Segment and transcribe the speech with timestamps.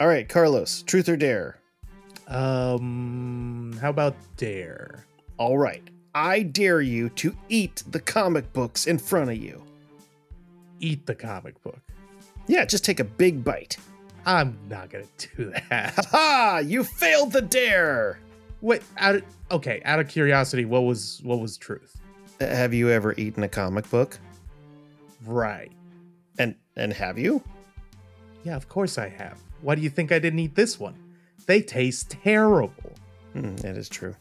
[0.00, 1.58] All right, Carlos, truth or dare?
[2.28, 5.04] Um, how about dare?
[5.38, 5.82] All right.
[6.14, 9.62] I dare you to eat the comic books in front of you.
[10.80, 11.80] Eat the comic book.
[12.46, 13.76] Yeah, just take a big bite.
[14.24, 15.04] I'm not gonna
[15.36, 15.94] do that.
[16.06, 16.58] Ha ha!
[16.58, 18.20] You failed the dare.
[18.60, 19.80] Wait, out of, okay.
[19.84, 22.00] Out of curiosity, what was what was truth?
[22.40, 24.18] Have you ever eaten a comic book?
[25.24, 25.72] Right.
[26.38, 27.42] And and have you?
[28.44, 29.38] Yeah, of course I have.
[29.60, 30.94] Why do you think I didn't eat this one?
[31.46, 32.92] They taste terrible.
[33.32, 34.14] Hmm, that is true.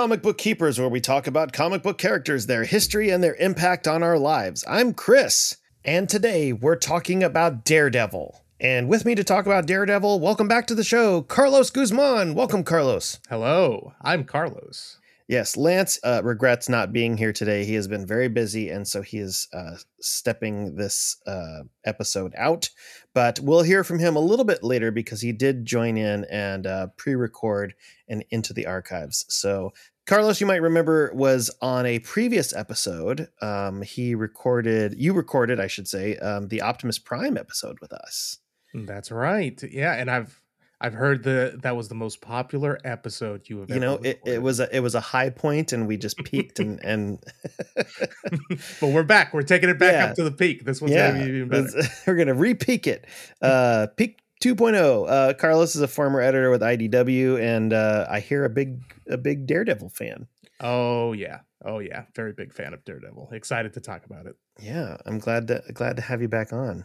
[0.00, 3.86] Comic Book Keepers, where we talk about comic book characters, their history, and their impact
[3.86, 4.64] on our lives.
[4.66, 8.42] I'm Chris, and today we're talking about Daredevil.
[8.58, 12.34] And with me to talk about Daredevil, welcome back to the show, Carlos Guzman.
[12.34, 13.20] Welcome, Carlos.
[13.28, 15.00] Hello, I'm Carlos.
[15.30, 17.64] Yes, Lance uh, regrets not being here today.
[17.64, 22.68] He has been very busy, and so he is uh, stepping this uh, episode out.
[23.14, 26.66] But we'll hear from him a little bit later because he did join in and
[26.66, 27.74] uh, pre-record
[28.08, 29.24] and into the archives.
[29.28, 29.72] So
[30.06, 33.28] Carlos, you might remember, was on a previous episode.
[33.40, 38.38] Um, he recorded, you recorded, I should say, um, the Optimus Prime episode with us.
[38.74, 39.60] That's right.
[39.70, 40.40] Yeah, and I've
[40.80, 43.68] I've heard the that was the most popular episode you have.
[43.68, 46.16] You ever know, it, it was a it was a high point, and we just
[46.24, 47.18] peaked and and
[47.76, 49.34] but we're back.
[49.34, 50.04] We're taking it back Yeah.
[50.06, 50.64] up to the peak.
[50.64, 51.82] This one's yeah, gonna be even better.
[52.06, 53.06] we're gonna re-peak it.
[53.42, 55.08] Uh, peak 2.0.
[55.08, 59.18] Uh, Carlos is a former editor with IDW, and uh, I hear a big a
[59.18, 60.26] big Daredevil fan.
[60.60, 61.40] Oh yeah.
[61.64, 62.04] Oh yeah.
[62.14, 63.30] Very big fan of Daredevil.
[63.32, 64.36] Excited to talk about it.
[64.60, 66.84] Yeah, I'm glad to glad to have you back on.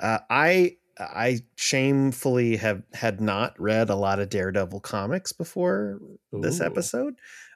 [0.00, 6.00] Uh, I I shamefully have had not read a lot of Daredevil comics before
[6.32, 7.14] this episode.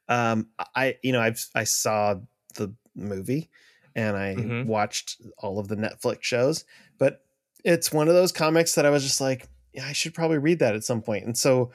[0.08, 2.16] Um, I you know I've I saw
[2.54, 3.50] the movie
[3.94, 4.66] and I Mhm.
[4.66, 6.64] watched all of the Netflix shows,
[6.98, 7.24] but
[7.64, 10.60] it's one of those comics that I was just like, yeah, I should probably read
[10.60, 11.24] that at some point.
[11.24, 11.72] And so,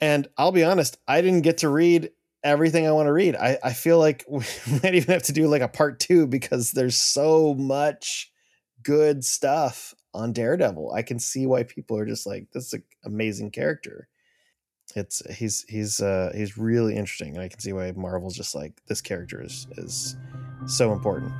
[0.00, 2.10] and I'll be honest, I didn't get to read
[2.42, 3.36] everything I want to read.
[3.36, 4.44] I, I feel like we
[4.82, 8.30] might even have to do like a part two because there's so much
[8.82, 10.92] good stuff on Daredevil.
[10.92, 14.08] I can see why people are just like, this is an amazing character.
[14.94, 18.80] It's he's he's uh he's really interesting, and I can see why Marvel's just like
[18.86, 20.14] this character is is
[20.66, 21.32] so important.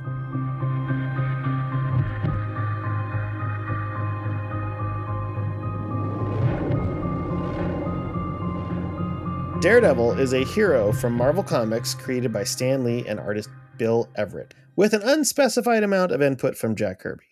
[9.65, 13.49] Daredevil is a hero from Marvel Comics created by Stan Lee and artist
[13.79, 17.25] Bill Everett, with an unspecified amount of input from Jack Kirby.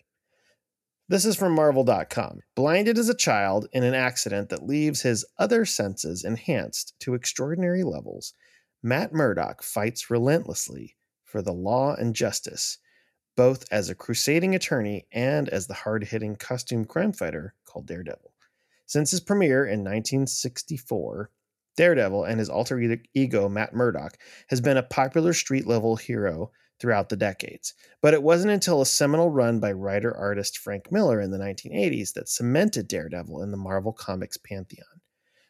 [1.08, 2.40] This is from Marvel.com.
[2.56, 7.84] Blinded as a child in an accident that leaves his other senses enhanced to extraordinary
[7.84, 8.34] levels,
[8.82, 12.80] Matt Murdock fights relentlessly for the law and justice,
[13.38, 18.34] both as a crusading attorney and as the hard hitting costume crime fighter called Daredevil.
[18.88, 21.30] Since his premiere in 1964,
[21.76, 22.80] Daredevil and his alter
[23.14, 24.18] ego, Matt Murdock,
[24.50, 27.74] has been a popular street level hero throughout the decades.
[28.02, 32.14] But it wasn't until a seminal run by writer artist Frank Miller in the 1980s
[32.14, 35.02] that cemented Daredevil in the Marvel Comics pantheon.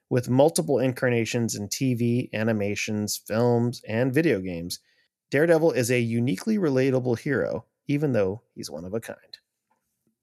[0.10, 4.80] With multiple incarnations in TV, animations, films, and video games,
[5.32, 9.40] Daredevil is a uniquely relatable hero, even though he's one of a kind.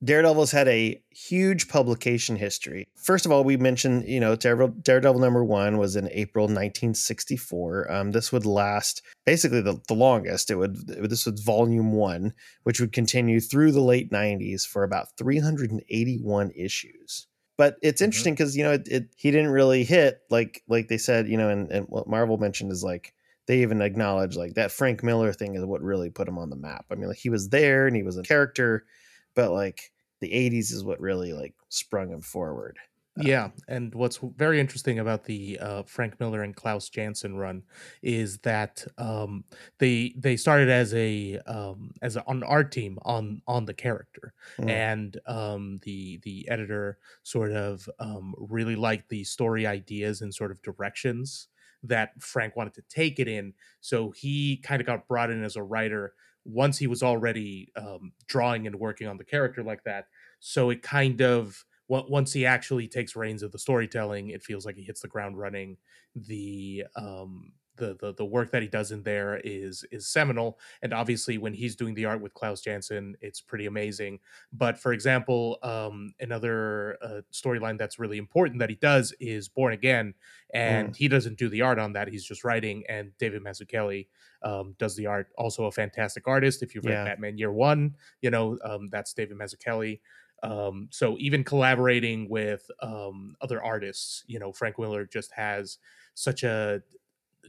[0.02, 2.86] Daredevil's had a huge publication history.
[2.96, 7.92] First of all, we mentioned, you know, Daredevil, Daredevil number one was in April 1964.
[7.92, 10.50] Um, this would last basically the, the longest.
[10.50, 15.08] It would this was volume one, which would continue through the late 90s for about
[15.18, 17.26] 381 issues.
[17.58, 18.06] But it's Mhm.
[18.06, 21.36] interesting because you know it, it he didn't really hit like like they said, you
[21.36, 23.12] know, and, and what Marvel mentioned is like
[23.46, 26.56] they even acknowledge like that Frank Miller thing is what really put him on the
[26.56, 26.86] map.
[26.90, 28.84] I mean, like he was there and he was a character,
[29.34, 32.78] but like the 80s is what really like sprung him forward.
[33.16, 37.64] Yeah, and what's very interesting about the uh, Frank Miller and Klaus Janson run
[38.02, 39.44] is that um,
[39.78, 44.32] they they started as a um, as a, an art team on on the character,
[44.58, 44.70] Mm.
[44.70, 50.52] and um, the the editor sort of um, really liked the story ideas and sort
[50.52, 51.48] of directions
[51.82, 53.54] that Frank wanted to take it in.
[53.80, 56.14] So he kind of got brought in as a writer
[56.52, 60.06] once he was already um, drawing and working on the character like that.
[60.40, 64.76] So it kind of once he actually takes reins of the storytelling, it feels like
[64.76, 65.76] he hits the ground running.
[66.14, 70.92] The um, the, the the work that he does in there is is seminal and
[70.92, 74.20] obviously when he's doing the art with klaus janson it's pretty amazing
[74.52, 79.72] but for example um, another uh, storyline that's really important that he does is born
[79.72, 80.14] again
[80.54, 80.96] and mm.
[80.96, 84.06] he doesn't do the art on that he's just writing and david mazzucchelli
[84.42, 87.04] um, does the art also a fantastic artist if you've read yeah.
[87.04, 89.98] batman year one you know um, that's david mazzucchelli
[90.42, 95.78] um, so even collaborating with um, other artists you know frank miller just has
[96.14, 96.82] such a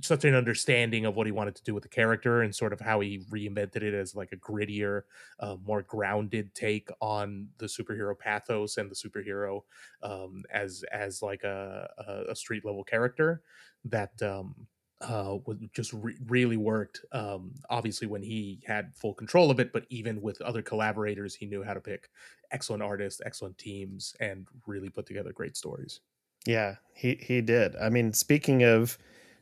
[0.01, 2.79] such an understanding of what he wanted to do with the character and sort of
[2.79, 5.03] how he reinvented it as like a grittier,
[5.39, 9.61] uh, more grounded take on the superhero pathos and the superhero
[10.03, 11.89] um, as as like a,
[12.29, 13.41] a, street level character
[13.85, 14.55] that um,
[15.01, 17.01] uh, was just re- really worked.
[17.11, 21.45] Um, obviously, when he had full control of it, but even with other collaborators, he
[21.45, 22.09] knew how to pick
[22.51, 25.99] excellent artists, excellent teams, and really put together great stories.
[26.45, 27.75] Yeah, he he did.
[27.75, 28.97] I mean, speaking of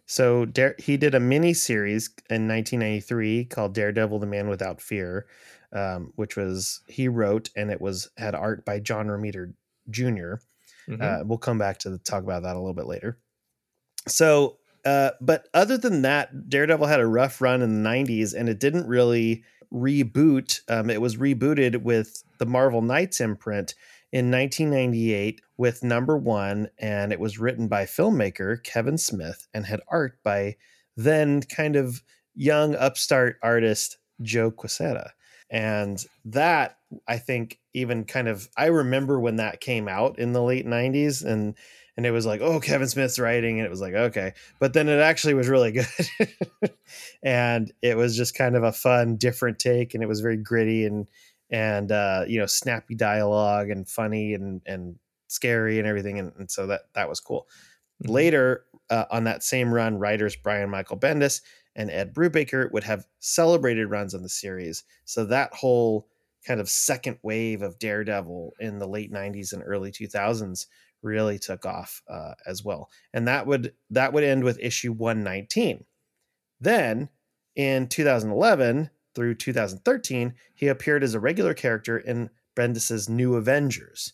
[0.09, 5.27] so Dare, he did a mini series in 1993 called Daredevil: The Man Without Fear,
[5.71, 9.53] um, which was he wrote and it was had art by John Romita
[9.89, 10.41] junior
[10.89, 11.01] mm-hmm.
[11.01, 13.19] uh, we'll come back to the, talk about that a little bit later.
[14.07, 18.49] So, uh, but other than that, Daredevil had a rough run in the 90s, and
[18.49, 20.61] it didn't really reboot.
[20.67, 23.75] Um, it was rebooted with the Marvel Knights imprint
[24.11, 29.81] in 1998 with number one, and it was written by filmmaker Kevin Smith and had
[29.87, 30.55] art by
[30.97, 32.01] then kind of
[32.35, 35.11] young upstart artist Joe Quesada.
[35.49, 36.77] And that
[37.07, 41.23] I think even kind of I remember when that came out in the late 90s
[41.25, 41.55] and
[41.99, 44.31] and it was like, oh, Kevin Smith's writing, and it was like, okay.
[44.57, 45.85] But then it actually was really good.
[47.21, 50.85] and it was just kind of a fun, different take, and it was very gritty
[50.85, 51.07] and
[51.49, 54.95] and uh, you know snappy dialogue and funny and and
[55.27, 57.47] scary and everything and, and so that that was cool.
[58.03, 58.13] Mm-hmm.
[58.13, 61.41] later uh, on that same run writers brian michael bendis
[61.75, 64.83] and ed brubaker would have celebrated runs on the series.
[65.05, 66.07] So that whole
[66.45, 70.65] kind of second wave of daredevil in the late 90s and early 2000s
[71.01, 72.89] really took off uh, as well.
[73.13, 75.85] And that would that would end with issue 119
[76.61, 77.07] then
[77.55, 84.13] in 2011 through 2013, he appeared as a regular character in Bendis's New Avengers.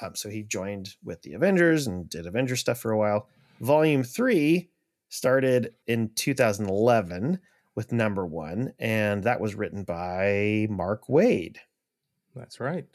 [0.00, 3.26] Um, so he joined with the Avengers and did Avenger stuff for a while.
[3.60, 4.70] Volume three
[5.08, 7.40] started in 2011
[7.74, 11.56] with number one, and that was written by Mark Waid.
[12.36, 12.86] That's right.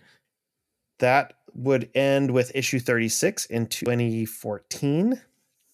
[1.00, 5.22] That would end with issue 36 in 2014.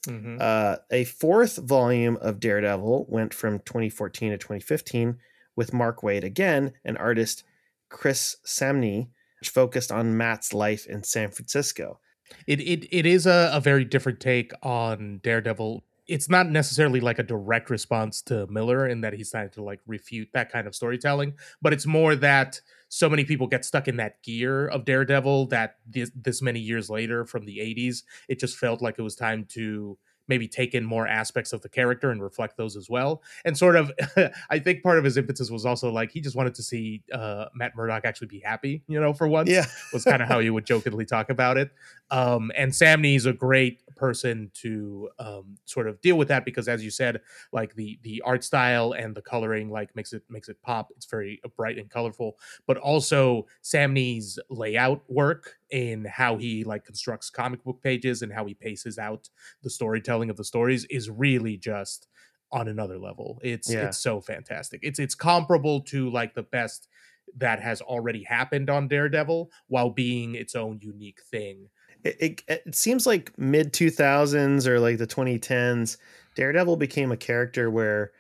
[0.08, 0.38] Mm-hmm.
[0.40, 5.20] Uh, a fourth volume of Daredevil went from 2014 to 2015
[5.58, 7.44] with Mark Waid again, and artist
[7.90, 9.10] Chris Samnee,
[9.42, 12.00] which focused on Matt's life in San Francisco.
[12.46, 15.84] It it it is a, a very different take on Daredevil.
[16.08, 19.82] It's not necessarily like a direct response to Miller in that he's trying to like
[19.88, 23.98] refute that kind of storytelling, but it's more that so many people get stuck in
[23.98, 28.58] that gear of Daredevil that this, this many years later from the 80s, it just
[28.58, 32.22] felt like it was time to maybe take in more aspects of the character and
[32.22, 33.22] reflect those as well.
[33.46, 33.92] And sort of,
[34.50, 37.46] I think part of his impetus was also like he just wanted to see uh,
[37.54, 39.50] Matt Murdock actually be happy, you know, for once.
[39.50, 41.72] Yeah, was kind of how he would jokingly talk about it.
[42.10, 46.84] Um, and Samnee's a great person to um, sort of deal with that because, as
[46.84, 47.22] you said,
[47.52, 50.90] like the the art style and the coloring like makes it makes it pop.
[50.96, 57.30] It's very bright and colorful, but also Samnee's layout work in how he like constructs
[57.30, 59.30] comic book pages and how he paces out
[59.64, 62.08] the storytelling of the stories is really just
[62.52, 63.40] on another level.
[63.44, 63.88] It's yeah.
[63.88, 64.80] it's so fantastic.
[64.84, 66.88] It's it's comparable to like the best
[67.36, 71.68] that has already happened on Daredevil while being its own unique thing
[72.04, 75.98] it, it, it seems like mid 2000s or like the 2010s
[76.36, 78.12] daredevil became a character where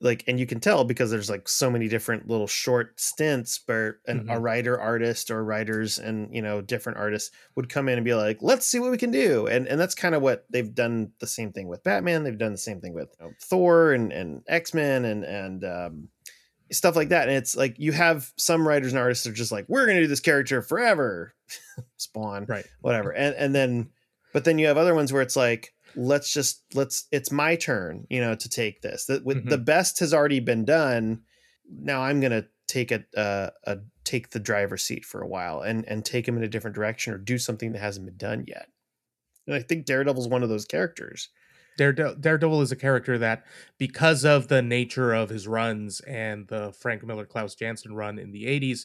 [0.00, 3.98] like and you can tell because there's like so many different little short stints where
[4.06, 4.30] an, mm-hmm.
[4.30, 8.14] a writer artist or writers and you know different artists would come in and be
[8.14, 11.12] like let's see what we can do and and that's kind of what they've done
[11.20, 14.12] the same thing with batman they've done the same thing with you know, thor and
[14.12, 16.08] and x-men and and um,
[16.72, 17.28] stuff like that.
[17.28, 20.06] And it's like you have some writers and artists are just like, we're gonna do
[20.06, 21.34] this character forever.
[21.96, 22.46] Spawn.
[22.48, 22.66] Right.
[22.80, 23.10] Whatever.
[23.16, 23.90] And and then
[24.32, 28.06] but then you have other ones where it's like, let's just let's it's my turn,
[28.10, 29.06] you know, to take this.
[29.06, 29.48] The with mm-hmm.
[29.48, 31.22] the best has already been done.
[31.70, 35.84] Now I'm gonna take a, uh, a take the driver's seat for a while and
[35.86, 38.68] and take him in a different direction or do something that hasn't been done yet.
[39.46, 41.28] And I think Daredevil's one of those characters
[41.80, 43.44] Daredevil, Daredevil is a character that,
[43.78, 48.32] because of the nature of his runs and the Frank Miller Klaus Janson run in
[48.32, 48.84] the '80s,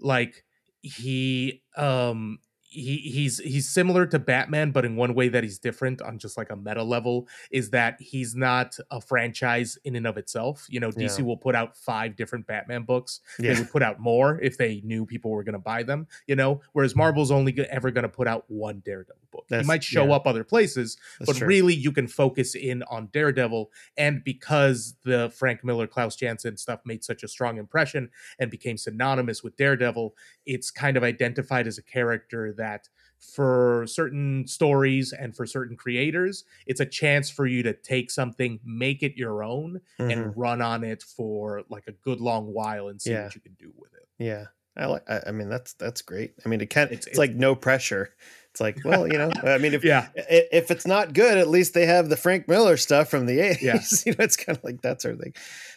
[0.00, 0.44] like
[0.82, 2.38] he um
[2.72, 6.36] he he's he's similar to Batman, but in one way that he's different on just
[6.36, 10.66] like a meta level is that he's not a franchise in and of itself.
[10.68, 11.24] You know, DC Yeah.
[11.24, 13.20] will put out five different Batman books.
[13.38, 13.52] Yeah.
[13.52, 16.06] They would put out more if they knew people were going to buy them.
[16.26, 16.98] You know, whereas mm.
[16.98, 19.46] Marvel's only ever going to put out one Daredevil book.
[19.48, 20.14] That's- he might show yeah.
[20.14, 21.48] up other places, That's but true.
[21.48, 23.70] really you can focus in on Daredevil.
[23.96, 28.76] And because the Frank Miller, Klaus Janson stuff made such a strong impression and became
[28.76, 30.14] synonymous with Daredevil,
[30.46, 36.44] it's kind of identified as a character that for certain stories and for certain creators,
[36.66, 40.12] it's a chance for you to take something, make it your own, Mhm.
[40.12, 43.24] and run on it for like a good long while and see Yeah.
[43.24, 44.08] what you can do with it.
[44.18, 44.46] Yeah,
[44.76, 45.08] I like.
[45.08, 46.34] I, I mean, that's that's great.
[46.44, 46.88] I mean, it can.
[46.88, 48.10] It's- It's, like no pressure.
[48.52, 50.08] It's like, well, you know, I mean, if Yeah.
[50.14, 53.62] if it's not good, at least they have the Frank Miller stuff from the 80s.
[53.62, 53.72] Yeah.
[54.06, 55.32] you know, it's kind of like that sort of thing.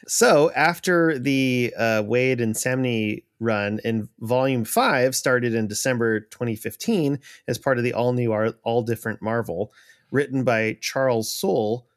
[0.07, 7.19] So after the uh, Waid and Samnee run in volume five started in December 2015
[7.47, 9.71] as part of the all new, all different Marvel,
[10.11, 11.87] written by Charles Soule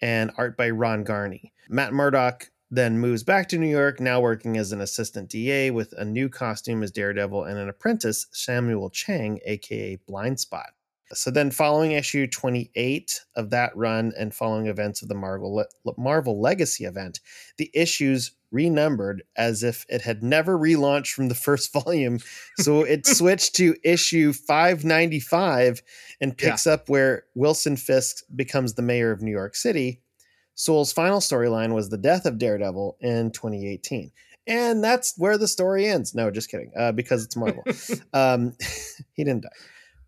[0.00, 1.52] and art by Ron Garney.
[1.68, 5.92] Matt Murdock then moves back to New York, now working as an assistant DA with
[5.98, 10.70] a new costume as Daredevil and an apprentice, Samuel Chung, aka Blind Spot.
[11.12, 15.66] So then, following issue 28 of that run and following events of the Marvel,
[15.98, 17.20] Marvel Legacy event,
[17.58, 22.20] the issues renumbered as if it had never relaunched from the first volume.
[22.56, 25.82] So it switched to issue 595
[26.22, 30.00] and picks up where Wilson Fisk becomes the mayor of New York City.
[30.54, 34.10] Soule's final storyline was the death of Daredevil in 2018.
[34.46, 36.14] And that's where the story ends.
[36.14, 36.72] No, just kidding.
[36.76, 37.62] Uh, because it's Marvel.
[38.12, 38.52] um,
[39.14, 39.48] he didn't die.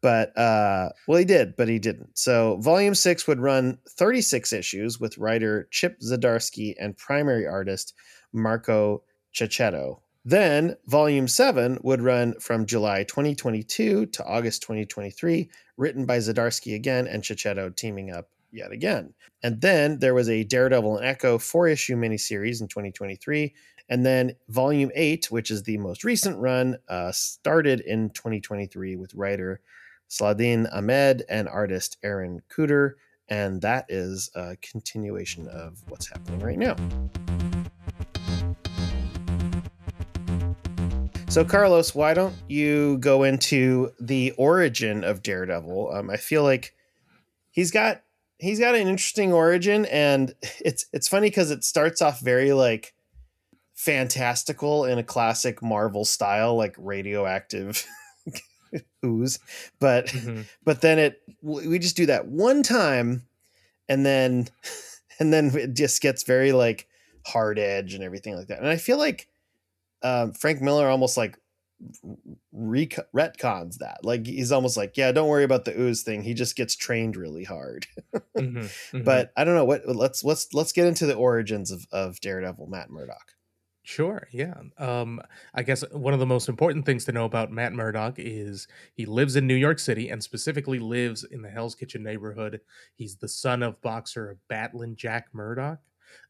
[0.00, 2.18] But, uh, well, he did, but he didn't.
[2.18, 7.94] So, volume six would run 36 issues with writer Chip Zdarsky and primary artist
[8.30, 10.02] Marco Checchetto.
[10.22, 17.06] Then, volume seven would run from July 2022 to August 2023, written by Zdarsky again
[17.06, 19.14] and Cecchetto teaming up yet again.
[19.42, 23.54] And then there was a Daredevil and Echo four issue miniseries in 2023.
[23.88, 29.14] And then volume eight, which is the most recent run, uh, started in 2023 with
[29.14, 29.61] writer
[30.08, 32.92] Saladin Ahmed and artist Aaron Kuder.
[33.28, 36.76] And that is a continuation of what's happening right now.
[41.34, 45.90] So, Carlos, why don't you go into the origin of Daredevil?
[45.92, 46.75] Um, I feel like
[47.50, 48.03] he's got
[48.44, 50.34] he's got an interesting origin, and
[50.64, 52.94] it's it's funny because it starts off very like
[53.74, 57.84] fantastical in a classic Marvel style, like radioactive
[59.04, 59.38] ooze,
[59.80, 60.46] but Mhm.
[60.64, 63.26] but then it we just do that one time,
[63.88, 64.48] and then
[65.18, 66.88] and then it just gets very like
[67.26, 69.28] hard edge and everything like that, and I feel like
[70.02, 71.38] um, Frank Miller almost like
[72.53, 73.99] rec- retcons that.
[74.05, 76.23] Like he's almost like, yeah, don't worry about the ooze thing.
[76.23, 77.87] He just gets trained really hard.
[78.37, 78.64] Mhm.
[78.93, 79.05] Mhm.
[79.05, 79.83] But I don't know what.
[79.87, 83.33] Let's let's let's get into the origins of of Daredevil, Matt Murdock.
[83.85, 84.55] Sure, yeah.
[84.79, 85.21] Um,
[85.55, 89.05] I guess one of the most important things to know about Matt Murdock is he
[89.07, 92.61] lives in New York City and specifically lives in the Hell's Kitchen neighborhood.
[92.97, 95.81] He's the son of boxer Batlin Jack Murdock.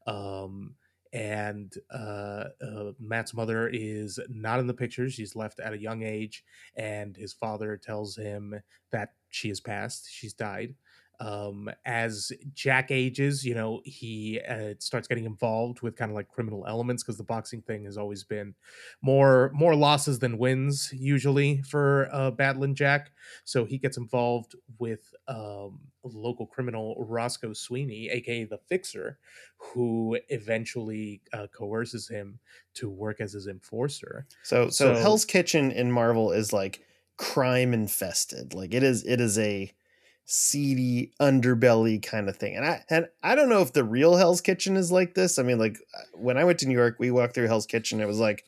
[0.05, 0.75] Um,
[1.15, 5.09] and uh, uh, Matt's mother is not in the picture.
[5.09, 6.43] She's left at a young age,
[6.75, 8.53] and his father tells him
[8.91, 10.75] that she has passed, she's died
[11.19, 16.27] um as jack ages you know he uh, starts getting involved with kind of like
[16.27, 18.53] criminal elements because the boxing thing has always been
[19.01, 23.11] more more losses than wins usually for uh Batlin jack
[23.43, 29.17] so he gets involved with um local criminal roscoe sweeney aka the fixer
[29.57, 32.39] who eventually uh, coerces him
[32.75, 36.85] to work as his enforcer So, so So- Hell's Kitchen in Marvel is like
[37.17, 38.53] crime infested.
[38.53, 39.71] Like it is it is a
[40.25, 42.55] seedy underbelly kind of thing.
[42.55, 45.39] And I and I don't know if the real Hell's Kitchen is like this.
[45.39, 48.01] I mean, like uh, when I went to New York, we walked through Hell's Kitchen.
[48.01, 48.45] It was like,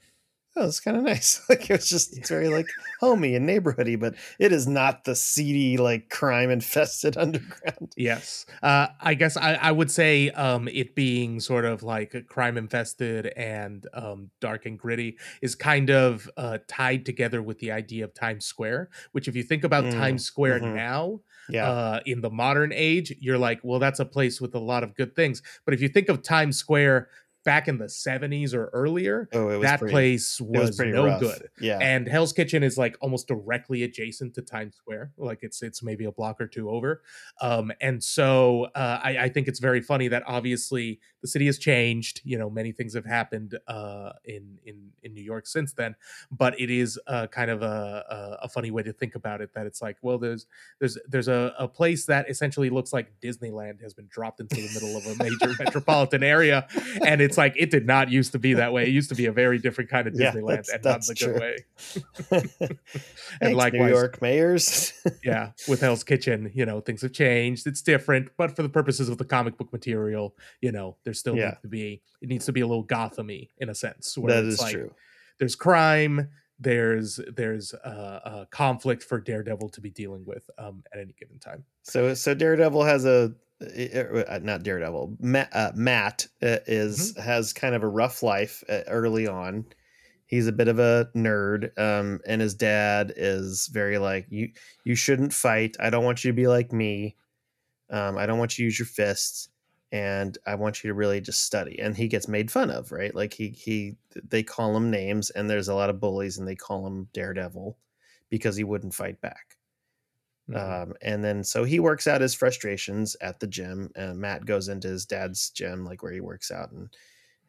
[0.58, 1.42] oh, it's kind of nice.
[1.50, 2.68] Like it was just it's very like
[3.00, 7.94] homey and neighborhoody, but it is not the seedy like crime infested underground.
[7.96, 8.46] Yes.
[8.62, 13.28] Uh, I guess I, I would say um, it being sort of like crime infested
[13.38, 18.14] and um, dark and gritty is kind of uh, tied together with the idea of
[18.14, 20.76] Times Square, which, if you think about Mm, Times Square mhm.
[20.76, 21.70] now, Yeah.
[21.70, 24.96] uh, in the modern age, you're like, well, that's a place with a lot of
[24.96, 25.42] good things.
[25.66, 27.10] But if you think of Times Square
[27.48, 31.22] back in the 70s or earlier, Oh, that pretty, place was was, no rough.
[31.22, 31.48] good.
[31.62, 31.78] Yeah.
[31.80, 35.14] And Hell's Kitchen is like almost directly adjacent to Times Square.
[35.18, 37.02] Like it's it's maybe a block or two over.
[37.40, 41.58] Um, and so uh, I, I think it's very funny that obviously the city has
[41.58, 42.20] changed.
[42.26, 45.96] You know, many things have happened uh, in in in New York since then.
[46.30, 48.04] But it is uh, kind of a,
[48.42, 49.54] a a funny way to think about it.
[49.56, 50.48] That it's like, well, there's
[50.80, 54.70] there's there's a, a place that essentially looks like Disneyland has been dropped into the
[54.74, 56.68] middle of a major metropolitan area,
[57.06, 58.84] and it's like it did not used to be that way.
[58.84, 61.08] It used to be a very different kind of Yeah, Disneyland, that's- and not that's
[61.08, 61.34] the true.
[61.34, 61.58] good way.
[63.40, 64.94] Thanks, New York mayors.
[65.24, 67.68] yeah, with Hell's Kitchen, you know, things have changed.
[67.68, 71.36] It's different, but for the purposes of the comic book material, you know, there still
[71.36, 71.46] Yeah.
[71.50, 74.18] needs to be it needs to be a little Gothamy in a sense.
[74.18, 74.92] Where that it's is like, true.
[75.40, 76.30] There's crime.
[76.60, 77.88] There's there's a,
[78.26, 81.64] uh, conflict for Daredevil to be dealing with um, at any given time.
[81.84, 85.18] So so Daredevil has a uh, not Daredevil.
[85.20, 87.22] Matt, uh, Matt uh, is Mm-hmm.
[87.22, 89.66] has kind of a rough life uh, early on.
[90.26, 94.52] He's a bit of a nerd, um, and his dad is very like you.
[94.84, 95.78] You shouldn't fight.
[95.80, 97.16] I don't want you to be like me.
[97.90, 99.50] Um, I don't want you to use your fists,
[99.92, 101.80] and I want you to really just study.
[101.80, 103.16] And he gets made fun of, right?
[103.16, 106.56] Like he he they call him names, and there's a lot of bullies, and they
[106.56, 107.78] call him Daredevil
[108.30, 109.57] because he wouldn't fight back.
[110.50, 110.78] Mhm.
[110.84, 114.70] Um, and then so he works out his frustrations at the gym, and Matt goes
[114.70, 116.90] into his dad's gym, like where he works out and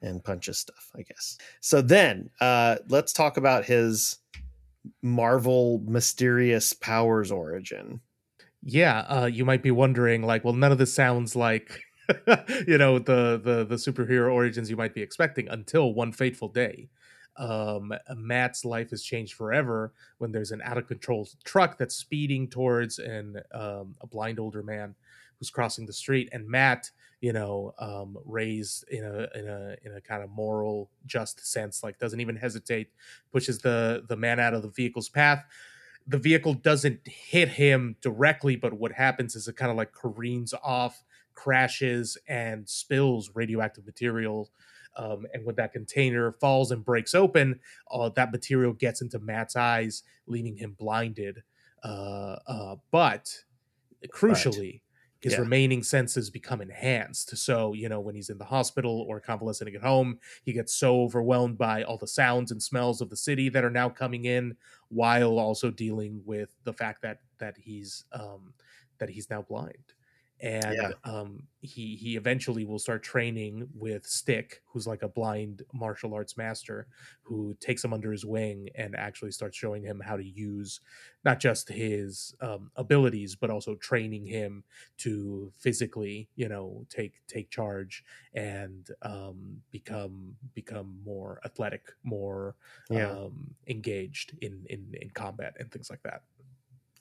[0.02, 1.38] and punches stuff, I guess.
[1.60, 4.18] So then uh, let's talk about his
[5.02, 8.00] Marvel mysterious powers origin.
[8.62, 11.80] yeah uh you might be wondering like well none of this sounds like
[12.66, 16.88] you know the the the superhero origins you might be expecting until one fateful day
[17.38, 22.48] um matt's life has changed forever when there's an out of control truck that's speeding
[22.48, 24.94] towards an um a blind older man
[25.38, 26.90] who's crossing the street and matt
[27.20, 31.82] you know um raised in a in a in a kind of moral just sense
[31.82, 32.90] like doesn't even hesitate
[33.32, 35.44] pushes the the man out of the vehicle's path
[36.06, 40.54] the vehicle doesn't hit him directly, but what happens is it kind of like careens
[40.64, 41.04] off,
[41.34, 44.50] crashes, and spills radioactive material.
[44.96, 49.56] Um, and when that container falls and breaks open, uh, that material gets into Matt's
[49.56, 51.42] eyes, leaving him blinded.
[51.84, 53.32] Uh, uh, but
[54.12, 54.80] crucially,
[55.20, 55.40] his yeah.
[55.40, 57.36] remaining senses become enhanced.
[57.36, 61.02] So, you know, when he's in the hospital or convalescing at home, he gets so
[61.02, 64.56] overwhelmed by all the sounds and smells of the city that are now coming in
[64.88, 68.54] while also dealing with the fact that that he's um
[68.98, 69.92] that he's now blind
[70.40, 70.98] and Yeah.
[71.04, 76.36] um he he eventually will start training with stick who's like a blind martial arts
[76.36, 76.86] master
[77.22, 80.80] who takes him under his wing and actually starts showing him how to use
[81.24, 84.64] not just his um, abilities but also training him
[84.96, 92.56] to physically you know take take charge and um become become more athletic more
[92.88, 96.22] Yeah, um, engaged in, in in combat and things like that.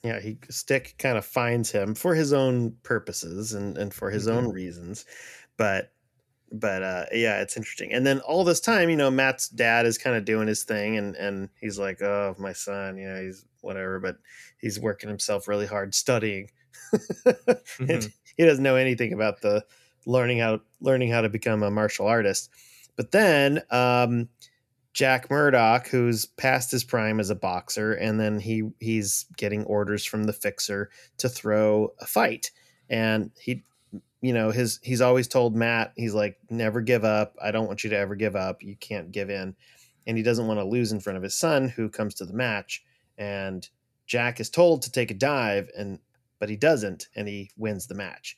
[0.02, 0.20] Yeah.
[0.20, 4.48] He Stick kind of finds him for his own purposes and and for his own
[4.48, 5.04] reasons,
[5.56, 5.92] but
[6.50, 9.98] but uh yeah it's interesting and then all this time you know matt's dad is
[9.98, 13.44] kind of doing his thing and and he's like oh my son you know he's
[13.60, 14.16] whatever but
[14.58, 16.48] he's working himself really hard studying
[17.78, 18.08] Mm-hmm.
[18.36, 19.62] he doesn't know anything about the
[20.06, 22.48] learning how learning how to become a martial artist
[22.96, 24.28] but then um
[24.98, 30.04] jack murdock who's past his prime as a boxer and then he he's getting orders
[30.04, 32.50] from the fixer to throw a fight.
[32.90, 33.62] And he
[34.20, 37.36] you know his he's always told matt he's like never give up.
[37.40, 38.60] I don't want you to ever give up.
[38.60, 39.54] You can't give in.
[40.08, 42.34] And he doesn't want to lose in front of his son who comes to the
[42.34, 42.82] match
[43.16, 43.68] and
[44.04, 46.00] jack is told to take a dive and
[46.40, 48.36] but he doesn't and he wins the match.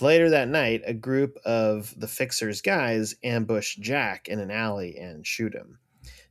[0.00, 5.24] Later that night a group of the fixer's guys ambush jack in an alley and
[5.24, 5.78] shoot him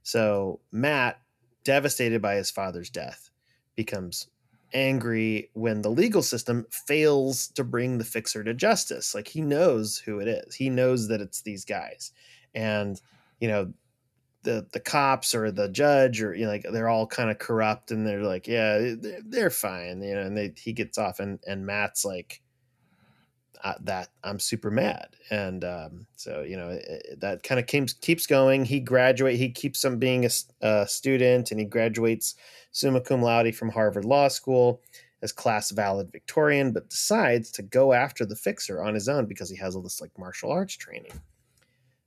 [0.04, 1.20] so matt
[1.64, 3.30] devastated by his father's death
[3.76, 4.28] becomes
[4.74, 9.16] angry when the legal system fails to bring the fixer to justice.
[9.16, 10.56] Like he knows who it is.
[10.56, 12.12] He knows that it's these guys.
[12.54, 13.00] And
[13.40, 13.74] you know,
[14.44, 17.92] the the cops or the judge or you know like they're all kind of corrupt
[17.92, 21.40] and they're like, yeah, they're, they're fine, you know, and they he gets off and
[21.48, 22.42] and Matt's like
[23.82, 25.16] that I'm super mad.
[25.30, 28.66] And um, so, you know, it, that kind of keeps keeps going.
[28.66, 29.38] He graduate.
[29.38, 30.28] He keeps on being
[30.62, 32.36] a student, and he graduates
[32.72, 34.82] summa cum laude from Harvard Law School
[35.22, 39.50] as class valid Victorian, but decides to go after the fixer on his own because
[39.50, 41.12] he has all this like martial arts training.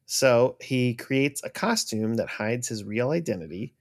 [0.06, 3.74] So he creates a costume that hides his real identity.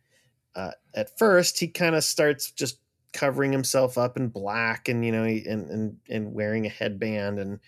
[0.55, 2.79] Uh, at first, he kind of starts just
[3.13, 7.59] covering himself up in black and you know and and and wearing a headband and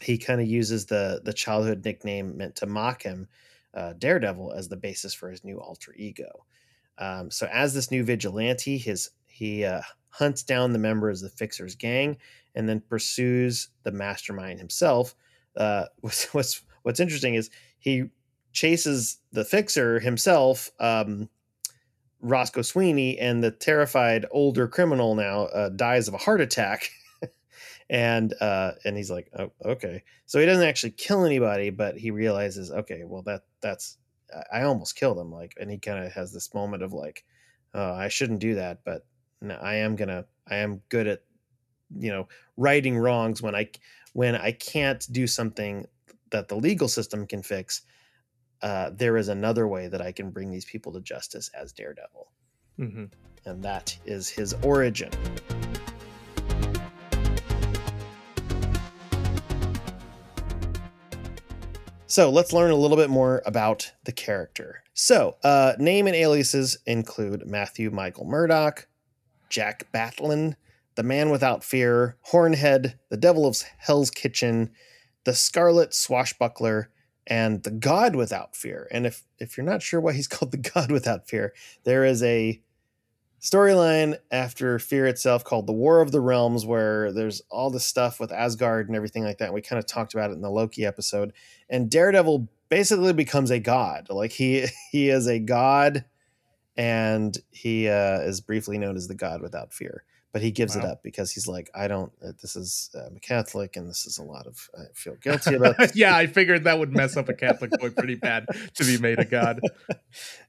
[0.00, 3.28] he kind of uses the the childhood nickname meant to mock him,
[3.74, 6.44] uh, Daredevil, as the basis for his new alter ego.
[6.98, 11.36] Um, so as this new vigilante, his he uh, hunts down the members of the
[11.36, 12.16] Fixers gang
[12.54, 15.14] and then pursues the mastermind himself.
[15.56, 18.04] Uh, what's, what's what's interesting is he
[18.52, 21.28] chases the Fixer himself, um,
[22.26, 26.90] Roscoe Sweeney, and the terrified older criminal now uh, dies of a heart attack.
[27.90, 30.02] and uh, and he's like, oh, okay.
[30.26, 33.98] So he doesn't actually kill anybody, but he realizes, okay, well that that's
[34.52, 35.32] I almost killed him.
[35.32, 37.24] Like, and he kind of has this moment of like,
[37.74, 39.06] oh, I shouldn't do that, but
[39.40, 41.22] no, I am gonna, I am good at,
[41.96, 43.70] you know, righting wrongs when I
[44.12, 45.86] when I can't do something
[46.30, 47.82] that the legal system can fix.
[48.62, 52.28] Uh, there is another way that I can bring these people to justice as Daredevil,
[52.78, 53.04] Mm-hmm.
[53.46, 55.10] and that is his origin.
[62.06, 64.82] So let's learn a little bit more about the character.
[64.94, 68.86] So, uh, name and aliases include Matthew Michael Murdock,
[69.50, 70.56] Jack Batlin,
[70.94, 74.70] the Man Without Fear, Hornhead, the Devil of Hell's Kitchen,
[75.24, 76.90] the Scarlet Swashbuckler,
[77.26, 78.88] and the God Without Fear.
[78.90, 82.22] And if if you're not sure why he's called the God Without Fear, there is
[82.22, 82.60] a
[83.40, 88.18] storyline after Fear itself called the War of the Realms, where there's all this stuff
[88.18, 89.52] with Asgard and everything like that.
[89.52, 91.32] We kind of talked about it in the Loki episode,
[91.68, 94.08] and Daredevil basically becomes a god.
[94.10, 96.04] Like he he is a god,
[96.76, 100.04] and he uh, is briefly known as the God Without Fear.
[100.36, 102.12] But he gives it up because he's like, I don't.
[102.22, 104.68] uh, This is uh, I'm a Catholic, and this is a lot of.
[104.78, 105.78] I feel guilty about.
[105.78, 105.96] this.
[105.96, 108.44] yeah, I figured that would mess up a Catholic boy pretty bad
[108.74, 109.60] to be made a god.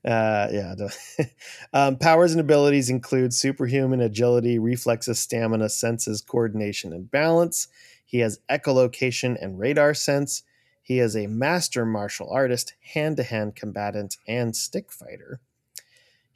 [0.05, 0.75] Uh, yeah.
[1.73, 7.69] um, powers and abilities include superhuman agility, reflexes, stamina, senses, coordination, and balance.
[8.05, 10.43] He has echolocation and radar sense.
[10.81, 15.39] He is a master martial artist, hand to hand combatant, and stick fighter.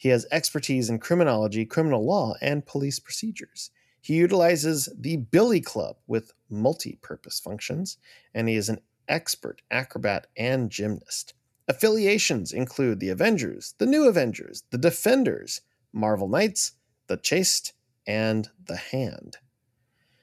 [0.02, 3.70] He has expertise in criminology, criminal law, and police procedures.
[4.02, 8.00] He utilizes the Billy Club with multi purpose functions,
[8.34, 11.36] and he is an expert acrobat and gymnast.
[11.68, 15.62] Affiliations include the Avengers, the New Avengers, the Defenders,
[15.94, 16.72] Marvel Knights,
[17.06, 17.74] the Chaste,
[18.08, 19.38] and the Hand.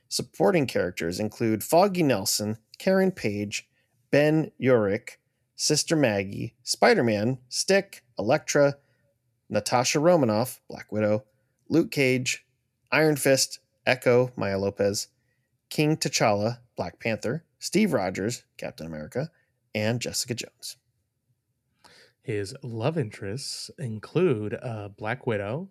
[0.09, 3.69] Supporting characters include Foggy Nelson, Karen Page,
[4.11, 5.19] Ben Urich,
[5.55, 8.75] Sister Maggie, Spider Man, Stick, Elektra,
[9.49, 11.25] Natasha Romanoff, Black Widow,
[11.69, 12.47] Luke Cage,
[12.91, 15.09] Iron Fist, Echo, Maya Lopez,
[15.71, 19.31] King T'Challa, Black Panther, Steve Rogers, Captain America,
[19.75, 20.77] and Jessica Jones.
[22.23, 25.71] His love interests include uh, Black Widow,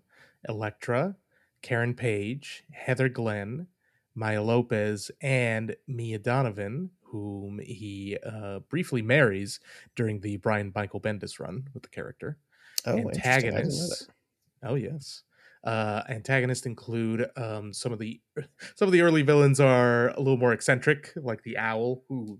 [0.50, 1.16] Elektra,
[1.62, 3.68] Karen Page, Heather Glenn,
[4.16, 9.60] Maya Lopez, and Mia Donovan, whom he uh, briefly marries
[9.96, 12.38] during the Brian Michael Bendis run with the character.
[12.86, 13.24] Oh, interesting.
[13.34, 13.63] I didn't know that.
[13.63, 14.08] antagonists.
[14.63, 15.24] Oh yes.
[15.63, 18.22] Uh, antagonists include um, some of the
[18.76, 22.40] some of the early villains are a little more eccentric, like the owl, who,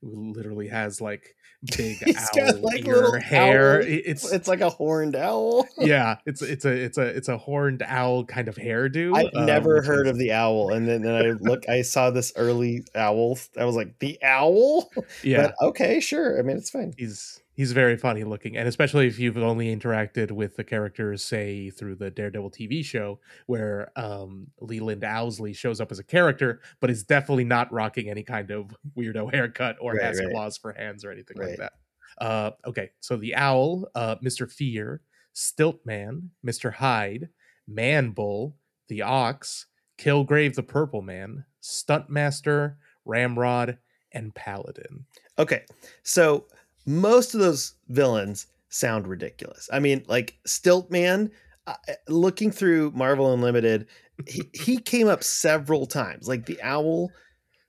[0.00, 1.34] who literally has like
[1.76, 3.80] big He's owl got, like, ear little hair.
[3.82, 5.66] owl- It's It's like a horned owl.
[5.78, 9.14] yeah, it's it's a it's a it's a horned owl kind of hairdo.
[9.16, 11.68] I've um, never heard is- of the owl, and then, then I look.
[11.68, 13.38] I saw this early owl.
[13.58, 14.90] I was like, the owl.
[15.22, 16.38] Yeah, But okay, sure.
[16.38, 16.94] I mean, it's fine.
[16.96, 21.70] he's he's very funny looking and especially if you've only interacted with the characters say
[21.70, 26.90] through the daredevil tv show where um leland owsley shows up as a character but
[26.90, 30.30] is definitely not rocking any kind of weirdo haircut or Right, has right.
[30.32, 31.50] claws for hands or anything Right.
[31.50, 31.72] like that
[32.18, 35.02] uh okay so the owl uh mr fear
[35.34, 37.30] stiltman mr hyde
[37.66, 38.56] man bull
[38.88, 39.66] the ox
[39.98, 43.78] killgrave the purple man stuntmaster ramrod
[44.12, 45.06] and paladin
[45.38, 45.64] Okay,
[46.02, 46.46] so
[46.86, 49.68] most of those villains sound ridiculous.
[49.72, 51.30] I mean, like Stiltman.
[51.64, 51.76] Uh,
[52.08, 53.86] looking through Marvel Unlimited,
[54.26, 56.26] he, he came up several times.
[56.26, 57.12] Like the owl,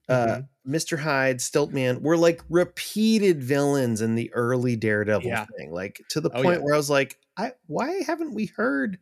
[0.10, 0.50] uh, Mhm.
[0.66, 0.98] Mr.
[0.98, 5.46] Hyde, Stiltman were like repeated villains in the early Daredevil Yeah.
[5.58, 5.72] thing.
[5.72, 6.64] Like to the Oh, point yeah.
[6.64, 9.00] where I was like, I why haven't we heard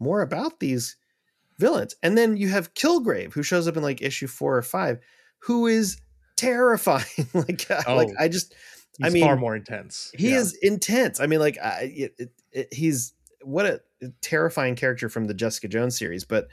[0.00, 0.96] more about these
[1.58, 1.94] villains?
[2.02, 5.00] And then you have Kilgrave, who shows up in like issue four or five,
[5.40, 6.00] who is
[6.36, 7.04] terrifying.
[7.34, 8.54] like, uh, like Oh, I just
[8.98, 10.12] He's I mean, far more intense.
[10.16, 10.38] he Yeah.
[10.38, 11.20] is intense.
[11.20, 13.80] I mean, like I, it, it, it, he's what a
[14.20, 16.24] terrifying character from the Jessica Jones series.
[16.24, 16.48] But,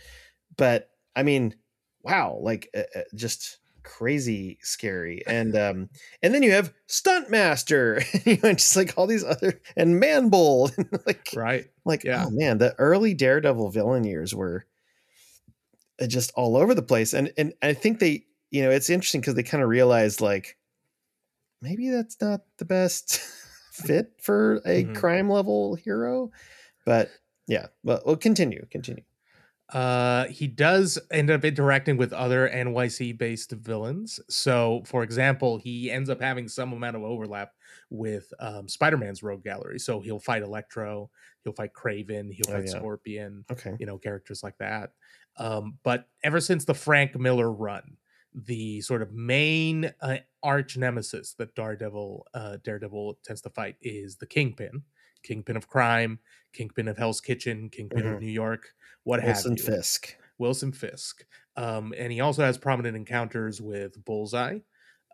[0.55, 1.55] but I mean,
[2.03, 5.23] wow, like uh, uh, just crazy scary.
[5.27, 5.89] And um,
[6.21, 10.29] and then you have Stuntmaster, you know, and just like all these other and man
[10.29, 10.71] Manbull,
[11.05, 11.65] like right.
[11.85, 12.25] like Yeah.
[12.27, 14.65] oh man, the early Daredevil villain years were
[16.01, 17.13] uh, just all over the place.
[17.13, 20.57] And and I think they you know, it's interesting because they kind of realized like
[21.61, 23.19] maybe that's not the best
[23.71, 24.95] fit for a Mhm.
[24.95, 26.31] crime level hero.
[26.85, 27.09] But
[27.47, 29.03] yeah, well, we'll continue, continue.
[29.73, 34.17] Uh, he does end up interacting with other NYC based villains.
[34.29, 37.51] So, for example, he ends up having some amount of overlap
[37.89, 39.77] with um, Spider Man's Rogue Gallery.
[39.77, 41.09] So he'll fight Electro,
[41.43, 42.79] he'll fight Kraven, he'll Oh, fight yeah.
[42.79, 43.75] Scorpion, Okay.
[43.77, 44.91] you know, characters like that.
[45.37, 47.97] Um, but ever since the Frank Miller run,
[48.33, 54.17] the sort of main uh, arch nemesis that Daredevil uh, Daredevil tends to fight is
[54.17, 54.83] the Kingpin,
[55.23, 56.19] Kingpin of crime,
[56.53, 58.07] Kingpin of Hell's Kitchen, Kingpin Mhm.
[58.07, 59.73] of New York, what Wilson have you.
[59.73, 60.17] Fisk.
[60.37, 61.25] Wilson Fisk.
[61.55, 64.59] Um, and he also has prominent encounters with Bullseye,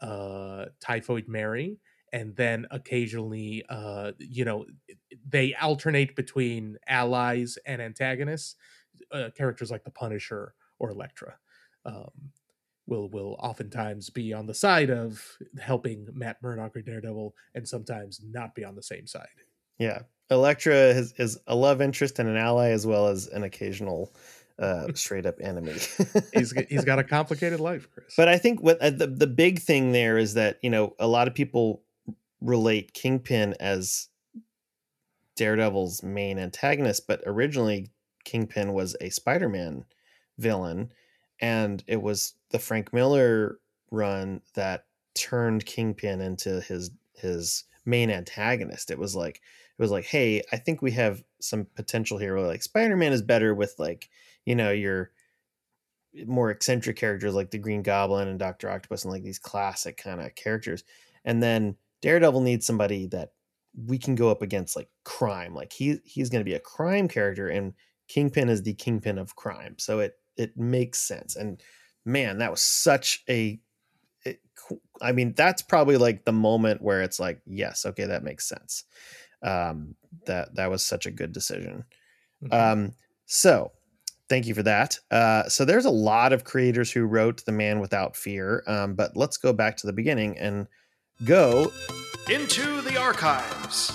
[0.01, 1.79] uh, Typhoid Mary,
[2.11, 4.65] and then occasionally, uh, you know,
[5.27, 8.55] they alternate between allies and antagonists.
[9.11, 11.37] Uh, characters like the Punisher or Elektra
[11.85, 12.31] um,
[12.87, 18.21] will will oftentimes be on the side of helping Matt Murdock or Daredevil, and sometimes
[18.23, 19.27] not be on the same side.
[19.77, 20.03] Yeah.
[20.29, 24.13] Elektra is, is a love interest and an ally as well as an occasional
[24.59, 25.73] uh, straight up enemy.
[26.33, 28.13] He's he's got a complicated life, Chris.
[28.15, 31.07] But I think what uh, the the big thing there is that you know a
[31.07, 31.83] lot of people
[32.41, 34.09] relate Kingpin as
[35.35, 37.89] Daredevil's main antagonist, but originally
[38.25, 39.85] Kingpin was a Spider-Man
[40.37, 40.91] villain,
[41.39, 43.59] and it was the Frank Miller
[43.91, 44.85] run that
[45.15, 48.91] turned Kingpin into his his main antagonist.
[48.91, 52.39] It was like it was like, hey, I think we have some potential here.
[52.39, 54.09] Like Spider-Man is better with like
[54.45, 55.11] you know your
[56.27, 60.21] more eccentric characters like the Green Goblin and Doctor Octopus and like these classic kind
[60.21, 60.83] of characters.
[61.25, 63.31] And then Daredevil needs somebody that
[63.87, 65.55] we can go up against like crime.
[65.55, 67.73] Like he he's going to be a crime character and
[68.07, 69.75] Kingpin is the kingpin of crime.
[69.79, 71.35] So it it makes sense.
[71.35, 71.61] And
[72.05, 73.59] man, that was such a
[74.25, 74.39] it,
[75.01, 78.85] I mean, that's probably like the moment where it's like, yes, okay, that makes sense.
[79.41, 81.83] Um, that that was such a good decision.
[82.43, 82.53] Mhm.
[82.53, 82.93] Um,
[83.25, 83.71] so
[84.29, 84.97] thank you for that.
[85.11, 89.15] Uh, so there's a lot of creators who wrote The Man Without Fear, um, but
[89.17, 90.67] let's go back to the beginning and
[91.25, 91.71] go
[92.29, 93.91] into the archives.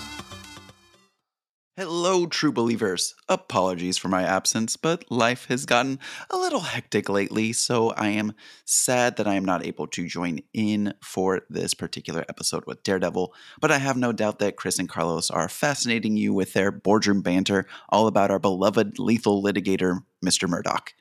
[1.78, 3.14] Hello, true believers.
[3.28, 8.32] Apologies for my absence, but life has gotten a little hectic lately, so I am
[8.64, 13.32] sad that I am not able to join in for this particular episode with Daredevil.
[13.60, 17.22] But I have no doubt that Chris and Carlos are fascinating you with their boardroom
[17.22, 20.48] banter all about our beloved lethal litigator, Mr.
[20.48, 20.94] Murdock.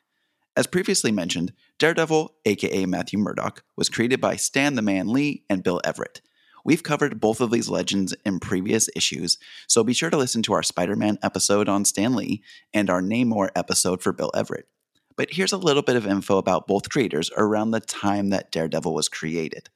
[0.56, 5.64] As previously mentioned, Daredevil, aka Matthew Murdock, was created by Stan the Man Lee and
[5.64, 6.20] Bill Everett.
[6.68, 10.52] We've covered both of these legends in previous issues, so be sure to listen to
[10.52, 12.42] our Spider Man episode on Stan Lee
[12.74, 14.68] and our Namor episode for Bill Everett.
[15.16, 18.92] But here's a little bit of info about both creators around the time that Daredevil
[18.92, 19.70] was created.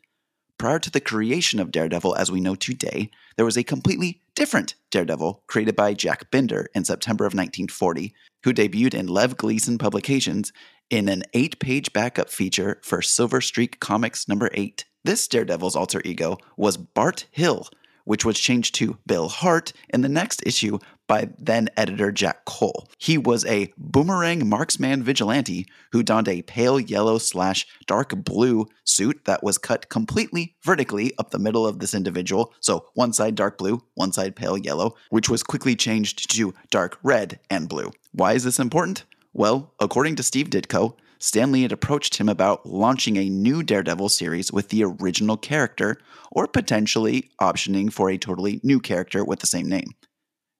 [0.58, 4.74] Prior to the creation of Daredevil as we know today, there was a completely different
[4.90, 8.12] Daredevil created by Jack Binder in September of 1940,
[8.44, 10.52] who debuted in Lev Gleason Publications
[10.90, 14.84] in an eight page backup feature for Silver Streak Comics number 8.
[15.04, 17.66] This Daredevil's alter ego was Bart Hill,
[18.04, 22.88] which was changed to Bill Hart in the next issue by then editor Jack Cole.
[22.98, 29.24] He was a boomerang marksman vigilante who donned a pale yellow slash dark blue suit
[29.24, 32.54] that was cut completely vertically up the middle of this individual.
[32.60, 36.98] So one side dark blue, one side pale yellow, which was quickly changed to dark
[37.02, 37.90] red and blue.
[38.12, 39.04] Why is this important?
[39.32, 44.08] Well, according to Steve Ditko, Stan Lee had approached him about launching a new Daredevil
[44.08, 45.98] series with the original character,
[46.32, 49.92] or potentially optioning for a totally new character with the same name.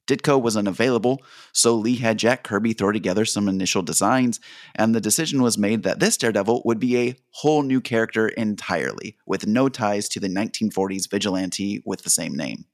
[0.07, 1.21] Ditko was unavailable,
[1.53, 4.39] so Lee had Jack Kirby throw together some initial designs,
[4.77, 9.17] and the decision was made that this Daredevil would be a whole new character entirely,
[9.27, 12.67] with no ties to the 1940s vigilante with the same name.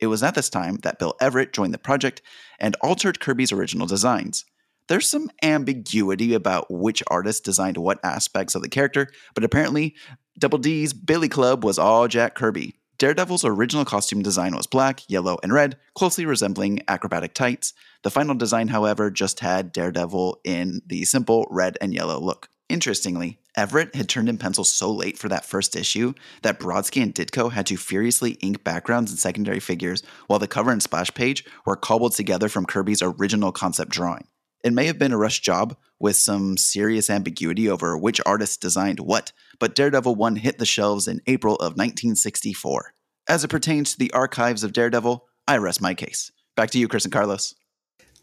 [0.00, 2.22] It was at this time that Bill Everett joined the project
[2.58, 4.46] and altered Kirby's original designs.
[4.88, 9.94] There's some ambiguity about which artist designed what aspects of the character, but apparently,
[10.38, 12.74] Double D's Billy Club was all Jack Kirby.
[12.98, 17.74] Daredevil's original costume design was black, yellow, and red, closely resembling acrobatic tights.
[18.02, 22.48] The final design, however, just had Daredevil in the simple red and yellow look.
[22.68, 27.14] Interestingly, Everett had turned in pencil so late for that first issue that Brodsky and
[27.14, 31.44] Ditko had to furiously ink backgrounds and secondary figures, while the cover and splash page
[31.66, 34.26] were cobbled together from Kirby's original concept drawing.
[34.64, 39.00] It may have been a rush job with some serious ambiguity over which artist designed
[39.00, 42.92] what, but Daredevil 1 hit the shelves in April of 1964.
[43.28, 46.32] As it pertains to the archives of Daredevil, I rest my case.
[46.56, 47.54] Back to you, Chris and Carlos.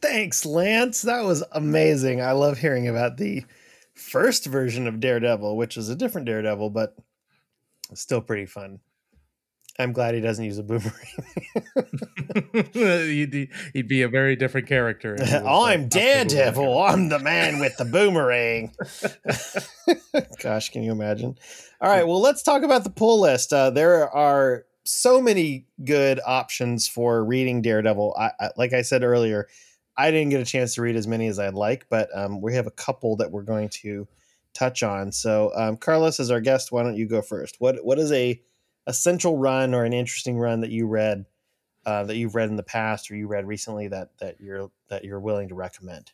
[0.01, 1.01] Thanks, Lance.
[1.03, 2.21] That was amazing.
[2.21, 3.45] I love hearing about the
[3.93, 6.95] first version of Daredevil, which is a different Daredevil, but
[7.93, 8.79] still pretty fun.
[9.77, 10.93] I'm glad he doesn't use a boomerang.
[12.73, 15.17] he'd, he'd be a very different character.
[15.45, 16.81] I'm Daredevil.
[16.81, 18.73] I'm the man with the boomerang.
[20.41, 21.37] Gosh, can you imagine?
[21.81, 23.51] All right, well, let's talk about the pull list.
[23.51, 28.15] Uh, there are so many good options for reading Daredevil.
[28.17, 29.47] I, I, like I said earlier,
[29.97, 32.53] I didn't get a chance to read as many as I'd like, but um, we
[32.55, 34.07] have a couple that we're going to
[34.53, 35.11] touch on.
[35.11, 37.57] So, um, Carlos, as our guest, why don't you go first?
[37.59, 38.41] What What is a
[38.87, 41.25] essential run or an interesting run that you read
[41.85, 45.03] uh, that you've read in the past or you read recently that that you're that
[45.03, 46.11] you're willing to recommend?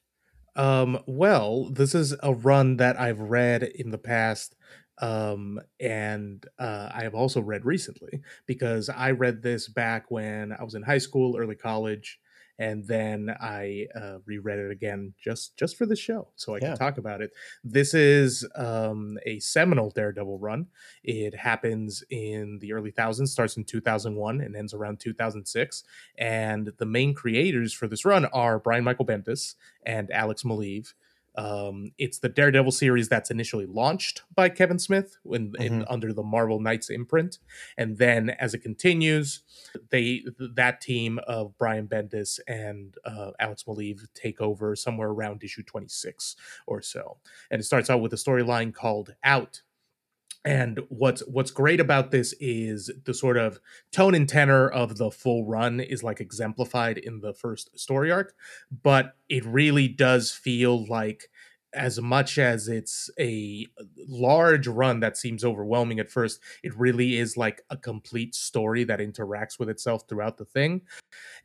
[0.55, 4.55] Um, well, this is a run that I've read in the past
[5.01, 10.63] um, and uh, I have also read recently because I read this back when I
[10.63, 12.19] was in high school, early college,
[12.61, 16.67] and then I uh, reread it again just just for the show, so I yeah.
[16.67, 17.31] can talk about it.
[17.63, 20.67] This is um, a seminal Daredevil run.
[21.03, 25.13] It happens in the early thousands, starts in two thousand one, and ends around two
[25.13, 25.83] thousand six.
[26.19, 30.93] And the main creators for this run are Brian Michael Bendis and Alex Maleev.
[31.35, 35.61] Um, it's the Daredevil series that's initially launched by Kevin Smith in, mm-hmm.
[35.61, 37.39] in, under the Marvel Knights imprint,
[37.77, 39.41] and then as it continues,
[39.89, 40.23] they
[40.55, 45.87] that team of Brian Bendis and uh, Alex Maleev take over somewhere around issue twenty
[45.87, 46.35] six
[46.67, 47.17] or so,
[47.49, 49.61] and it starts out with a storyline called Out,
[50.43, 53.59] and what's what's great about this is the sort of
[53.91, 58.33] tone and tenor of the full run is like exemplified in the first story arc
[58.83, 61.29] but it really does feel like
[61.73, 63.65] as much as it's a
[63.97, 68.99] large run that seems overwhelming at first it really is like a complete story that
[68.99, 70.81] interacts with itself throughout the thing.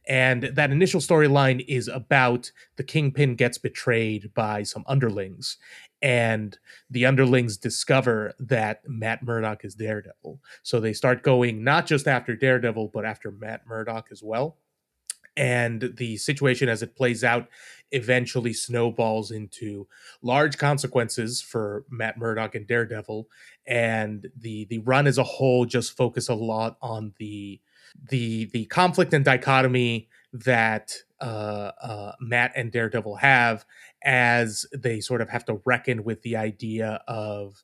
[0.09, 5.59] And that initial storyline is about the kingpin gets betrayed by some underlings
[6.03, 6.59] and
[6.91, 10.41] the underlings discover that Matt Murdock is Daredevil.
[10.63, 14.59] So they start going not just after Daredevil, but after Matt Murdock as well.
[15.37, 17.49] And the situation as it plays out
[17.93, 19.87] eventually snowballs into
[20.23, 23.29] large consequences for Matt Murdock and Daredevil.
[23.67, 27.61] And the the run as a whole just focus a lot on the
[28.11, 33.65] the the conflict and dichotomy that uh, uh, Matt and Daredevil have
[34.05, 37.63] as they sort of have to reckon with the idea of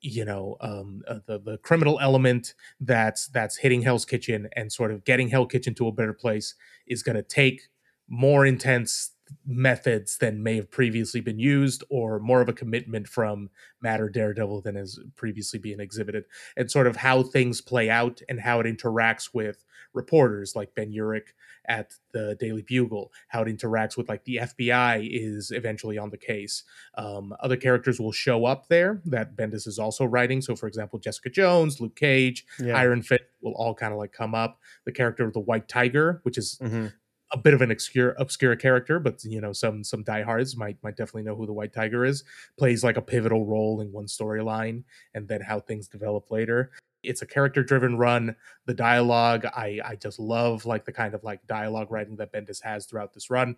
[0.00, 4.90] you know um, uh, the the criminal element that's that's hitting Hell's Kitchen and sort
[4.90, 6.54] of getting Hell Kitchen to a better place
[6.86, 7.62] is going to take
[8.08, 9.12] more intense
[9.44, 14.62] methods than may have previously been used or more of a commitment from matter daredevil
[14.62, 16.24] than has previously been exhibited.
[16.56, 19.64] And sort of how things play out and how it interacts with
[19.96, 21.28] reporters like ben urich
[21.68, 26.16] at the daily bugle how it interacts with like the fbi is eventually on the
[26.16, 26.62] case
[26.96, 30.98] um, other characters will show up there that bendis is also writing so for example
[30.98, 32.76] jessica jones luke cage yeah.
[32.76, 36.20] iron fist will all kind of like come up the character of the white tiger
[36.22, 36.86] which is mm-hmm
[37.32, 40.96] a bit of an obscure obscure character, but you know some some diehards might might
[40.96, 42.24] definitely know who the White Tiger is.
[42.58, 46.70] Plays like a pivotal role in one storyline, and then how things develop later.
[47.06, 48.36] It's a character driven run.
[48.66, 52.62] The dialogue, I I just love like the kind of like dialogue writing that Bendis
[52.62, 53.56] has throughout this run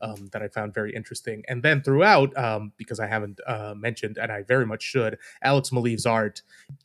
[0.00, 1.44] um, that I found very interesting.
[1.48, 5.70] And then throughout, um, because I haven't uh, mentioned, and I very much should, Alex
[5.70, 6.42] Maleev's art,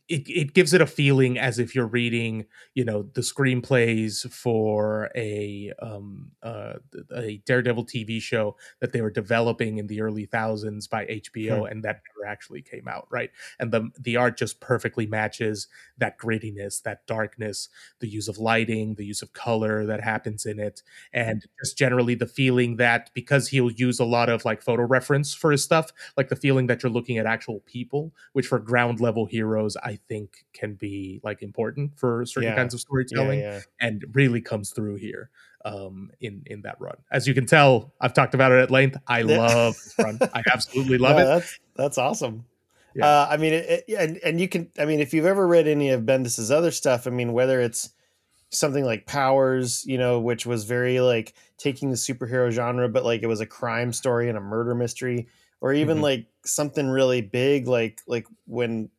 [0.08, 5.10] it, it gives it a feeling as if you're reading, you know, the screenplays for
[5.14, 6.74] a um, uh,
[7.14, 11.66] a Daredevil TV show that they were developing in the early thousands by HBO, hmm.
[11.66, 13.30] and that never actually came out, right?
[13.58, 17.68] And the the art just perfectly matches that grittiness, that darkness,
[18.00, 22.14] the use of lighting, the use of color that happens in it, and just generally
[22.14, 25.64] the feeling that that because he'll use a lot of like photo reference for his
[25.64, 29.74] stuff, like the feeling that you're looking at actual people, which for ground level heroes,
[29.82, 32.56] I think can be like important for certain yeah.
[32.56, 33.60] kinds of storytelling yeah, yeah.
[33.80, 35.30] and really comes through here
[35.64, 36.96] um, in in that run.
[37.10, 38.98] As you can tell, I've talked about it at length.
[39.06, 40.18] I love this run.
[40.20, 41.24] I absolutely love it.
[41.24, 42.44] That's that's awesome.
[43.00, 44.70] Uh, I mean, it, it, and and you can.
[44.78, 47.90] I mean, if you've ever read any of Bendis's other stuff, I mean, whether it's
[48.54, 53.22] something like Powers, you know, which was very like taking the superhero genre, but like
[53.22, 55.28] it was a crime story and a murder mystery,
[55.60, 56.04] or even mm-hmm.
[56.04, 58.90] like something really big, like like when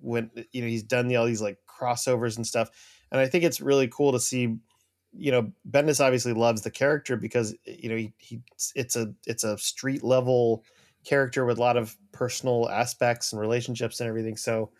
[0.00, 2.70] when you know he's done the, all these like crossovers and stuff.
[3.10, 4.56] And I think it's really cool to see,
[5.12, 8.40] you know, Bendis obviously loves the character because you know he, he
[8.74, 10.64] it's a it's a street level
[11.04, 14.36] character with a lot of personal aspects and relationships and everything.
[14.36, 14.70] So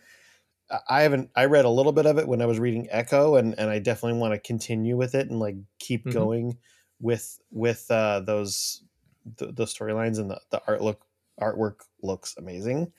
[0.89, 3.59] I haven't I read a little bit of it when I was reading Echo and
[3.59, 6.19] and I definitely want to continue with it and like keep mm-hmm.
[6.19, 6.59] going
[7.01, 8.83] with with uh those
[9.37, 11.03] the, the storylines and the, the art look
[11.41, 12.93] artwork looks amazing.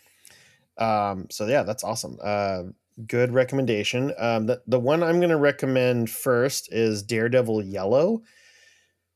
[0.77, 2.17] Um, so yeah, that's awesome.
[2.21, 2.63] Uh,
[3.07, 4.13] good recommendation.
[4.17, 8.23] Um, the the one I'm going to recommend first is Daredevil Yellow,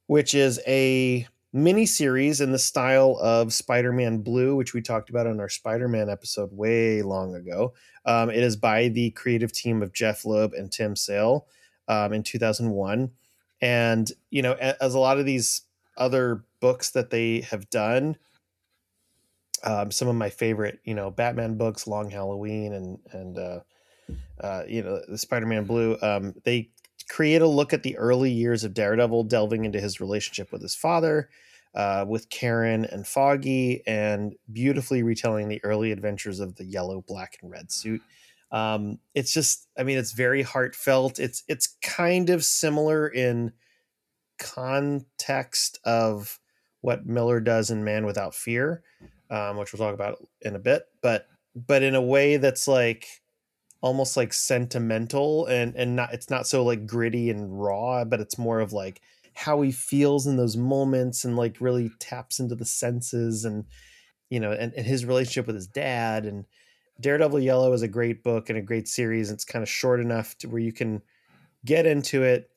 [0.07, 5.25] which is a mini series in the style of Spider-Man Blue, which we talked about
[5.25, 7.73] on our Spider-Man episode way long ago.
[8.05, 11.47] Um, it is by the creative team of Jeph Loeb and Tim Sale
[11.87, 13.09] um, in 2001,
[13.61, 15.61] and you know, as a lot of these
[15.95, 18.17] other books that they have done,
[19.63, 23.59] um, some of my favorite, you know, Batman books, Long Halloween, and and uh,
[24.41, 25.97] uh, you know, the Spider-Man Blue.
[26.01, 26.69] Um, they
[27.09, 30.75] create a look at the early years of Daredevil, delving into his relationship with his
[30.75, 31.29] father,
[31.73, 37.37] uh, with Karen and Foggy, and beautifully retelling the early adventures of the yellow, black,
[37.41, 38.01] and red suit.
[38.51, 41.19] Um, it's just, I mean, it's very heartfelt.
[41.19, 43.51] It's it's kind of similar in
[44.37, 46.39] context of
[46.81, 48.83] what Miller does in Man Without Fear,
[49.29, 53.07] um, which we'll talk about in a bit, but but in a way that's like
[53.85, 58.35] almost like sentimental and and not it's not so like gritty and raw, but it's
[58.35, 58.99] more of like
[59.35, 63.63] how he feels in those moments and like really taps into the senses and
[64.31, 66.45] you know and, and his relationship with his dad and
[66.99, 69.29] Daredevil Yellow is a great book and a great series.
[69.29, 71.03] It's kind of short enough to where you can
[71.63, 72.49] get into it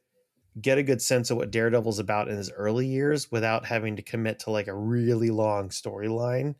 [0.58, 4.02] get a good sense of what Daredevil's about in his early years without having to
[4.02, 6.54] commit to like a really long storyline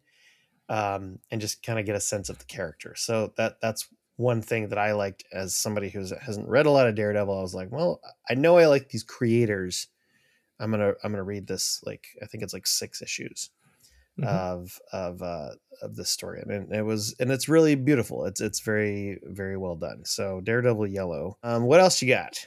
[0.69, 2.95] um, and just kind of get a sense of the character.
[2.97, 3.89] So that that's
[4.19, 7.39] one thing that I liked as somebody who hasn't read a lot of Daredevil.
[7.39, 9.87] I was like, well, I know I like these creators.
[10.61, 13.51] I'm gonna I'm gonna read this like I think it's like six issues
[14.19, 14.29] mm-hmm.
[14.29, 15.51] of of uh,
[15.83, 18.25] of this story, and it was and it's really beautiful.
[18.25, 20.05] It's it's very very well done.
[20.05, 21.39] So Daredevil Yellow.
[21.45, 22.45] Um, what else you got?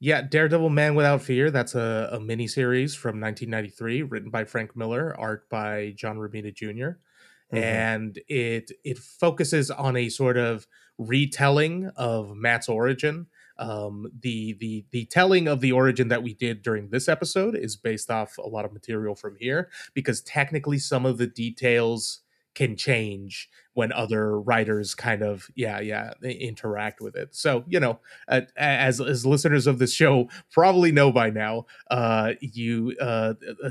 [0.00, 1.52] Yeah, Daredevil Man Without Fear.
[1.52, 6.52] That's a, a mini series from 1993, written by Frank Miller, art by John Romita
[6.52, 6.98] junior
[7.54, 7.64] mm-hmm.
[7.64, 10.66] And it it focuses on a sort of
[10.98, 13.26] retelling of Matt's origin.
[13.56, 17.76] Um, the the the telling of the origin that we did during this episode is
[17.76, 22.23] based off a lot of material from here because technically some of the details
[22.54, 27.34] can change when other writers kind of yeah yeah interact with it.
[27.34, 27.98] So you know
[28.28, 33.34] uh, as as listeners of this show probably know by now uh you uh,
[33.64, 33.68] uh,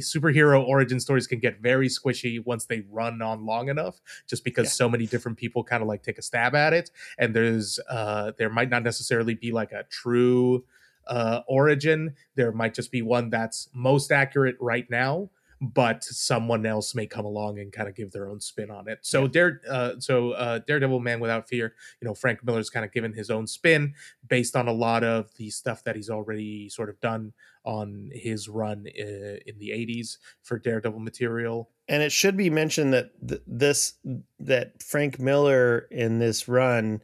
[0.00, 4.66] superhero origin stories can get very squishy once they run on long enough just because
[4.66, 4.70] yeah.
[4.70, 6.90] so many different people kind of like take a stab at it.
[7.18, 10.64] And there's uh there might not necessarily be like a true
[11.06, 12.14] uh origin.
[12.36, 15.28] There might just be one that's most accurate right now
[15.62, 18.98] but someone else may come along and kind of give their own spin on it.
[19.02, 19.28] So yeah.
[19.28, 23.12] Dare, uh, so uh, Daredevil Man Without Fear, you know, Frank Miller's kind of given
[23.12, 23.94] his own spin
[24.26, 27.32] based on a lot of the stuff that he's already sort of done
[27.64, 31.70] on his run uh, in the 80s for Daredevil material.
[31.86, 33.94] And it should be mentioned that th- this
[34.40, 37.02] that Frank Miller in this run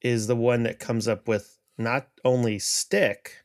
[0.00, 3.44] is the one that comes up with not only Stick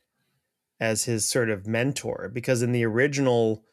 [0.78, 3.64] as his sort of mentor because in the original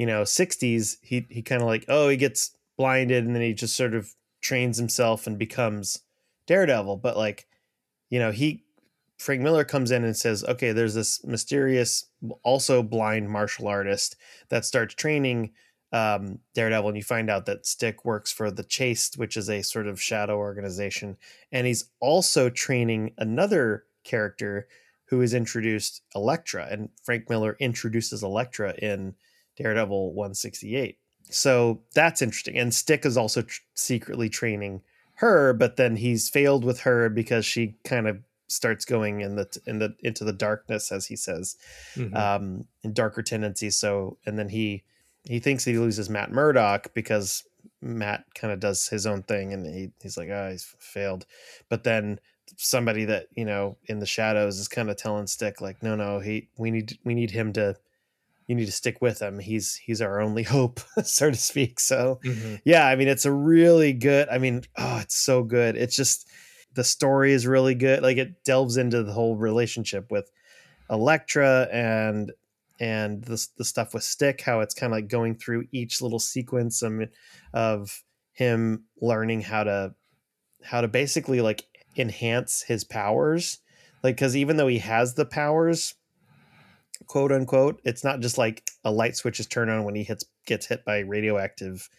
[0.00, 3.52] you know 60s he he kind of like oh he gets blinded and then he
[3.52, 6.00] just sort of trains himself and becomes
[6.46, 6.96] daredevil.
[6.96, 7.46] But like
[8.08, 8.64] you know he
[9.18, 12.06] frank miller comes in and says okay there's this mysterious
[12.42, 14.16] also blind martial artist
[14.48, 15.50] that starts training
[15.92, 19.60] um, daredevil and you find out that stick works for the chaste which is a
[19.60, 21.18] sort of shadow organization.
[21.52, 24.66] And he's also training another character
[25.04, 26.66] who is introduced elektra.
[26.70, 29.14] And frank miller introduces elektra in
[29.60, 30.98] Daredevil 168.
[31.30, 32.58] So that's interesting.
[32.58, 34.82] And Stick is also tr- secretly training
[35.14, 39.60] her, but then he's failed with her because she kind of starts going in the
[39.66, 41.56] in the into the darkness, as he says,
[41.94, 42.16] mm-hmm.
[42.16, 43.76] um, in darker tendencies.
[43.76, 44.82] So and then he
[45.24, 47.44] he thinks he loses Matt Murdock because
[47.82, 51.26] Matt kind of does his own thing, and he, he's like, ah, oh, he's failed.
[51.68, 52.18] But then
[52.56, 56.18] somebody that you know in the shadows is kind of telling Stick like, no, no,
[56.18, 57.76] he we need we need him to
[58.50, 59.38] you need to stick with him.
[59.38, 61.78] He's he's our only hope, so to speak.
[61.78, 62.56] So mm-hmm.
[62.64, 64.28] yeah, I mean it's a really good.
[64.28, 65.76] I mean, oh, it's so good.
[65.76, 66.28] It's just
[66.74, 68.02] the story is really good.
[68.02, 70.28] Like it delves into the whole relationship with
[70.90, 72.32] Elektra and
[72.80, 76.18] and the the stuff with Stick, how it's kind of like going through each little
[76.18, 77.02] sequence of,
[77.54, 79.94] of him learning how to
[80.64, 83.58] how to basically like enhance his powers.
[84.02, 85.94] Like because even though he has the powers,
[87.10, 87.80] quote unquote.
[87.84, 90.84] It's not just like a light switch is turned on when he hits gets hit
[90.84, 91.90] by radioactive,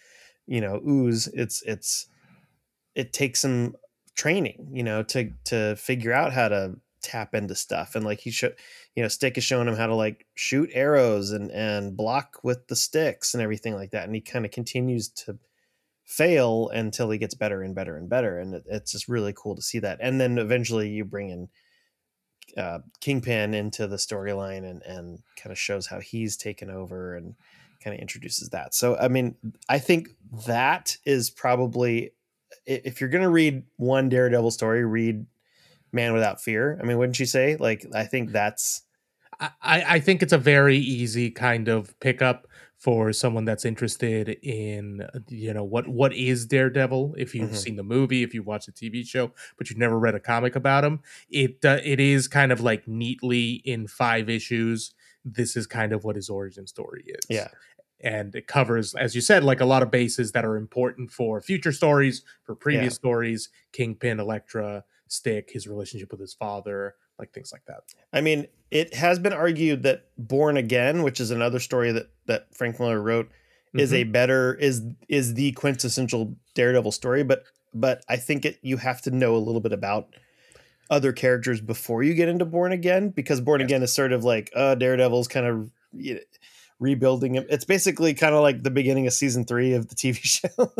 [0.47, 1.27] you know, ooze.
[1.27, 2.07] It's it's
[2.95, 3.75] it takes some
[4.15, 8.29] training, you know, to to figure out how to tap into stuff and like he
[8.29, 8.55] should
[8.95, 12.67] you know stick is showing him how to like shoot arrows and and block with
[12.67, 15.35] the sticks and everything like that and he kind of continues to
[16.03, 19.55] fail until he gets better and better and better and it, it's just really cool
[19.55, 21.49] to see that and then eventually you bring in
[22.57, 27.35] uh, kingpin into the storyline and and kind of shows how he's taken over and
[27.83, 29.35] kind of introduces that so i mean
[29.67, 30.09] i think
[30.45, 32.11] that is probably
[32.65, 35.25] if you're going to read one daredevil story read
[35.91, 36.79] Man Without Fear.
[36.81, 37.55] I mean, wouldn't you say?
[37.57, 38.83] Like, I think that's.
[39.39, 42.47] I, I think it's a very easy kind of pickup
[42.81, 47.13] for someone that's interested in you know what what is Daredevil.
[47.15, 47.55] If you've mm-hmm.
[47.55, 50.55] seen the movie, if you've watched the TV show, but you've never read a comic
[50.55, 54.93] about him, it uh, it is kind of like neatly in five issues.
[55.23, 57.23] This is kind of what his origin story is.
[57.29, 57.49] Yeah,
[57.99, 61.39] and it covers as you said like a lot of bases that are important for
[61.39, 62.97] future stories for previous yeah.
[62.97, 67.83] stories kingpin elektra stick, his relationship with his father, like things like that.
[68.11, 72.53] I mean, it has been argued that Born Again, which is another story that that
[72.53, 73.79] Frank Miller wrote, mm-hmm.
[73.79, 74.11] is a mm-hmm.
[74.11, 77.43] better is is the quintessential Daredevil story, but
[77.73, 80.09] but I think it you have to know a little bit about
[80.89, 83.61] other characters before you get into Born Again because Born.
[83.61, 86.19] Again is sort of like uh Daredevil's kind of you know,
[86.81, 87.45] rebuilding him.
[87.49, 90.73] It's basically kind of like the beginning of season 3 of the TV show.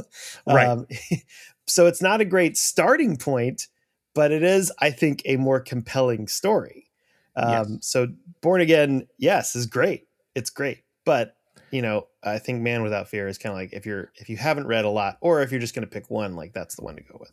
[0.46, 0.68] right.
[0.68, 0.88] Um,
[1.68, 3.68] so it's not a great starting point
[4.14, 6.90] but it is, I think, a more compelling story.
[7.36, 7.78] Um, yes.
[7.82, 8.08] So,
[8.42, 10.08] Born Again, yes, is great.
[10.36, 11.36] It's great, but
[11.72, 14.38] you know, I think Man Without Fear is kind of like if you're if you
[14.38, 16.84] haven't read a lot, or if you're just going to pick one, like that's the
[16.84, 17.32] one to go with.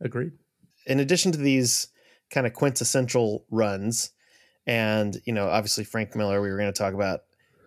[0.00, 0.32] Agreed.
[0.86, 1.88] In addition to these
[2.30, 4.10] kind of quintessential runs,
[4.66, 7.20] and you know, obviously Frank Miller, we were going to talk about,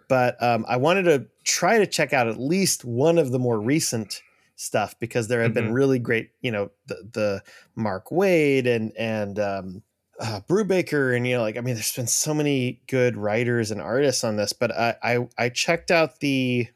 [0.10, 3.60] but um, I wanted to try to check out at least one of the more
[3.60, 4.22] recent
[4.58, 5.68] stuff because there have mm-hmm.
[5.68, 7.44] been really great, you know, the, the
[7.76, 9.84] Mark Waid and and um,
[10.20, 13.82] uh, Brubaker and you know, like I mean, there's been so many good writers and
[13.82, 16.68] artists on this, but I I, I checked out the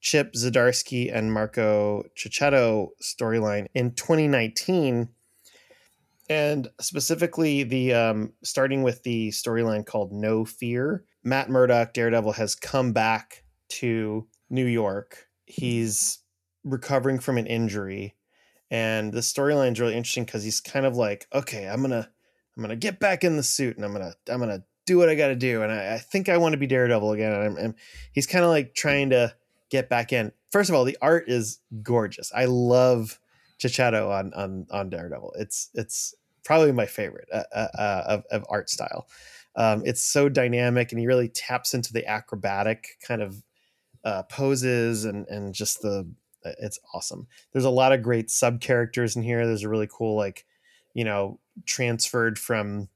[0.00, 5.08] Chip Zdarsky and Marco Checchetto storyline in 2019
[6.30, 11.04] and specifically the um, starting with the storyline called No Fear.
[11.24, 15.26] Matt Murdock, Daredevil, has come back to New York.
[15.46, 16.18] He's
[16.64, 18.14] recovering from an injury
[18.70, 22.08] and the storyline is really interesting because he's kind of like okay i'm gonna
[22.56, 25.14] i'm gonna get back in the suit and i'm gonna i'm gonna do what i
[25.14, 27.74] gotta do and i, I think i want to be daredevil again and, I'm, and
[28.12, 29.34] he's kind of like trying to
[29.70, 30.32] get back in.
[30.50, 32.32] First of all the art is gorgeous.
[32.34, 33.18] I love
[33.58, 35.34] Checchetto on on on daredevil.
[35.38, 39.06] It's it's probably my favorite uh, uh, uh, of, of art style.
[39.56, 43.42] Um, it's so dynamic and he really taps into the acrobatic kind of
[44.04, 46.08] uh, poses and and just the
[46.44, 47.26] it's awesome.
[47.52, 49.46] There's a lot of great sub characters in here.
[49.46, 50.46] There's a really cool like,
[50.94, 52.88] you know, transferred from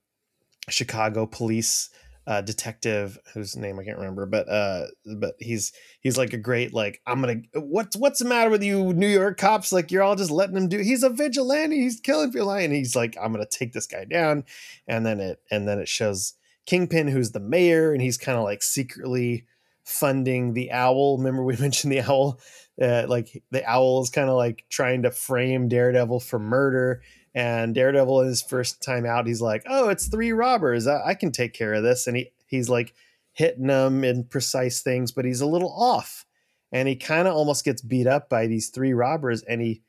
[0.69, 1.91] Chicago police
[2.27, 4.87] uh, detective whose name I can't remember, but uh,
[5.17, 8.93] but he's he's like a great like I'm gonna what's what's the matter with you
[8.93, 9.73] New York cops?
[9.73, 10.79] Like you're all just letting him do.
[10.79, 11.81] He's a vigilante.
[11.81, 14.45] He's killing people, and he's like I'm gonna take this guy down,
[14.87, 16.35] and then it and then it shows
[16.65, 19.45] Kingpin who's the mayor, and he's kind of like secretly
[19.85, 21.19] funding the owl.
[21.19, 22.39] Remember we mentioned the owl
[22.81, 27.03] uh, like the owl is kind of like trying to frame Daredevil for murder.
[27.35, 30.87] And Daredevil, in his first time out, he's like, "Oh, it's three robbers.
[30.87, 32.95] I, I can take care of this." And he he's like
[33.33, 36.27] hitting them in precise things, but he's a little off,
[36.71, 39.43] and he kind of almost gets beat up by these three robbers.
[39.43, 39.83] And he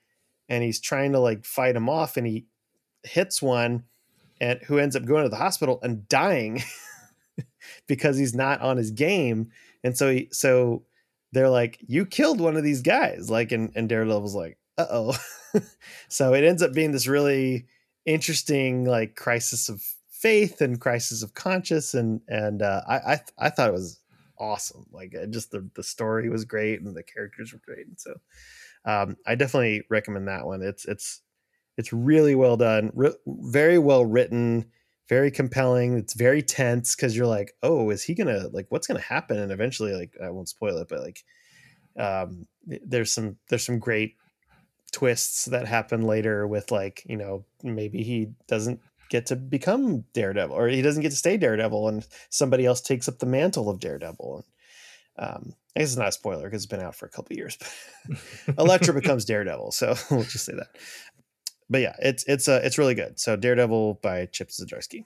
[0.50, 2.46] and he's trying to like fight them off, and he
[3.04, 3.84] hits one,
[4.40, 6.64] and who ends up going to the hospital and dying
[7.88, 9.52] because he's not on his game.
[9.84, 10.84] And so he so
[11.34, 15.18] they're like, "You killed one of these guys," like, and and Daredevil's like, "Uh oh."
[16.08, 17.66] so it ends up being this really
[18.06, 23.50] interesting like crisis of faith and crisis of conscience, and and uh, I I, I
[23.50, 24.00] thought it was
[24.38, 24.86] awesome.
[24.92, 28.16] Like, just the the story was great and the characters were great, and so
[28.86, 30.62] um, I definitely recommend that one.
[30.62, 31.22] It's it's
[31.78, 34.66] it's really well done, re- very well written
[35.10, 35.98] very compelling.
[35.98, 39.40] It's very tense because you're like, oh, is he gonna like what's gonna happen?
[39.40, 41.24] And eventually, like I won't spoil it, but like
[41.98, 44.16] um there's some there's some great
[44.92, 48.80] twists that happen later with like, you know, maybe he doesn't
[49.10, 53.08] get to become Daredevil or he doesn't get to stay Daredevil and somebody else takes
[53.08, 54.46] up the mantle of Daredevil.
[55.18, 57.36] And um I guess it's not a spoiler because it's been out for a couple
[57.36, 58.18] years, but
[58.60, 59.72] Elektra becomes Daredevil.
[59.72, 60.70] So we'll just say that
[61.74, 63.20] but yeah, it's it's uh, it's really good.
[63.20, 65.04] So Daredevil by Chip Zdarsky.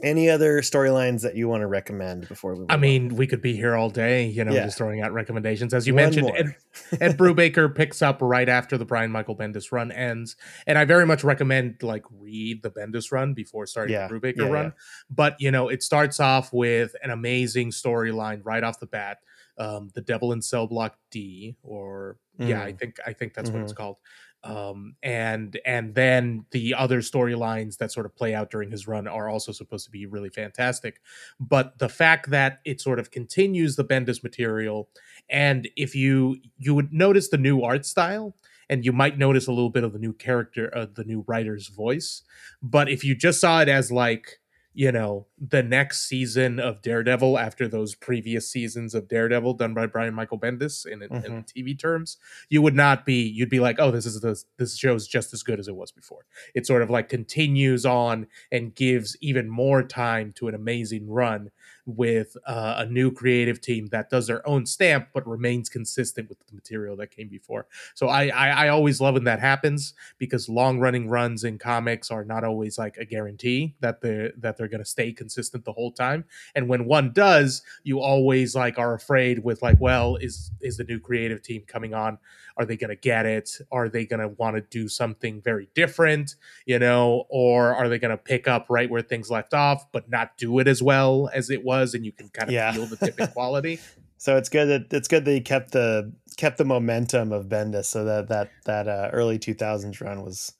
[0.00, 2.60] Any other storylines that you want to recommend before we?
[2.60, 2.80] Move I on?
[2.80, 4.64] mean, we could be here all day, you know, Yeah.
[4.64, 5.74] just throwing out recommendations.
[5.74, 6.30] As you One mentioned.
[6.36, 6.54] Ed,
[7.00, 10.36] Ed Brubaker picks up right after the Brian Michael Bendis run ends,
[10.68, 14.36] and I very much recommend like read the Bendis run before starting Yeah, the Brubaker
[14.46, 14.72] yeah, run.
[15.10, 19.18] But you know, it starts off with an amazing storyline right off the bat.
[19.58, 23.56] Um, the Devil in Cell Block D, or yeah, I think I think that's what
[23.56, 23.64] Mm-hmm.
[23.64, 23.96] it's called.
[24.44, 29.08] Um, and and then the other storylines that sort of play out during his run
[29.08, 31.00] are also supposed to be really fantastic.
[31.40, 34.88] But the fact that it sort of continues the Bendis material,
[35.28, 38.36] and if you you would notice the new art style,
[38.70, 41.68] and you might notice a little bit of the new character, of the new writer's
[41.68, 42.22] voice,
[42.62, 44.38] but if you just saw it as like
[44.74, 49.86] you know the next season of Daredevil after those previous seasons of Daredevil done by
[49.86, 51.46] Brian Michael Bendis in, in Mhm.
[51.46, 52.16] TV terms,
[52.48, 53.22] you would not be.
[53.22, 55.90] You'd be like, oh, this is the this show's just as good as it was
[55.90, 56.26] before.
[56.54, 61.50] It sort of like continues on and gives even more time to an amazing run
[61.88, 66.38] with uh, a new creative team that does their own stamp but remains consistent with
[66.38, 67.66] the material that came before.
[67.94, 72.10] So I I, I always love when that happens because long running runs in comics
[72.10, 75.72] are not always like a guarantee that they're that they're going to stay consistent the
[75.72, 76.24] whole time.
[76.54, 80.84] And when one does, you always like are afraid with like, well, is is the
[80.84, 82.18] new creative team coming on?
[82.58, 83.50] Are they going to get it?
[83.72, 86.34] Are they going to want to do something very different?
[86.66, 90.10] you know, or are they going to pick up right where things left off, but
[90.10, 92.72] not do it as well as it was, and you can kind of Yeah.
[92.72, 93.78] feel the dip in quality?
[94.20, 97.84] So it's good that it's good that he kept the kept the momentum of Bendis,
[97.84, 100.54] so that that that uh, early two thousands run was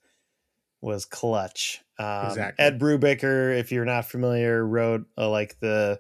[0.80, 1.80] was clutch.
[1.99, 2.64] Um, Exactly.
[2.64, 5.99] Ed Brubaker, if you're not familiar, wrote uh, like the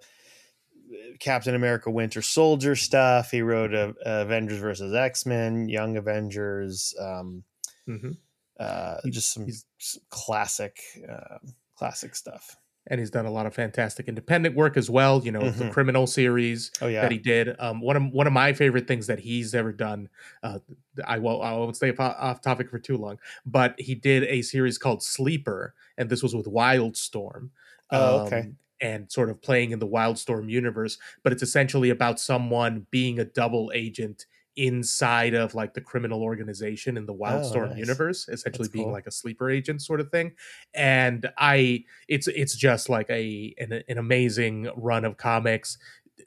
[1.20, 3.30] Captain America Winter Soldier stuff.
[3.30, 7.42] He wrote uh, Avengers versus X Men, Young Avengers, um,
[7.86, 8.12] hmm
[8.60, 9.64] uh, just some, he's-
[10.10, 10.78] classic
[11.08, 11.38] uh,
[11.76, 12.56] classic stuff.
[12.90, 15.20] And he's done a lot of fantastic independent work as well.
[15.22, 15.72] You know, the Mhm.
[15.72, 17.54] criminal series Oh yeah, that he did.
[17.60, 20.08] Um, one of one of my favorite things that he's ever done.
[20.42, 20.60] Uh,
[21.04, 24.40] I won't I won't stay off- off topic for too long, but he did a
[24.40, 27.50] series called Sleeper, and this was with Wildstorm.
[27.90, 28.40] Oh, okay.
[28.40, 33.18] um, and sort of playing in the Wildstorm universe, but it's essentially about someone being
[33.18, 34.26] a double agent
[34.56, 37.78] inside of like the criminal organization in the Wildstorm Oh, nice.
[37.78, 38.92] universe, essentially That's being cool.
[38.92, 40.32] like a sleeper agent sort of thing.
[40.74, 45.78] And I, it's it's just like a an, an amazing run of comics.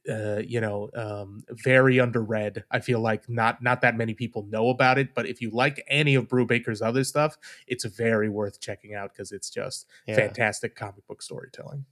[0.10, 2.64] Uh, you know, um, very underread.
[2.72, 5.84] I feel like not not that many people know about it, but if you like
[5.89, 7.38] any of Brubaker's other stuff,
[7.68, 10.16] it's very worth checking out because it's just yeah.
[10.16, 11.86] fantastic comic book storytelling.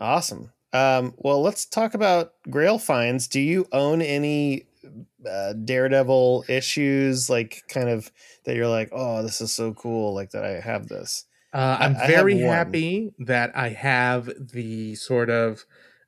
[0.00, 0.52] Awesome.
[0.72, 3.28] Um, well, let's talk about Grail finds.
[3.28, 4.66] Do you own any
[5.28, 8.10] uh, Daredevil issues, like kind of
[8.44, 11.24] that you're like, oh, this is so cool, like that I have this?
[11.52, 12.44] Uh, I'm I very one.
[12.44, 15.64] happy that I have the sort of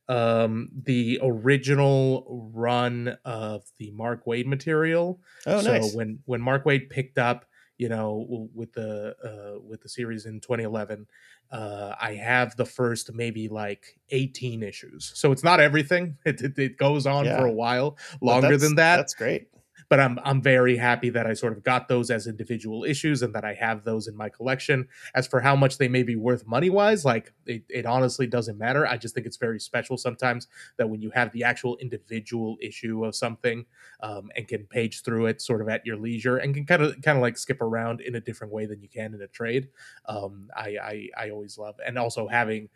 [0.09, 5.21] um the original run of the Mark Waid material.
[5.47, 5.95] Oh, so nice.
[5.95, 7.45] when when Mark Waid picked up,
[7.83, 8.91] you know, with the
[9.31, 11.07] uh with the series in 2011,
[11.51, 15.13] uh I have the first maybe like 18 issues.
[15.15, 16.05] So it's not everything.
[16.31, 17.37] It it, it goes on Yeah.
[17.37, 19.49] for a while, longer than that That's great.
[19.93, 23.35] But I'm I'm very happy that I sort of got those as individual issues and
[23.35, 24.89] that I have those in my collection.
[25.15, 28.57] As for how much they may be worth money wise, like it, it honestly doesn't
[28.57, 28.87] matter.
[28.87, 30.47] I just think it's very special sometimes
[30.79, 33.67] that when you have the actual individual issue of something
[34.03, 36.99] um, and can page through it sort of at your leisure and can kind of
[37.03, 39.69] kind of like skip around in a different way than you can in a trade.
[40.07, 42.71] Um, I, I I always love and also having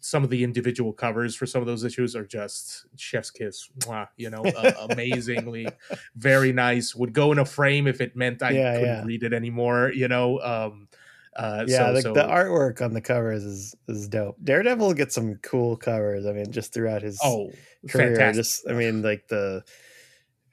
[0.00, 4.08] some of the individual covers for some of those issues are just chef's kiss mwah,
[4.16, 5.76] you know uh, amazingly
[6.14, 9.04] very nice would go in a frame if it meant i Yeah, couldn't yeah.
[9.04, 10.88] read it anymore you know um
[11.36, 14.36] uh Yeah, so, the, so the artwork on the covers is is dope.
[14.42, 16.26] Daredevil gets some cool covers.
[16.26, 17.50] I mean, just throughout his oh
[17.88, 19.64] career, fantastic just I mean, like the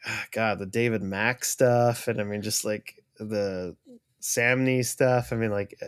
[0.05, 3.75] ah, God, the David Mack stuff, and I mean, just like the
[4.21, 5.33] Samnee stuff.
[5.33, 5.87] I mean, like uh,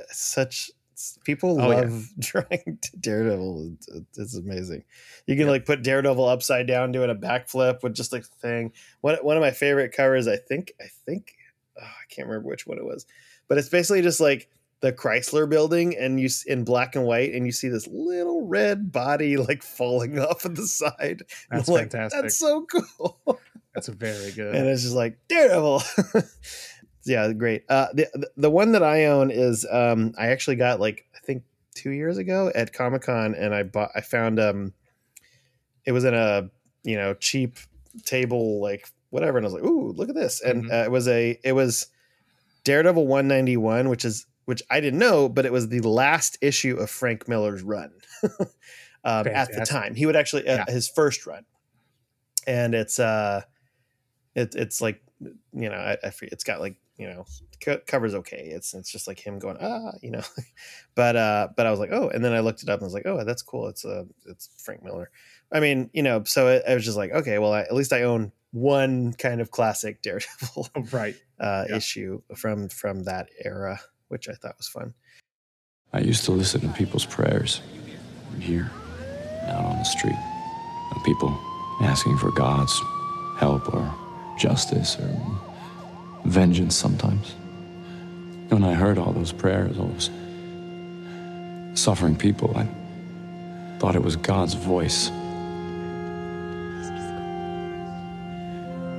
[1.02, 1.82] such people Oh, yeah.
[1.82, 3.74] love drawing Daredevil.
[3.74, 4.84] It's, it's amazing.
[5.28, 5.52] You can Yeah.
[5.52, 8.74] like put Daredevil upside down doing a backflip with just like the thing.
[9.02, 11.34] One one of my favorite covers, I think, I think,
[11.80, 13.06] oh, I can't remember which one it was,
[13.48, 14.50] but it's basically just like
[14.82, 18.92] the Chrysler building and you in black and white and you see this little red
[18.92, 21.22] body like falling off of the side.
[21.52, 22.22] That's like, fantastic.
[22.22, 22.66] That's so
[22.98, 23.40] cool.
[23.76, 25.84] that's very good and it's just like Daredevil.
[27.06, 27.64] Yeah, great.
[27.70, 31.44] Uh, the the- one that I own is um, I actually got like I think
[31.76, 34.74] two years ago at Comic Con, and I bought I found um,
[35.86, 36.50] it was in a
[36.84, 37.58] you know cheap
[38.06, 40.72] table like whatever, and I was like, ooh, look at this, and Mhm.
[40.72, 41.88] uh, it was a it was
[42.64, 46.38] Daredevil one ninety one, which is which I didn't know, but it was the last
[46.42, 47.92] issue of Frank Miller's run
[49.04, 49.96] um, at the time.
[49.96, 50.72] He would actually uh, Yeah.
[50.72, 51.46] his first run,
[52.48, 53.42] and it's uh,
[54.36, 57.26] it, it's like you know I, I it's got like you know
[57.64, 58.50] co- covers okay.
[58.52, 60.24] It's it's just like him going ah you know,
[60.96, 62.88] but uh, but I was like oh, and then I looked it up and I
[62.88, 63.68] was like oh that's cool.
[63.68, 65.10] It's uh it's Frank Miller.
[65.52, 67.94] I mean you know so it, I was just like okay well I, at least
[67.94, 71.16] I own one kind of classic Daredevil right.
[71.40, 71.78] uh, Yeah.
[71.78, 73.80] issue from from that era,
[74.10, 74.94] which I thought was fun.
[75.94, 77.62] I used to listen to people's prayers
[78.40, 78.72] here,
[79.48, 80.16] out on the street.
[81.06, 81.30] People
[81.82, 82.80] asking for God's
[83.38, 83.94] help or
[84.38, 85.10] justice or
[86.26, 87.36] vengeance sometimes.
[88.50, 90.10] When I heard all those prayers, all those
[91.74, 92.68] suffering people, I
[93.80, 95.10] thought it was God's voice.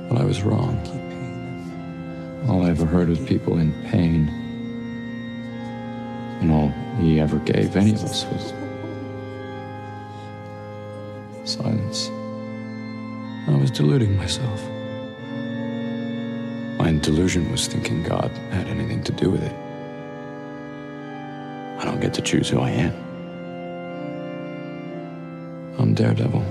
[0.09, 0.77] But I was wrong.
[2.49, 4.27] All I ever heard was people in pain.
[6.41, 6.69] And all
[6.99, 8.53] he ever gave any of us was
[11.49, 12.09] silence.
[13.47, 14.61] I was deluding myself.
[16.83, 19.55] My delusion was thinking God had anything to do with it.
[21.79, 22.93] I don't get to choose who I am.
[25.79, 26.43] I'm Daredevil.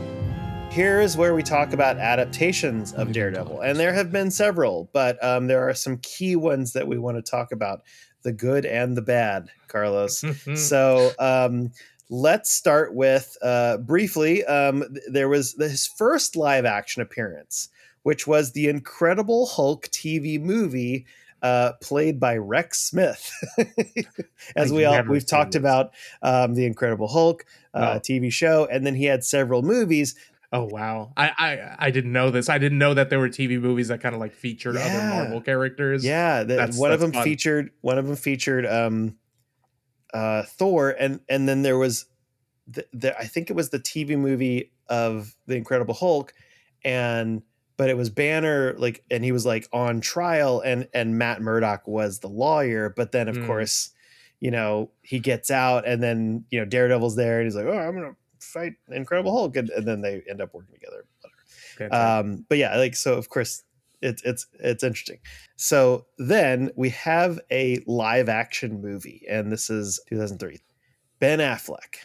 [0.70, 5.22] Here is where we talk about adaptations of Daredevil, and there have been several, but
[5.22, 7.82] um, there are some key ones that we want to talk about:
[8.22, 9.50] the good and the bad.
[9.68, 10.24] Carlos.
[10.56, 11.72] So um,
[12.08, 14.46] let's start with uh, briefly.
[14.46, 17.68] Um, there was his first live action appearance,
[18.02, 21.06] which was the Incredible Hulk TV movie.
[21.40, 23.32] Uh, played by Rex Smith,
[24.54, 25.90] as I've we all we've talked about
[26.22, 27.44] um, the Incredible Hulk
[27.74, 27.98] uh, No.
[27.98, 30.14] TV show, and then he had several movies.
[30.52, 31.12] Oh wow.
[31.16, 32.48] I, I I didn't know this.
[32.48, 35.40] I didn't know that there were TV movies that kind of like featured other Marvel
[35.40, 36.04] characters.
[36.04, 37.24] Yeah, the, That's- one of them fun.
[37.24, 39.16] featured one of them featured um
[40.14, 42.06] uh Thor and and then there was
[42.68, 46.32] the, the I think it was the TV movie of the Incredible Hulk
[46.84, 47.42] and
[47.82, 51.88] but it was Banner like and he was like on trial and and Matt Murdock
[51.88, 53.46] was the lawyer but then of Mm.
[53.48, 53.90] course
[54.38, 57.76] you know he gets out and then you know Daredevil's there and he's like oh
[57.76, 58.16] I'm going to
[58.46, 61.04] fight Incredible Hulk and, and then they end up working together.
[61.90, 63.64] Um but yeah like so of course
[64.00, 65.18] it's it's it's interesting.
[65.56, 70.60] So then we have a live action movie and this is 2003
[71.18, 71.96] ben affleck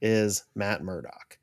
[0.00, 1.38] is matt murdock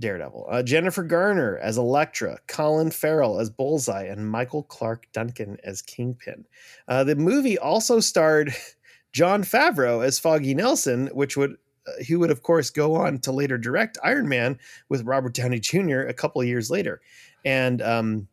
[0.00, 5.82] daredevil uh, jennifer garner as elektra colin farrell as bullseye and michael clarke duncan as
[5.82, 6.44] kingpin
[6.88, 8.54] uh, the movie also starred
[9.12, 13.30] jon favreau as foggy nelson which would uh, he would of course go on to
[13.30, 17.00] later direct iron man with robert downey jr a couple of years later
[17.44, 18.28] and um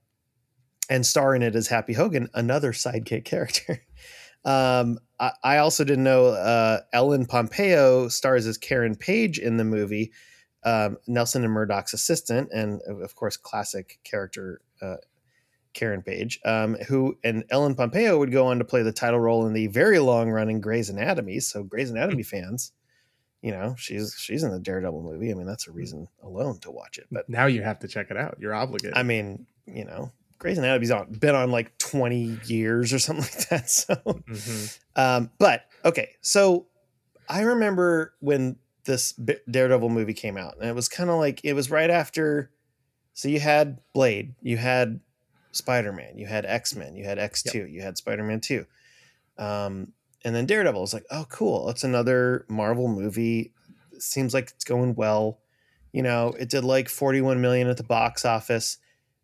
[0.90, 3.82] and star in it as Happy Hogan, another sidekick character.
[4.46, 9.66] Um, I, I also didn't know uh, Ellen Pompeo stars as Karen Page in the
[9.66, 10.14] movie,
[10.64, 14.98] um, Nelson and Murdock's assistant, and of course, classic character uh,
[15.74, 19.46] Karen Page, um, who and Ellen Pompeo would go on to play the title role
[19.46, 21.40] in the very long running Grey's Anatomy.
[21.40, 22.72] So Grey's Anatomy fans,
[23.42, 25.32] you know, she's she's in the Daredevil movie.
[25.32, 27.06] I mean, that's a reason alone to watch it.
[27.12, 28.38] But now you have to check it out.
[28.40, 28.98] You're obligated.
[28.98, 33.50] I mean, you know, Grey's Anatomy's on been on like 20 years or something like
[33.50, 33.70] that.
[33.70, 34.80] So, Mhm.
[34.96, 36.66] um, but okay, so
[37.30, 38.58] I remember when
[38.90, 39.14] this
[39.50, 42.50] Daredevil movie came out, and it was kind of like it was right after.
[43.14, 45.00] So you had Blade, you had
[45.52, 48.66] Spider Man, you had X Men, you had X Two, you had Spider Man Two,
[49.38, 49.94] um,
[50.26, 53.54] and then Daredevil was like, oh, cool, it's another Marvel movie.
[54.00, 55.40] Seems like it's going well.
[55.94, 58.78] You know, it did like 41 million at the box office.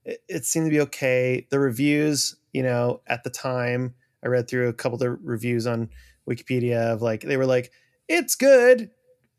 [0.04, 1.48] It, it seemed to be okay.
[1.50, 5.66] The reviews, you know, at the time, I read through a couple of the reviews
[5.66, 5.90] on
[6.30, 7.72] Wikipedia of like they were like,
[8.08, 8.92] it's good,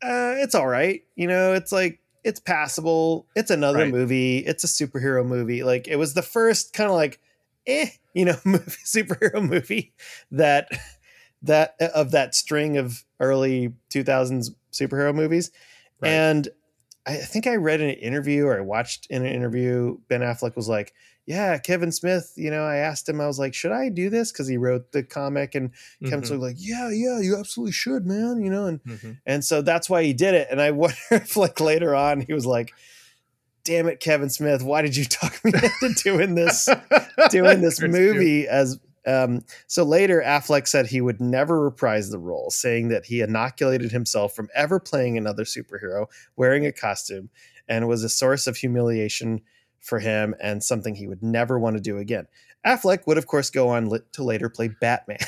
[0.03, 1.03] uh, it's all right.
[1.15, 3.27] You know, it's like it's passable.
[3.35, 3.91] It's another Right.
[3.91, 4.39] movie.
[4.39, 5.63] It's a superhero movie.
[5.63, 7.19] Like it was the first kind of like,
[7.65, 9.93] eh, you know, movie, superhero movie
[10.31, 10.69] that
[11.43, 15.51] that of that string of early 2000s superhero movies.
[16.01, 16.09] Right.
[16.09, 16.47] And
[17.05, 20.55] I think I read in an interview or I watched in an interview, Ben Affleck
[20.55, 20.93] was like,
[21.27, 24.31] Yeah, Kevin Smith, you know, I asked him, I was like, Should I do this?
[24.31, 25.71] Because he wrote the comic and
[26.05, 26.27] Kevin Mhm.
[26.27, 28.41] Smith was like, Yeah, yeah, you absolutely should, man.
[28.41, 29.17] You know, and Mhm.
[29.25, 30.47] and so that's why he did it.
[30.49, 32.71] And I wonder if like later on he was like,
[33.65, 35.51] Damn it, Kevin Smith, why did you talk me
[35.81, 36.69] into doing this?
[37.29, 42.49] doing this movie as um so later Affleck said he would never reprise the role
[42.51, 46.07] saying that he inoculated himself from ever playing another superhero
[46.37, 47.29] wearing a costume
[47.67, 49.41] and was a source of humiliation
[49.87, 52.27] for him and something he would never want to do again.
[52.65, 55.19] Affleck would, of course, go on to later play Batman.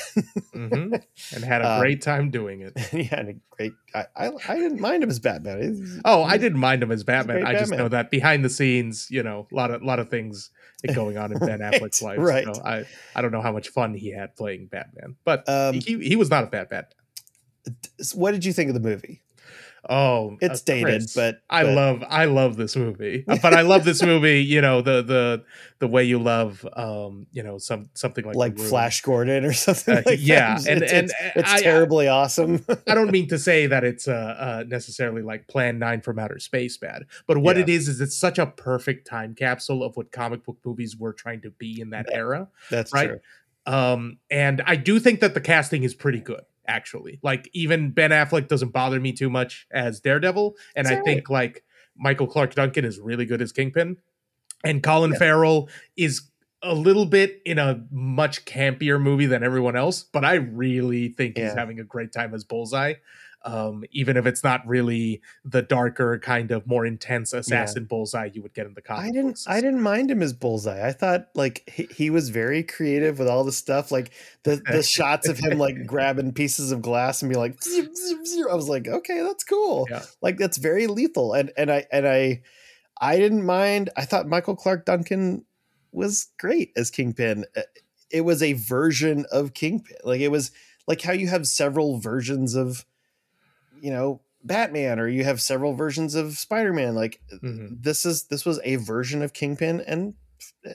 [0.52, 0.94] hmm
[1.34, 2.78] And had a Um, great time doing it.
[2.90, 3.72] he had a great.
[3.94, 5.62] I, I, I didn't mind him as Batman.
[5.62, 7.46] He's- Oh, I didn't mind him as Batman.
[7.46, 7.78] I just Batman.
[7.78, 10.50] know that behind the scenes, you know, a lot of lot of things
[10.94, 12.18] going on in Ben Right, Affleck's life.
[12.18, 12.44] right.
[12.44, 12.84] So I
[13.14, 16.28] I don't know how much fun he had playing Batman, but Um, he he was
[16.30, 16.96] not a bad Batman.
[18.14, 19.22] What did you think of the movie?
[19.88, 23.24] Oh, It's uh, dated, Chris, but- I but- love I love this movie.
[23.26, 24.40] Uh, but I love this movie.
[24.50, 25.44] You know the the
[25.78, 29.96] the way you love um you know some something like Like Flash Gordon or something
[29.98, 30.66] Uh, like yeah, that.
[30.68, 32.64] and- it's, and it's, it's I- terribly awesome.
[32.86, 36.38] I don't mean to say that it's uh, uh necessarily like Plan Nine from Outer
[36.40, 37.62] Space bad, but what Yeah.
[37.62, 41.12] it is is it's such a perfect time capsule of what comic book movies were
[41.12, 42.48] trying to be in that era.
[42.70, 43.08] That's right?
[43.08, 43.20] true.
[43.66, 47.18] Um, and I do think that the casting is pretty good, actually.
[47.22, 51.64] Like even Ben Affleck doesn't bother me too much as Daredevil, and I think like
[51.96, 53.96] Michael Clarke Duncan is really good as Kingpin,
[54.64, 55.18] and Colin Yeah.
[55.18, 56.22] Farrell is
[56.62, 61.38] a little bit in a much campier movie than everyone else, but I really think
[61.38, 62.94] he's having a great time as Bullseye.
[63.42, 68.42] Um, even if it's not really the darker kind of more intense assassin bullseye you
[68.42, 69.30] would get in the comic I didn't.
[69.30, 69.46] books.
[69.48, 70.86] I didn't mind him as Bullseye.
[70.86, 74.12] I thought like he, he was very creative with all the stuff, like
[74.42, 77.62] the the shots of him like grabbing pieces of glass and be like.
[77.62, 79.86] "Zip, zip, zip." I was like, okay, that's cool.
[79.90, 80.02] Yeah.
[80.20, 82.42] Like that's very lethal, and and I and I,
[83.00, 83.88] I didn't mind.
[83.96, 85.46] I thought Michael Clarke Duncan
[85.92, 87.46] was great as Kingpin.
[87.56, 87.62] Uh,
[88.10, 89.96] It was a version of Kingpin.
[90.04, 90.50] Like it was
[90.86, 92.84] like how you have several versions of,
[93.80, 96.94] you know, Batman, or you have several versions of Spider Man.
[96.94, 97.82] Like Mhm.
[97.82, 100.14] this is this was a version of Kingpin, and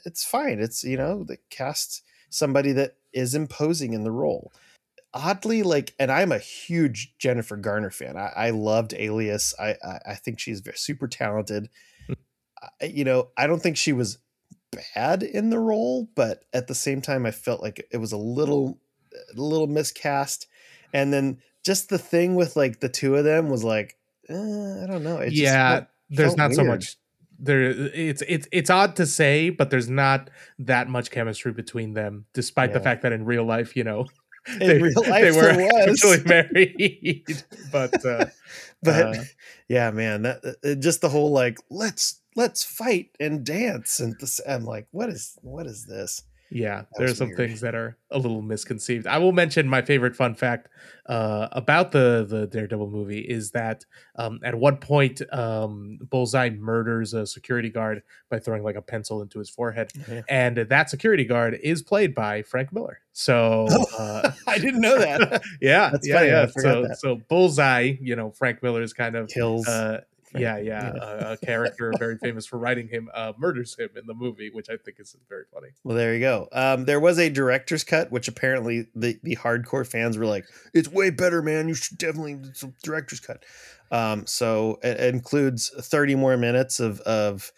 [0.06, 0.60] it's fine.
[0.60, 4.52] It's you know the cast somebody that is imposing in the role.
[5.14, 8.18] Oddly, like, and I'm a huge Jennifer Garner fan.
[8.18, 9.54] I, I loved Alias.
[9.58, 11.70] I, I I think she's very, super talented.
[12.82, 14.18] I, you know, I don't think she was
[14.94, 18.18] bad in the role, but at the same time, I felt like it was a
[18.18, 18.80] little
[19.14, 20.48] a little miscast.
[20.94, 23.98] And then just the thing with like the two of them was like,
[24.30, 25.18] eh, I don't know.
[25.18, 26.98] It just yeah, felt- there's felt not so much
[27.38, 32.26] there it's it's it's odd to say but there's not that much chemistry between them
[32.34, 34.06] despite the fact that in real life you know
[34.62, 36.02] In real life, there was.
[36.04, 37.44] actually married
[37.74, 38.28] but uh
[38.84, 39.24] but uh,
[39.68, 44.40] yeah man that uh, just the whole like let's let's fight and dance and this
[44.48, 46.22] i'm like what is what is this
[46.56, 47.38] yeah there are some weird.
[47.38, 50.70] things that are a little misconceived i will mention my favorite fun fact
[51.08, 53.84] uh about the the daredevil movie is that
[54.18, 58.02] um at one point um bullseye murders a security guard
[58.32, 60.22] by throwing like a pencil into his forehead Yeah.
[60.30, 63.68] and that security guard is played by frank miller so
[64.00, 66.98] uh i didn't know that yeah That's yeah funny, yeah so that.
[67.00, 70.02] so bullseye you know frank miller is kind of kills uh
[70.36, 71.30] Frank, yeah yeah yeah.
[71.30, 74.70] A, a character very famous for writing him uh murders him in the movie which
[74.70, 75.70] i think is very funny.
[75.84, 76.48] Well there you go.
[76.52, 80.90] Um there was a director's cut which apparently the the hardcore fans were like it's
[80.90, 81.68] way better man.
[81.68, 82.40] You should definitely
[82.84, 83.44] director's cut.
[83.92, 87.52] Um so it, it includes 30 more minutes of of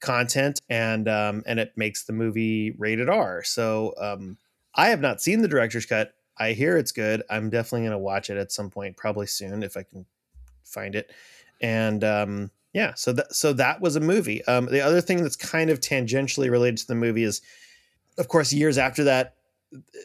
[0.00, 3.42] content and um and it makes the movie rated r.
[3.42, 4.38] So um
[4.74, 6.14] i have not seen the director's cut.
[6.38, 7.22] I hear it's good.
[7.28, 10.06] I'm definitely going to watch it at some point probably soon if i can
[10.64, 11.10] find it
[11.60, 14.44] and um yeah so that so that was a movie.
[14.44, 17.40] Um the other thing that's kind of tangentially related to the movie is
[18.18, 19.34] of course years after that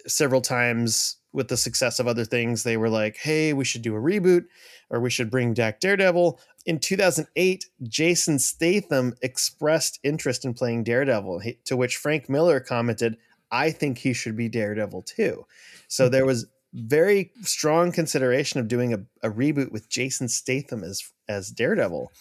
[0.08, 3.96] several times with the success of other things they were like hey we should do
[3.96, 4.46] a reboot
[4.90, 6.40] or we should bring back daredevil.
[6.66, 13.18] In 2008 jason statham expressed interest in playing daredevil to which frank miller commented
[13.52, 15.46] i think he should be daredevil too.
[15.88, 16.46] So there was
[16.76, 22.12] very strong consideration of doing a, a reboot with jason statham as as daredevil.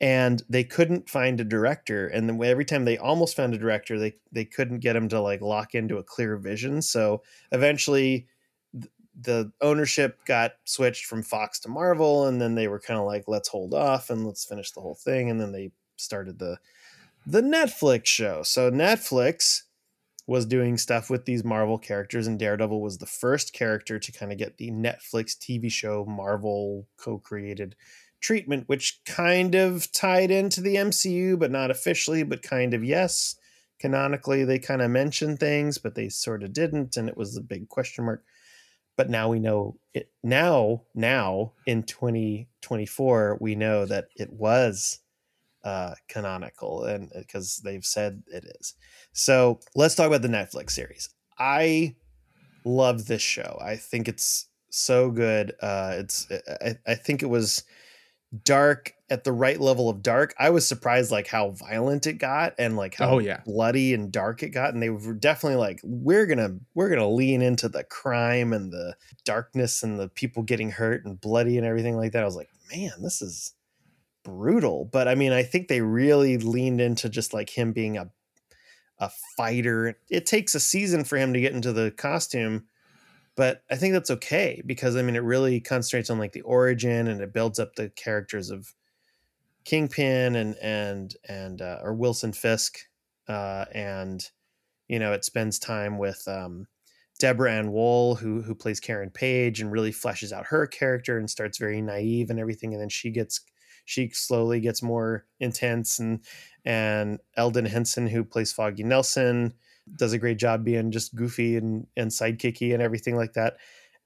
[0.00, 2.06] And they couldn't find a director.
[2.06, 5.20] And then every time they almost found a director they they couldn't get him to
[5.20, 6.82] like lock into a clear vision.
[6.82, 8.28] So eventually
[8.72, 12.26] th- the ownership got switched from Fox to Marvel.
[12.26, 14.94] And then they were kind of like let's hold off and let's finish the whole
[14.94, 15.30] thing.
[15.30, 16.58] And then they started the
[17.26, 18.44] the Netflix show.
[18.44, 19.62] So Netflix
[20.28, 24.30] was doing stuff with these Marvel characters and Daredevil was the first character to kind
[24.30, 27.74] of get the Netflix TV show Marvel co-created
[28.20, 33.36] treatment, which kind of tied into the MCU, but not officially, but kind of yes.
[33.80, 37.40] Canonically, they kind of mentioned things, but they sort of didn't, and it was a
[37.40, 38.22] big question mark.
[38.98, 40.10] But now we know it.
[40.22, 44.98] Now, now in 2024, we know that it was
[45.68, 48.74] uh, canonical, and because they've said it is.
[49.12, 51.08] So let's talk about the Netflix series.
[51.38, 51.94] I
[52.64, 53.58] love this show.
[53.62, 55.52] I think it's so good.
[55.60, 56.26] Uh, it's
[56.68, 57.62] I, I think it was
[58.44, 60.34] dark at the right level of dark.
[60.38, 63.40] I was surprised like how violent it got and like how Oh, yeah.
[63.46, 64.74] bloody and dark it got.
[64.74, 68.94] And they were definitely like, we're gonna we're gonna lean into the crime and the
[69.24, 72.22] darkness and the people getting hurt and bloody and everything like that.
[72.22, 73.54] I was like, man, this is
[74.28, 74.84] brutal.
[74.84, 78.10] But I mean, I think they really leaned into just like him being a
[79.00, 79.98] a fighter.
[80.10, 82.66] It takes a season for him to get into the costume,
[83.36, 87.06] but I think that's okay because I mean it really concentrates on like the origin
[87.08, 88.74] and it builds up the characters of
[89.64, 92.78] Kingpin and and and uh, or Wilson Fisk,
[93.28, 94.28] uh, and
[94.88, 96.66] you know it spends time with um,
[97.18, 101.28] Deborah Ann Woll who who plays Karen Page and really fleshes out her character and
[101.28, 103.42] starts very naive and everything, and then she gets
[103.88, 106.20] she slowly gets more intense and
[106.64, 109.54] and Elden Henson who plays Foggy Nelson
[109.96, 113.56] does a great job being just goofy and and sidekicky and everything like that.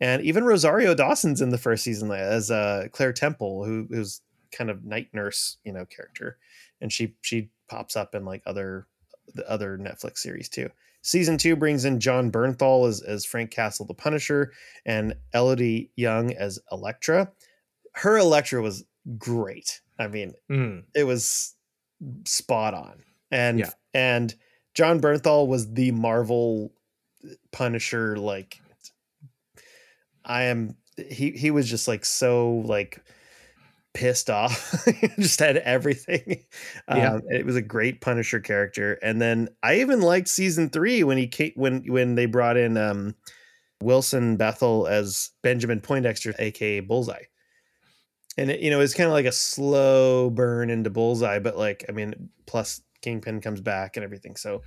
[0.01, 4.20] And even Rosario Dawson's in the first season as uh, Claire Temple, who who's
[4.53, 6.39] kind of night nurse, you know, character,
[6.80, 8.87] and she she pops up in like other
[9.35, 10.68] the other Netflix series too.
[11.03, 14.53] Season two brings in Jon Bernthal as as Frank Castle, the Punisher,
[14.87, 17.33] and Elodie Yung as Elektra.
[17.95, 18.85] Her Elektra was
[19.18, 19.80] great.
[19.98, 20.84] I mean, Mm.
[20.94, 21.55] it was
[22.26, 23.03] spot on.
[23.30, 23.70] And Yeah.
[23.94, 24.34] and
[24.74, 26.72] Jon Bernthal was the Marvel
[27.53, 28.61] Punisher like
[30.24, 33.03] I am he he was just like so like
[33.94, 34.74] pissed off
[35.18, 36.44] just had everything
[36.88, 37.14] Yeah.
[37.14, 41.18] um it was a great punisher character and then i even liked season three when
[41.18, 43.14] he came when when they brought in um
[43.82, 47.24] wilson bethel as benjamin poindexter aka bullseye
[48.39, 51.85] and it, you know it's kind of like a slow burn into bullseye but like
[51.89, 54.62] i mean plus kingpin comes back and everything so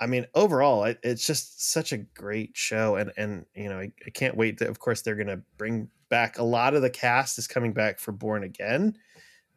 [0.00, 3.90] i mean overall it, it's just such a great show and and you know i,
[4.06, 7.38] I can't wait that of course they're gonna bring back a lot of the cast
[7.38, 8.96] is coming back for born again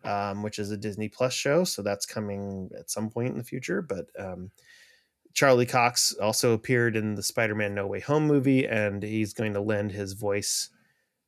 [0.04, 3.44] um, which is a disney plus show so that's coming at some point in the
[3.44, 4.52] future but um,
[5.34, 9.62] charlie cox also appeared in the spider-man no way home movie and he's going to
[9.62, 10.70] lend his voice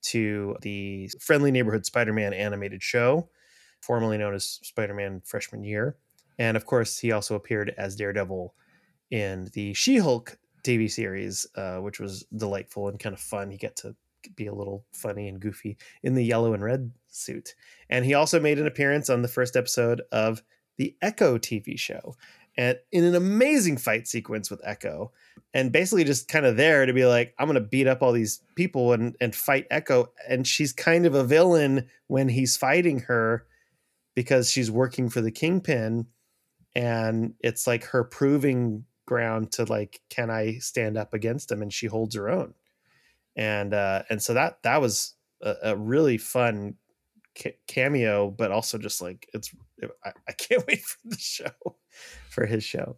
[0.04, 3.30] to the Friendly Neighborhood Spider Man animated show,
[3.82, 5.97] formerly known as Spider Man Freshman Year.
[6.39, 8.54] And of course, he also appeared as Daredevil
[9.12, 13.51] in the She Hulk TV series, uh, which was delightful and kind of fun.
[13.51, 13.95] He got to
[14.36, 17.56] be a little funny and goofy in the yellow and red suit.
[17.89, 20.41] And he also made an appearance on the first episode of
[20.78, 22.16] the Echo TV show.
[22.56, 25.12] And in an amazing fight sequence with Echo,
[25.54, 28.41] and basically just kind of there to be like, I'm gonna beat up all these
[28.56, 30.12] people and and fight Echo.
[30.28, 33.45] And she's kind of a villain when he's fighting her
[34.16, 36.08] because she's working for the Kingpin,
[36.76, 41.62] and it's like her proving ground to like, can I stand up against him?
[41.62, 42.54] And she holds her own.
[43.36, 46.76] And uh, and so that that was a, a really fun
[47.68, 49.51] cameo, but also just like it's
[50.06, 51.76] I, I can't wait for the show
[52.34, 52.97] for his show.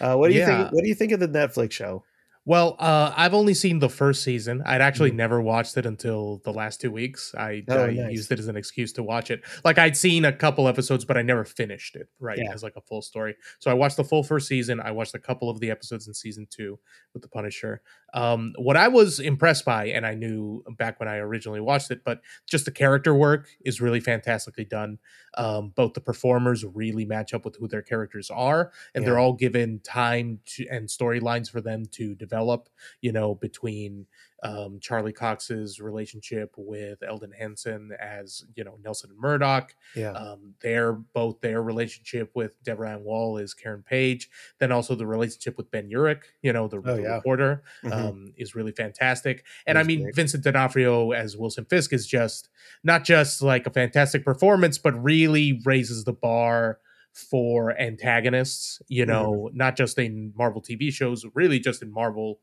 [0.00, 0.62] Uh, what do you Yeah.
[0.62, 0.72] think?
[0.72, 2.04] What do you think of the Netflix show?
[2.46, 4.60] Well, uh, I've only seen the first season.
[4.66, 5.16] I'd actually Mhm.
[5.16, 7.34] never watched it until the last two weeks.
[7.34, 8.12] I, Oh, I nice.
[8.12, 9.40] used it as an excuse to watch it.
[9.64, 12.06] Like I'd seen a couple episodes, but I never finished it.
[12.20, 12.52] Right, Yeah.
[12.52, 13.34] as like a full story.
[13.60, 14.78] So I watched the full first season.
[14.78, 16.78] I watched a couple of the episodes in season two
[17.14, 17.80] with the Punisher.
[18.14, 22.02] Um, what I was impressed by, and I knew back when I originally watched it,
[22.04, 24.98] but just the character work is really fantastically done.
[25.36, 29.32] Um, both the performers really match up with who their characters are, and they're all
[29.32, 32.68] given time to, and storylines for them to develop.
[33.00, 34.06] You know, between
[34.44, 40.54] um, Charlie Cox's relationship with Elden Henson as you know Nelson and Murdock, Yeah, um,
[40.60, 45.56] their both their relationship with Deborah Ann Woll is Karen Page, then also the relationship
[45.56, 47.16] with Ben Urich, you know, the, Oh, the yeah.
[47.16, 47.92] reporter, Mhm.
[47.92, 49.44] um, is really fantastic.
[49.66, 50.14] And I mean, great.
[50.14, 52.50] Vincent D'Onofrio as Wilson Fisk is just
[52.82, 56.80] not just like a fantastic performance, but really raises the bar
[57.12, 58.82] for antagonists.
[58.88, 59.06] You Mm-hmm.
[59.06, 62.40] know, not just in Marvel TV shows, really just in Marvel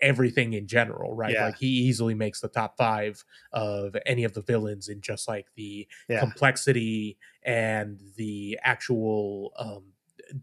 [0.00, 1.32] everything in general, right?
[1.32, 1.46] Yeah.
[1.46, 5.46] Like he easily makes the top five of any of the villains in just like
[5.54, 9.84] the yeah, complexity and the actual um,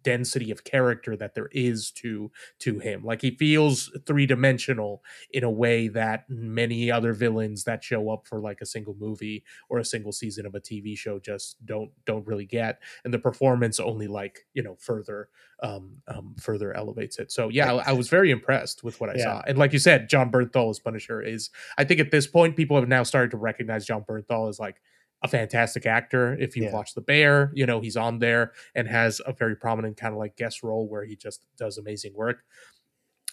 [0.03, 3.03] density of character that there is to to him.
[3.03, 8.39] Like he feels three-dimensional in a way that many other villains that show up for
[8.39, 12.25] like a single movie or a single season of a tv show just don't don't
[12.27, 12.79] really get.
[13.03, 15.29] And the performance only like you know further
[15.63, 17.31] um, um further elevates it.
[17.31, 19.23] So yeah I, I was very impressed with what i Yeah.
[19.25, 19.41] saw.
[19.47, 22.77] And like you said jon bernthal as punisher is i think at this point people
[22.77, 24.81] have now started to recognize jon bernthal as like
[25.25, 26.33] a fantastic actor.
[26.39, 26.73] If you've Yeah.
[26.73, 30.19] watched The Bear, you know, he's on there and has a very prominent kind of
[30.19, 32.43] like guest role where he just does amazing work.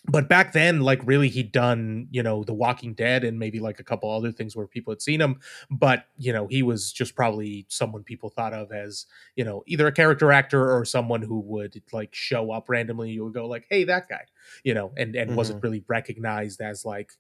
[0.09, 3.79] but back then like really he'd done you know the walking dead and maybe like
[3.79, 5.39] a couple other things where people had seen him
[5.71, 9.87] but you know he was just probably someone people thought of as you know either
[9.87, 13.65] a character actor or someone who would like show up randomly you would go like
[13.71, 14.25] hey that guy
[14.65, 15.37] you know and and mm-hmm.
[15.37, 17.13] wasn't really recognized as like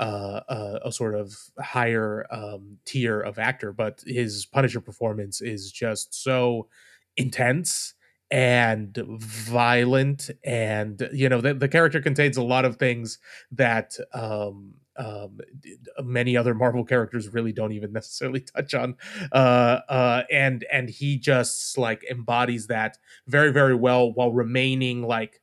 [0.00, 5.70] uh, a, a, sort of higher um, tier of actor but his punisher performance is
[5.70, 6.66] just so
[7.16, 7.94] intense
[8.30, 13.18] and violent and you know the, the character contains a lot of things
[13.50, 15.38] that um, um,
[16.02, 18.96] many other Marvel characters really don't even necessarily touch on,
[19.32, 25.40] uh, uh, and and he just like embodies that very very well while remaining like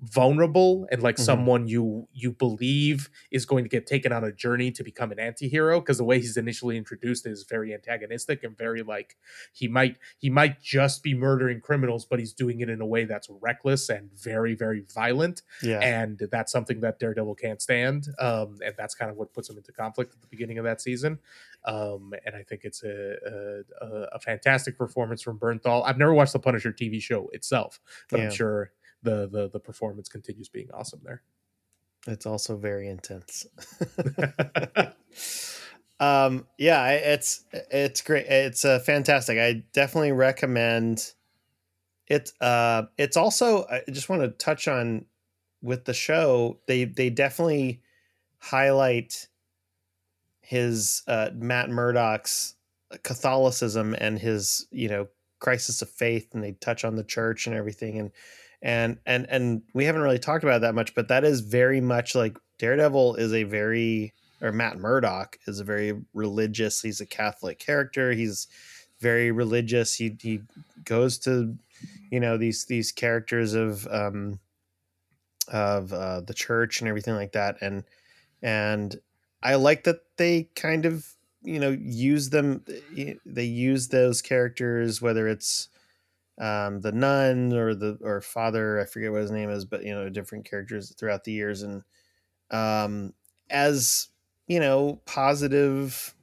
[0.00, 1.24] vulnerable and like mm-hmm.
[1.24, 5.18] someone you you believe is going to get taken on a journey to become an
[5.18, 9.16] anti-hero because the way he's initially introduced is very antagonistic and very like
[9.52, 13.04] he might he might just be murdering criminals but he's doing it in a way
[13.04, 18.56] that's reckless and very very violent yeah and that's something that daredevil can't stand um
[18.64, 21.18] and that's kind of what puts him into conflict at the beginning of that season
[21.64, 26.32] um and i think it's a a, a fantastic performance from bernthal i've never watched
[26.32, 28.26] the punisher tv show itself but yeah.
[28.26, 28.70] i'm sure
[29.02, 31.22] the the the performance continues being awesome there.
[32.06, 33.46] It's also very intense.
[36.00, 41.12] um yeah it's it's great it's uh, fantastic i definitely recommend
[42.06, 45.04] it uh it's also i just want to touch on
[45.60, 47.82] with the show they they definitely
[48.38, 49.26] highlight
[50.40, 52.54] his uh matt murdock's
[53.02, 55.08] catholicism and his you know
[55.40, 58.12] crisis of faith and they touch on the church and everything and
[58.62, 62.14] and and and we haven't really talked about that much but that is very much
[62.14, 67.58] like daredevil is a very or matt murdock is a very religious he's a catholic
[67.58, 68.48] character he's
[69.00, 70.40] very religious he he
[70.84, 71.56] goes to
[72.10, 74.40] you know these these characters of um
[75.48, 77.84] of uh the church and everything like that and
[78.42, 79.00] and
[79.42, 82.64] i like that they kind of you know use them
[83.24, 85.68] they use those characters whether it's
[86.38, 89.94] um, the nun or the or father, I forget what his name is, but you
[89.94, 91.82] know, different characters throughout the years, and
[92.50, 93.12] um,
[93.50, 94.08] as
[94.46, 96.14] you know, positive,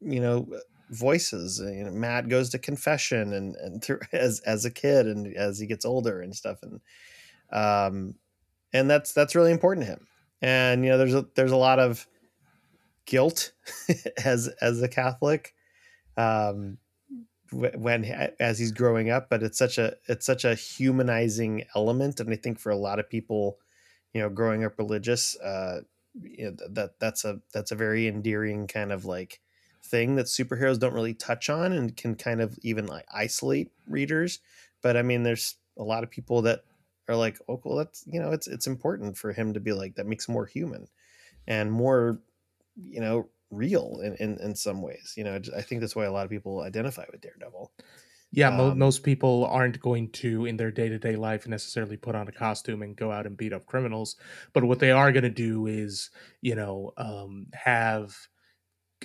[0.00, 0.48] you know,
[0.90, 1.60] voices.
[1.60, 5.58] You know, Matt goes to confession and and through, as as a kid and as
[5.58, 6.80] he gets older and stuff, and
[7.52, 8.14] um,
[8.72, 10.06] and that's that's really important to him.
[10.40, 12.06] And you know, there's a there's a lot of
[13.04, 13.52] guilt
[14.24, 15.54] as as a Catholic.
[16.16, 16.78] Um,
[17.52, 18.04] when
[18.40, 22.36] as he's growing up but it's such a it's such a humanizing element and i
[22.36, 23.58] think for a lot of people
[24.12, 25.80] you know growing up religious uh
[26.22, 29.40] you know that that's a that's a very endearing kind of like
[29.82, 34.40] thing that superheroes don't really touch on and can kind of even like isolate readers.
[34.82, 36.64] But i mean there's a lot of people that
[37.08, 39.94] are like oh well that's you know it's it's important for him to be like
[39.94, 40.88] that makes more human
[41.46, 42.20] and more
[42.76, 45.14] you know real in, in, in some ways.
[45.16, 47.72] You know, I think that's why a lot of people identify with Daredevil.
[48.32, 51.96] Yeah, um, mo- most people aren't going to, in their day to day life, necessarily
[51.96, 54.16] put on a costume and go out and beat up criminals.
[54.52, 58.16] But what they are going to do is, you know, um, have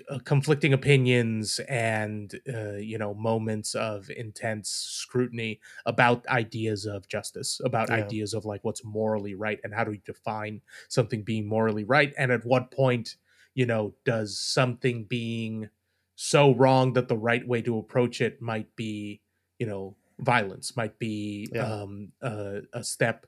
[0.10, 7.62] uh, conflicting opinions and, uh, you know, moments of intense scrutiny about ideas of justice,
[7.64, 7.98] about yeah.
[7.98, 12.14] ideas of like what's morally right and how do we define something being morally right,
[12.18, 13.18] and at what point
[13.54, 15.70] you know, does something being
[16.16, 19.22] so wrong that the right way to approach it might be,
[19.60, 21.66] you know, violence, might be yeah.
[21.66, 23.26] um, a, a step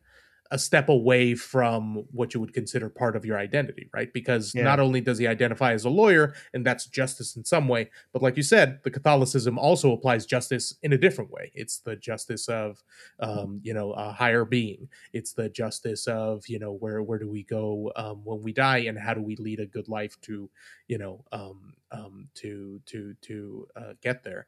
[0.53, 4.13] a step away from what you would consider part of your identity, right?
[4.13, 4.61] Because yeah.
[4.63, 8.21] not only does he identify as a lawyer, and that's justice in some way, but
[8.21, 11.51] like you said, the Catholicism also applies justice in a different way.
[11.55, 12.83] It's the justice of,
[13.19, 14.89] um, you know, a higher being.
[15.11, 18.85] It's the justice of, you know, where where do we go um, when we die,
[18.87, 20.51] and how do we lead a good life to,
[20.87, 24.45] you know, um, um, to to to uh, get there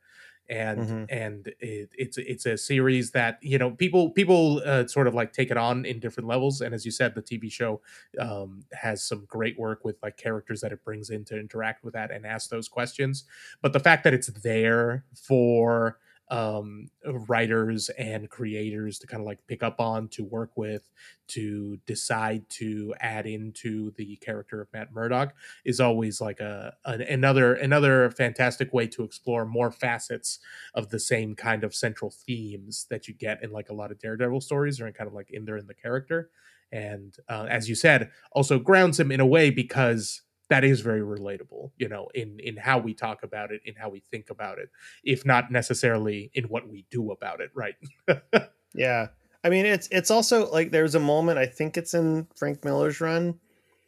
[0.50, 1.04] and mm-hmm.
[1.10, 5.34] and it, it's it's a series that you know people people uh, sort of like
[5.34, 7.82] take it on in different levels and as you said the tv show
[8.20, 11.94] um, has some great work with like characters that it brings in to interact with
[11.94, 13.24] that and ask those questions
[13.62, 15.98] but the fact that it's there for
[16.30, 16.88] um,
[17.28, 20.90] writers and creators to kind of like pick up on, to work with,
[21.28, 26.94] to decide to add into the character of Matt Murdock is always like a, a
[27.10, 30.40] another another fantastic way to explore more facets
[30.74, 34.00] of the same kind of central themes that you get in like a lot of
[34.00, 36.30] Daredevil stories, or in kind of like in there in the character.
[36.72, 41.02] And uh, as you said, also grounds him in a way because that is very
[41.02, 44.60] relatable you know in in how we talk about it in how we think about
[44.60, 44.70] it
[45.04, 47.76] if not necessarily in what we do about it right
[48.76, 49.08] yeah
[49.46, 51.38] I mean, it's it's also like there's a moment.
[51.38, 53.40] I think it's in Frank Miller's run.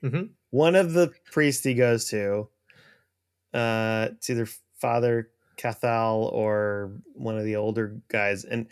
[0.03, 0.29] Mhm.
[0.51, 2.47] One of the priests he goes to,
[3.55, 4.47] uh, it's either
[4.79, 8.67] Father Cathal or one of the older guys, and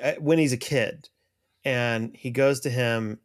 [0.00, 1.08] uh, when he's a kid,
[1.64, 3.18] and he goes to him.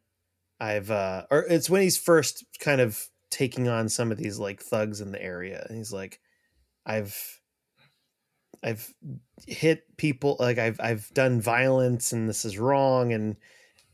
[0.60, 4.62] I've uh, or it's when he's first kind of taking on some of these like
[4.62, 6.22] thugs in the area, and he's like,
[6.86, 7.42] I've
[8.64, 8.94] I've
[9.48, 13.36] hit people like I've I've done violence and this is wrong and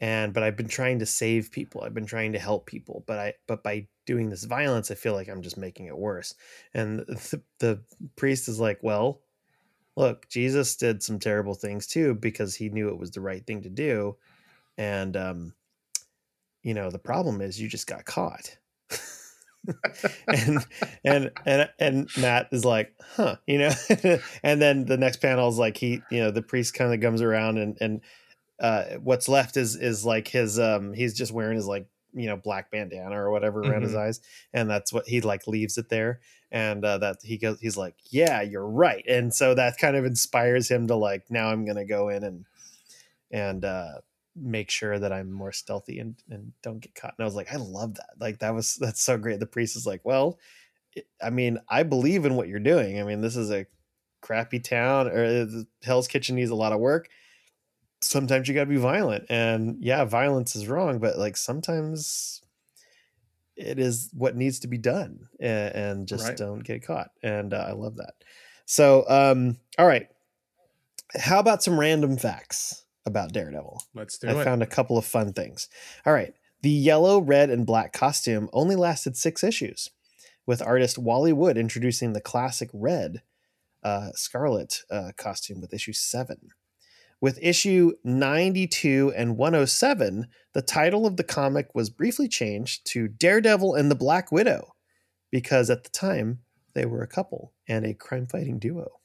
[0.01, 1.81] and but I've been trying to save people.
[1.81, 5.13] I've been trying to help people, but I but by doing this violence, I feel
[5.13, 6.35] like I'm just making it worse.
[6.73, 7.83] And the, the
[8.15, 9.21] priest is like, "Well,
[9.97, 13.63] look, Jesus did some terrible things too because he knew it was the right thing
[13.63, 14.17] to do."
[14.77, 15.55] And um
[16.63, 18.57] you know, the problem is you just got caught.
[20.27, 20.65] and
[21.03, 23.71] and and and Matt is like, huh, you know.
[24.43, 27.21] and then the next panel is like he, you know, the priest kind of comes
[27.21, 28.01] around and and
[28.59, 32.35] uh, what's left is is like his um he's just wearing his like you know
[32.35, 34.19] black bandana or whatever around his eyes
[34.53, 36.19] and that's what he like leaves it there
[36.51, 40.05] and uh, that he goes he's like yeah you're right and so that kind of
[40.05, 42.45] inspires him to like now i'm gonna go in and
[43.31, 43.93] and uh
[44.41, 47.13] make sure that i'm more stealthy and and don't get caught.
[47.17, 48.09] And i was like i love that.
[48.19, 49.39] Like that was that's so great.
[49.39, 50.39] The priest is like well
[50.93, 52.99] it- i mean i believe in what you're doing.
[52.99, 53.65] I mean this is a
[54.21, 57.07] crappy town or uh, the hell's kitchen needs a lot of work.
[58.01, 59.25] Sometimes you got to be violent.
[59.29, 62.41] And yeah violence is wrong but like sometimes
[63.55, 66.37] it is what needs to be done and, and just Right.
[66.37, 67.11] don't get caught.
[67.21, 68.13] And uh, i love that.
[68.65, 70.07] So um all right.
[71.17, 74.37] How about some random facts about daredevil Let's do I it.
[74.37, 75.67] I found a couple of fun things.
[76.05, 76.33] All right.
[76.61, 79.89] The yellow, red, and black costume only lasted six issues,
[80.45, 83.21] with artist Wally Wood introducing the classic red
[83.81, 86.49] uh, scarlet uh, costume with issue seven.
[87.21, 93.75] With issue 92 and 107, the title of the comic was briefly changed to Daredevil
[93.75, 94.73] and the Black Widow,
[95.31, 96.39] because at the time
[96.73, 98.98] they were a couple and a crime fighting duo.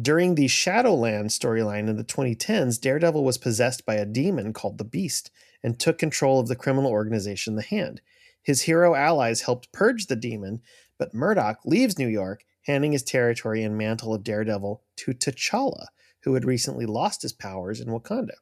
[0.00, 4.84] During the Shadowland storyline in the 2010s, Daredevil was possessed by a demon called the
[4.84, 5.30] Beast
[5.62, 8.00] and took control of the criminal organization The Hand.
[8.42, 10.62] His hero allies helped purge the demon,
[10.98, 15.86] but Murdock leaves New York, handing his territory and mantle of Daredevil to T'Challa,
[16.22, 18.36] who had recently lost his powers in Wakanda.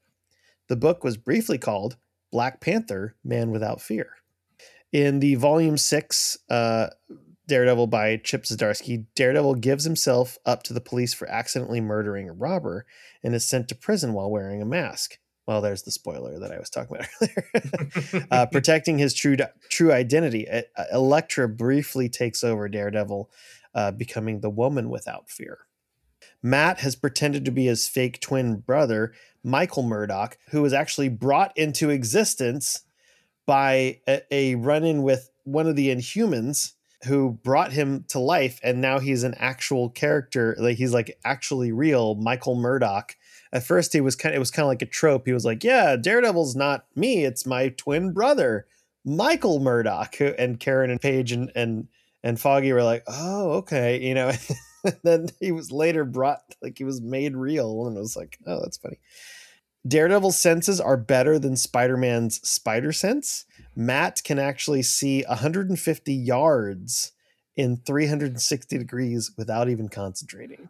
[0.69, 1.97] The book was briefly called
[2.31, 4.11] Black Panther Man Without Fear.
[4.93, 6.89] In the volume six, uh,
[7.49, 12.33] Daredevil by Chip Zdarsky, Daredevil gives himself up to the police for accidentally murdering a
[12.33, 12.87] robber
[13.23, 15.19] and is sent to prison while wearing a mask.
[15.47, 17.09] Well, there's the spoiler that I was talking about
[18.15, 18.27] earlier.
[18.31, 19.37] uh, protecting his true
[19.71, 20.63] true identity, E-
[20.93, 23.31] Elektra briefly takes over Daredevil,
[23.75, 25.61] uh, becoming the woman without fear.
[26.43, 29.13] Matt has pretended to be his fake twin brother,
[29.43, 32.83] Michael Murdock, who was actually brought into existence
[33.47, 38.59] by a, a run in with one of the Inhumans who brought him to life.
[38.63, 40.57] And now he's an actual character.
[40.59, 43.17] Like he's like actually real, Michael Murdock.
[43.53, 45.27] At first, he was kind of, it was kind of like a trope.
[45.27, 47.25] He was like, yeah, Daredevil's not me.
[47.25, 48.67] It's my twin brother,
[49.05, 50.17] Michael Murdock.
[50.21, 51.89] And Karen and Paige and, and,
[52.23, 54.03] and Foggy were like, oh, okay.
[54.03, 54.33] You know,
[55.03, 57.87] then he was later brought, like he was made real.
[57.87, 58.99] And it was like, oh, that's funny.
[59.87, 63.47] Daredevil's senses are better than Spider Man's spider sense.
[63.79, 67.13] Matt can actually see 150 yards
[67.57, 70.69] in 360 degrees without even concentrating.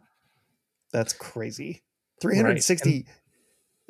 [0.93, 1.81] That's crazy.
[2.21, 3.07] 360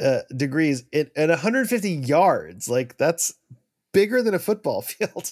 [0.01, 2.69] uh, degrees in, at 150 yards.
[2.69, 3.33] Like that's
[3.91, 5.31] bigger than a football field.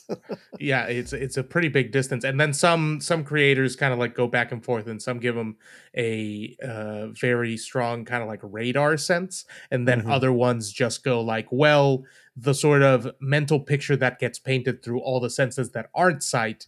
[0.60, 4.16] yeah it's it's a pretty big distance and then some some creators kind of like
[4.16, 5.56] go back and forth and some give them
[5.96, 10.12] a uh, very strong kind of like radar sense and then Mhm.
[10.12, 12.04] other ones just go like well
[12.36, 16.68] the sort of mental picture that gets painted through all the senses that aren't sight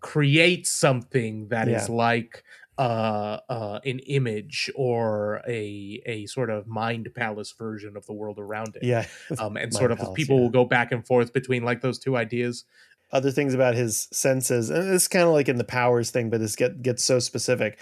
[0.00, 1.94] creates something that is Yeah.
[1.94, 2.44] like
[2.78, 8.38] uh, uh, an image or a a sort of mind palace version of the world
[8.38, 8.82] around it.
[8.82, 9.06] yeah.
[9.38, 10.42] Um, and sort of palace, people yeah.
[10.42, 12.64] will go back and forth between like those two ideas.
[13.12, 16.40] other things about his senses and it's kind of like in the powers thing but
[16.40, 17.78] this get, gets so specific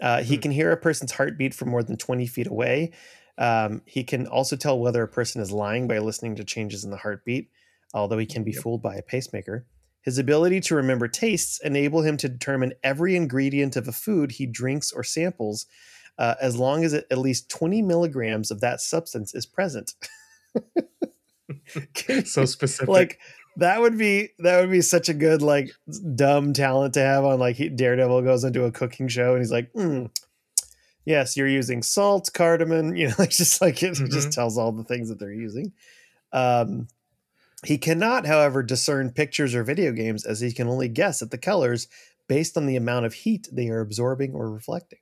[0.00, 0.42] uh, he Mhm.
[0.42, 2.90] can hear a person's heartbeat from more than 20 feet away
[3.38, 6.90] um, he can also tell whether a person is lying by listening to changes in
[6.90, 7.50] the heartbeat
[7.92, 8.62] although he can be Yep.
[8.62, 9.66] fooled by a pacemaker
[10.04, 14.46] his ability to remember tastes enable him to determine every ingredient of a food he
[14.46, 15.66] drinks or samples
[16.18, 19.92] uh, as long as at at least 20 milligrams of that substance is present
[22.24, 22.88] So specific.
[22.88, 23.18] like
[23.56, 25.70] that would be that would be such a good like
[26.14, 29.52] dumb talent to have on like he, Daredevil goes into a cooking show and he's
[29.52, 30.10] like, mm,
[31.04, 32.96] yes, you're using salt, cardamom.
[32.96, 34.10] You know, it's just like it Mhm.
[34.10, 35.72] just tells all the things that they're using.
[36.32, 36.88] Um,
[37.64, 41.38] he cannot, however, discern pictures or video games as he can only guess at the
[41.38, 41.88] colors
[42.28, 44.98] based on the amount of heat they are absorbing or reflecting.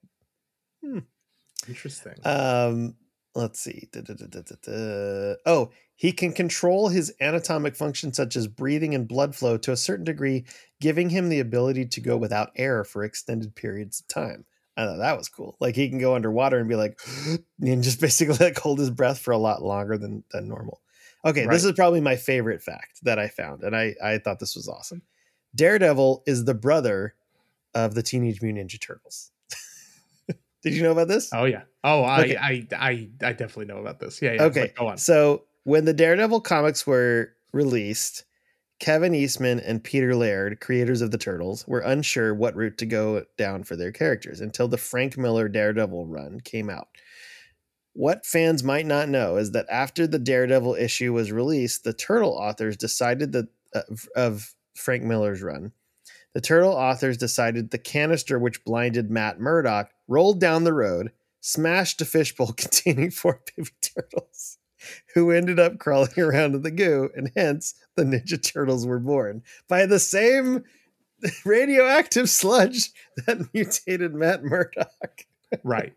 [1.69, 2.15] Interesting.
[2.25, 2.97] Um,
[3.35, 3.89] let's see.
[3.93, 5.35] Da, da, da.
[5.47, 9.77] Oh, he can control his anatomic functions such as breathing and blood flow to a
[9.77, 10.45] certain degree,
[10.81, 14.45] giving him the ability to go without air for extended periods of time.
[14.77, 15.57] I thought that was cool.
[15.61, 16.99] Like he can go underwater and be like,
[17.61, 20.82] and just basically like hold his breath for a lot longer than than normal.
[21.25, 21.53] Okay, Right.
[21.53, 24.69] this is probably my favorite fact that I found, and I I thought this was
[24.69, 25.03] awesome.
[25.55, 27.15] Daredevil is the brother
[27.75, 29.31] of the Teenage Mutant Ninja Turtles.
[30.63, 31.31] Did you know about this?
[31.33, 31.63] oh yeah.
[31.85, 32.37] Oh, I, Okay.
[32.37, 34.23] I I I definitely know about this.
[34.23, 34.35] Yeah.
[34.35, 34.43] yeah.
[34.45, 34.99] Okay, Like, go on.
[34.99, 38.25] So when the Daredevil comics were released,
[38.79, 43.25] Kevin Eastman and Peter Laird, creators of the Turtles, were unsure what route to go
[43.37, 46.89] down for their characters until the Frank Miller Daredevil run came out.
[47.95, 52.33] What fans might not know is that after the Daredevil issue was released, the Turtle
[52.33, 53.83] authors decided that uh,
[54.17, 55.73] of Frank Miller's run.
[56.35, 62.01] The Turtle authors decided the canister which blinded Matt Murdock rolled down the road, smashed
[62.01, 64.59] a fishbowl containing four baby turtles,
[65.15, 69.43] who ended up crawling around in the goo, and hence the Ninja Turtles were born
[69.69, 70.65] by the same
[71.45, 72.91] radioactive sludge
[73.27, 75.27] that mutated Matt Murdock.
[75.63, 75.93] right.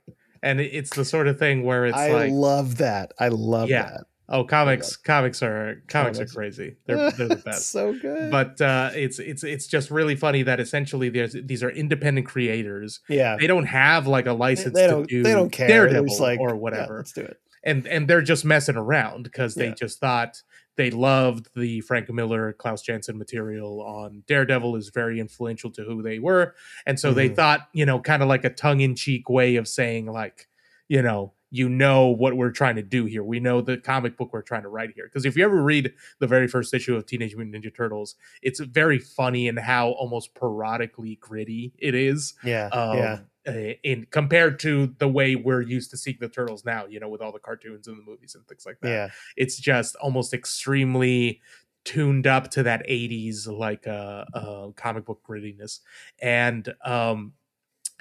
[0.46, 3.12] And it's the sort of thing where it's I like, love that.
[3.20, 3.84] I love Yeah.
[3.84, 4.02] that.
[4.30, 6.32] oh, comics, comics are comics, Comics.
[6.32, 6.76] are crazy.
[6.86, 7.70] They're they're the best.
[7.72, 8.32] so good.
[8.32, 13.02] but uh, it's it's it's just really funny that essentially there's these are independent creators.
[13.10, 15.10] yeah, They don't have like a license they to don't.
[15.10, 15.68] do They don't care.
[15.68, 17.38] Daredevil like or "Yeah, whatever, let's do it.
[17.64, 19.74] and and they're just messing around because they Yeah.
[19.74, 20.42] just thought
[20.78, 26.02] they loved the Frank Miller, Klaus Janson material on Daredevil is very influential to who
[26.02, 27.36] they were, and so they Mhm.
[27.36, 30.48] thought you know kind of like a tongue in cheek way of saying like
[30.88, 33.24] you know you know what we're trying to do here.
[33.24, 35.06] We know the comic book we're trying to write here.
[35.06, 38.60] Because if you ever read the very first issue of Teenage Mutant Ninja Turtles, it's
[38.60, 42.34] very funny in how almost parodically gritty it is.
[42.44, 46.86] Yeah, Um, yeah, in compared to the way we're used to seeing the turtles now,
[46.86, 48.90] you know, with all the cartoons and the movies and things like that.
[48.90, 49.10] yeah.
[49.38, 51.42] It's just almost extremely
[51.84, 55.82] tuned up to that 80s like uh, uh comic book grittiness
[56.20, 57.34] and um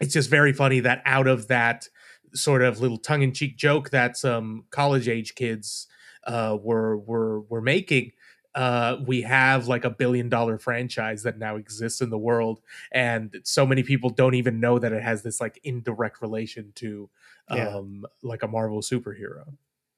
[0.01, 1.87] it's just very funny that out of that
[2.33, 5.87] sort of little tongue-in-cheek joke that some college age kids
[6.27, 8.11] uh were were were making
[8.55, 12.61] uh we have like a billion dollar franchise that now exists in the world
[12.93, 17.09] and so many people don't even know that it has this like indirect relation to
[17.51, 17.69] Yeah.
[17.77, 19.45] um like a marvel superhero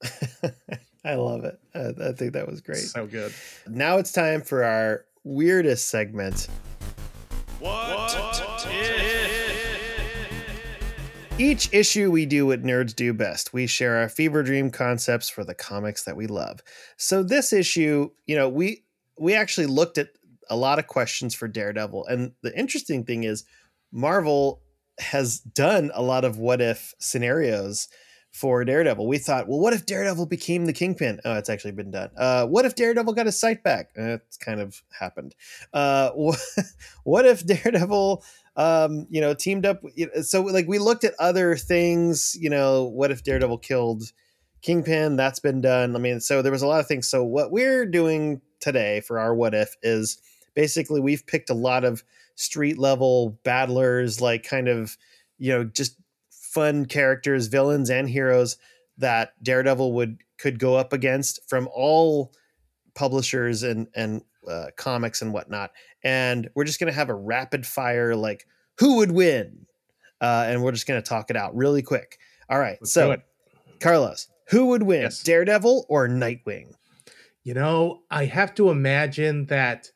[1.05, 1.59] I love it.
[1.75, 2.79] I, I think that was great.
[2.79, 3.33] so good
[3.69, 6.49] Now it's time for our weirdest segment.
[11.39, 13.53] Each issue we do what nerds do best.
[13.53, 16.63] We share our fever dream concepts for the comics that we love.
[16.97, 18.85] So this issue, you know, we
[19.19, 20.09] we actually looked at
[20.49, 23.45] a lot of questions for Daredevil and the interesting thing is
[23.93, 24.63] Marvel
[24.99, 27.89] has done a lot of what if scenarios
[28.37, 29.07] for Daredevil.
[29.07, 31.21] We thought, well, what if Daredevil became the Kingpin?
[31.25, 32.11] Oh, it's actually been done.
[32.19, 33.93] Uh, what if Daredevil got his sight back?
[33.97, 35.35] Eh, it's kind of happened.
[35.73, 36.61] Uh, wh-
[37.05, 38.23] what if Daredevil,
[38.57, 39.83] um, you know, teamed up?
[40.21, 42.37] So, like, we looked at other things.
[42.39, 44.03] You know, what if Daredevil killed
[44.61, 45.17] Kingpin?
[45.17, 45.97] That's been done.
[45.97, 47.09] I mean, so there was a lot of things.
[47.09, 50.19] So, what we're doing today for our what if is
[50.55, 52.05] basically we've picked a lot of
[52.35, 54.99] street level battlers, like kind of,
[55.39, 55.97] you know, just
[56.57, 58.57] fun characters, villains and heroes
[58.97, 62.33] that Daredevil would could go up against from all
[62.95, 65.71] publishers and and uh, comics and whatnot.
[66.03, 68.47] And we're just gonna have a rapid fire like
[68.79, 69.67] who would win,
[70.23, 72.19] uh, and we're just gonna talk it out really quick.
[72.49, 73.21] All right, Let's do so it.
[73.81, 75.23] Carlos, who would win, Yes.
[75.23, 76.73] Daredevil or Nightwing?
[77.43, 79.91] You know, I have to imagine that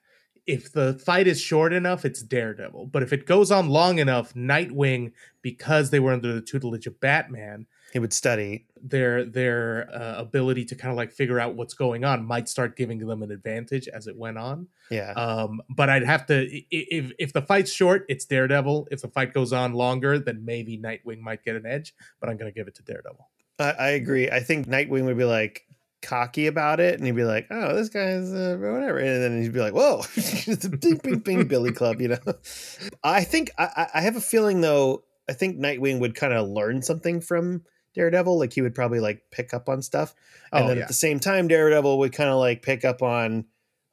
[0.52, 2.86] if the fight is short enough, it's Daredevil.
[2.86, 5.12] But if it goes on long enough, Nightwing,
[5.42, 8.66] because they were under the tutelage of Batman, He would study.
[8.82, 12.76] their their uh, ability to kind of like figure out what's going on might start
[12.76, 14.68] giving them an advantage as it went on.
[14.90, 16.36] Yeah, Um, but I'd have to
[16.70, 18.88] if if the fight's short, it's Daredevil.
[18.90, 21.94] If the fight goes on longer, then maybe Nightwing might get an edge.
[22.20, 23.28] But I'm gonna give it to Daredevil.
[23.58, 24.30] I, I agree.
[24.30, 25.66] I think Nightwing would be like
[26.02, 29.52] cocky about it, and he'd be like, "Oh, this guy's uh, whatever," and then he'd
[29.52, 32.18] be like, "Whoa, it's a bing, bing, bing, Billy Club," you know.
[33.04, 35.04] I think I, I- have a feeling though.
[35.28, 37.62] I think Nightwing would kind of learn something from
[37.94, 38.38] Daredevil.
[38.38, 40.14] Like he would probably like pick up on stuff,
[40.52, 40.82] and Oh, then yeah.
[40.82, 43.44] at the same time, Daredevil would kind of like pick up on,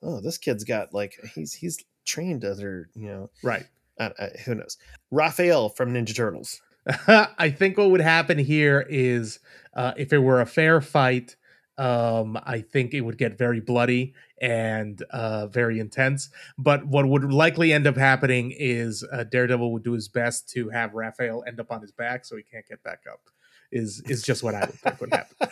[0.01, 3.65] "Oh, this kid's got like he's he's trained other you know Right.
[3.99, 4.77] uh, uh, who knows."
[5.11, 6.61] Raphael from Ninja Turtles.
[7.07, 9.39] I think what would happen here is
[9.73, 11.35] uh, if it were a fair fight,
[11.77, 16.29] um, I think it would get very bloody and uh, very intense.
[16.57, 20.69] But what would likely end up happening is uh, Daredevil would do his best to
[20.69, 23.21] have Raphael end up on his back so he can't get back up.
[23.69, 25.49] Is is just what I would think would happen.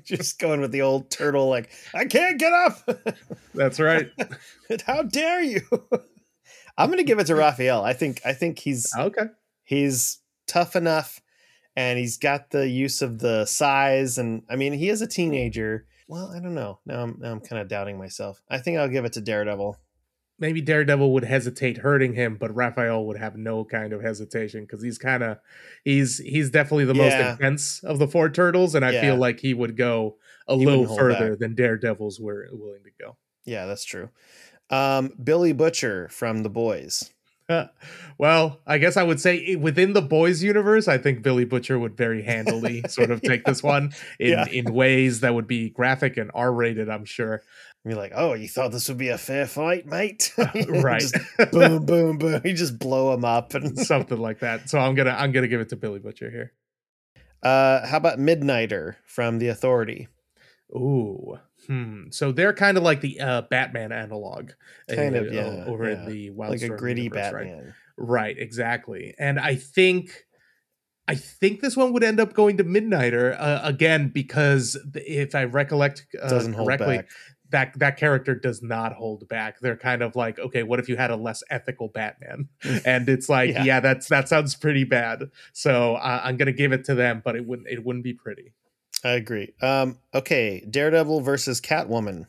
[0.04, 2.88] just going with the old turtle, like I can't get up.
[3.54, 4.10] That's right.
[4.86, 5.62] How dare you?
[6.78, 7.82] I'm going to give it to Raphael.
[7.82, 9.26] I think I think he's okay.
[9.64, 11.20] He's tough enough,
[11.76, 14.18] and he's got the use of the size.
[14.18, 15.86] And I mean, he is a teenager.
[16.08, 16.78] Well, I don't know.
[16.84, 18.42] Now I'm now I'm kind of doubting myself.
[18.50, 19.78] I think I'll give it to Daredevil
[20.42, 24.82] maybe Daredevil would hesitate hurting him, but Raphael would have no kind of hesitation because
[24.82, 25.38] he's kind of
[25.84, 27.02] he's he's definitely the yeah.
[27.04, 29.00] most intense of the four turtles, and I yeah.
[29.00, 30.16] feel like he would go
[30.48, 31.38] a he little further back.
[31.38, 33.16] than Daredevils were willing to go.
[33.44, 34.10] Yeah, that's true.
[34.68, 37.11] Um, Billy Butcher from The Boys.
[38.18, 41.96] well, I guess I would say within the boys universe, I think Billy Butcher would
[41.96, 44.46] very handily sort of take this one in, yeah.
[44.46, 47.42] in ways that would be graphic and R rated, I'm sure.
[47.84, 50.32] You're like, oh, you thought this would be a fair fight, mate?
[50.68, 51.02] right.
[51.50, 52.40] boom, boom, boom.
[52.44, 54.70] You just blow him up and something like that.
[54.70, 56.52] So I'm gonna I'm gonna give it to Billy Butcher here.
[57.42, 60.06] Uh, how about Midnighter from The Authority?
[60.70, 62.04] Ooh, hmm.
[62.10, 64.52] So they're kind of like the uh, Batman analog,
[64.88, 65.94] kind uh, of, yeah, over yeah.
[65.94, 67.74] in the like a gritty universe, Batman, right?
[67.96, 69.14] Right, exactly.
[69.18, 70.24] And I think.
[71.08, 75.44] I think this one would end up going to Midnighter uh, again because if I
[75.44, 77.08] recollect uh, correctly, back
[77.52, 79.60] that that character does not hold back.
[79.60, 82.48] They're kind of like, okay, what if you had a less ethical Batman?
[82.84, 85.30] And it's like, yeah, yeah that's that sounds pretty bad.
[85.52, 88.54] So uh, I'm gonna give it to them, but it wouldn't it wouldn't be pretty.
[89.04, 89.52] I agree.
[89.60, 92.26] Um, okay, Daredevil versus Catwoman.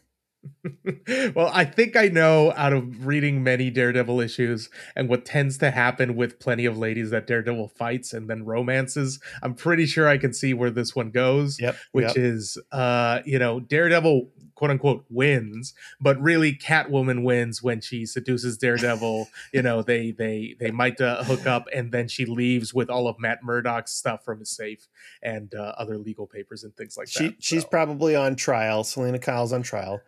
[1.36, 5.72] well, I think I know out of reading many Daredevil issues and what tends to
[5.72, 9.20] happen with plenty of ladies that Daredevil fights and then romances.
[9.41, 11.60] I'm pretty sure I can see where this one goes.
[11.60, 11.78] Yep.
[11.91, 12.18] Which yep.
[12.18, 18.57] is uh, you know, Daredevil quote unquote wins, but really Catwoman wins when she seduces
[18.57, 19.28] Daredevil.
[19.53, 23.07] you know, they they they might uh, hook up, and then she leaves with all
[23.07, 24.88] of Matt Murdock's stuff from his safe
[25.22, 27.44] and uh, other legal papers and things like she, that.
[27.44, 28.84] She's probably on trial.
[28.84, 30.02] Selina Kyle's on trial.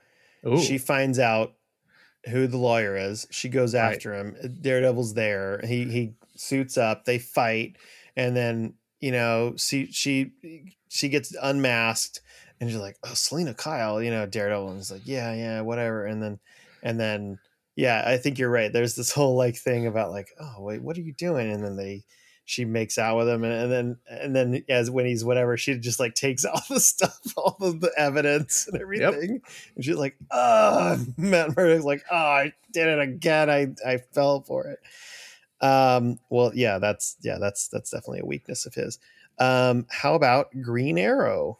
[0.47, 0.59] Ooh.
[0.59, 1.53] She finds out
[2.29, 3.27] who the lawyer is.
[3.31, 4.19] She goes after right.
[4.19, 4.57] him.
[4.61, 5.61] Daredevil's there.
[5.63, 7.05] He he suits up.
[7.05, 7.77] They fight,
[8.15, 10.31] and then you know, she she
[10.89, 12.21] she gets unmasked
[12.59, 16.05] and you're like, oh, Selina Kyle, you know, Daredevil, and he's like, yeah, yeah, whatever,
[16.05, 16.39] and then,
[16.83, 17.39] and then,
[17.75, 18.71] yeah, I think you're right.
[18.71, 21.51] There's this whole like thing about like, oh, wait, what are you doing?
[21.51, 22.03] And then they,
[22.45, 25.77] she makes out with him, and, and then, and then as when he's whatever, she
[25.77, 29.43] just like takes all the stuff, all of the evidence and everything, yep.
[29.75, 33.49] and she's like, oh, Matt Murdock's like, oh, I did it again.
[33.49, 34.79] I I fell for it.
[35.65, 38.99] Um, well, yeah, that's yeah, that's that's definitely a weakness of his.
[39.39, 41.59] Um, how about Green Arrow?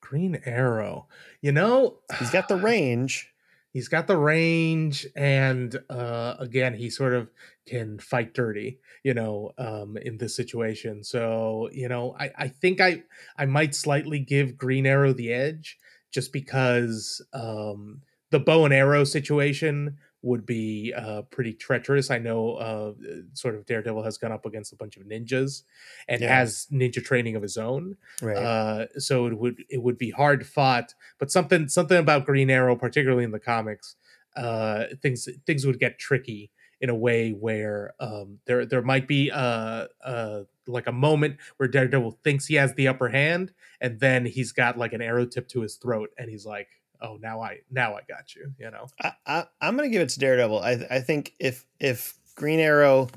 [0.00, 1.06] Green Arrow.
[1.40, 3.33] You know, he's got the range.
[3.74, 7.28] He's got the range, and uh, again, he sort of
[7.66, 11.02] can fight dirty, you know, um, in this situation.
[11.02, 13.02] So, you know, I, I think I
[13.36, 15.76] I might slightly give Green Arrow the edge
[16.12, 22.10] just because um, the bow and arrow situation would be uh, pretty treacherous.
[22.10, 22.92] I know uh,
[23.34, 25.62] sort of Daredevil has gone up against a bunch of ninjas
[26.08, 26.34] and yeah.
[26.34, 27.96] has ninja training of his own.
[28.22, 28.36] Right.
[28.36, 30.94] Uh, so it would it would be hard fought.
[31.18, 33.96] But something something about Green Arrow, particularly in the comics,
[34.34, 39.28] uh, things things would get tricky in a way where um, there there might be
[39.28, 44.24] a, a like a moment where Daredevil thinks he has the upper hand, and then
[44.24, 46.68] he's got like an arrow tip to his throat, and he's like,
[47.04, 48.86] oh now i now i got you you know?
[49.00, 50.60] I, I i'm gonna give it to daredevil.
[50.60, 53.08] I i think if if green arrow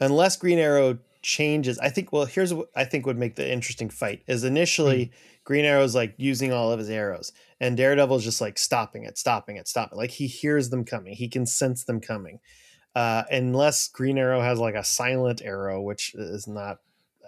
[0.00, 3.88] unless green arrow changes i think well here's what i think would make the interesting
[3.88, 5.14] fight is initially mm-hmm.
[5.44, 7.32] green arrow's like using all of his arrows
[7.62, 11.14] and daredevil's just like stopping it stopping it stopping like he hears them coming.
[11.14, 12.40] He can sense them coming.
[12.94, 16.78] Uh unless green arrow has like a silent arrow which is not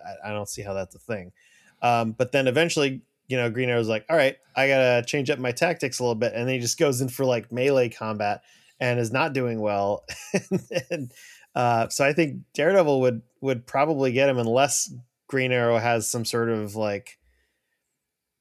[0.04, 1.32] i, I don't see how that's a thing.
[1.80, 5.38] Um but then eventually you know, Green Arrow's like, all right, I gotta change up
[5.38, 8.42] my tactics a little bit, and then he just goes in for like melee combat
[8.80, 10.04] and is not doing well.
[10.90, 11.12] and
[11.54, 14.92] uh, so I think Daredevil would would probably get him unless
[15.28, 17.18] Green Arrow has some sort of like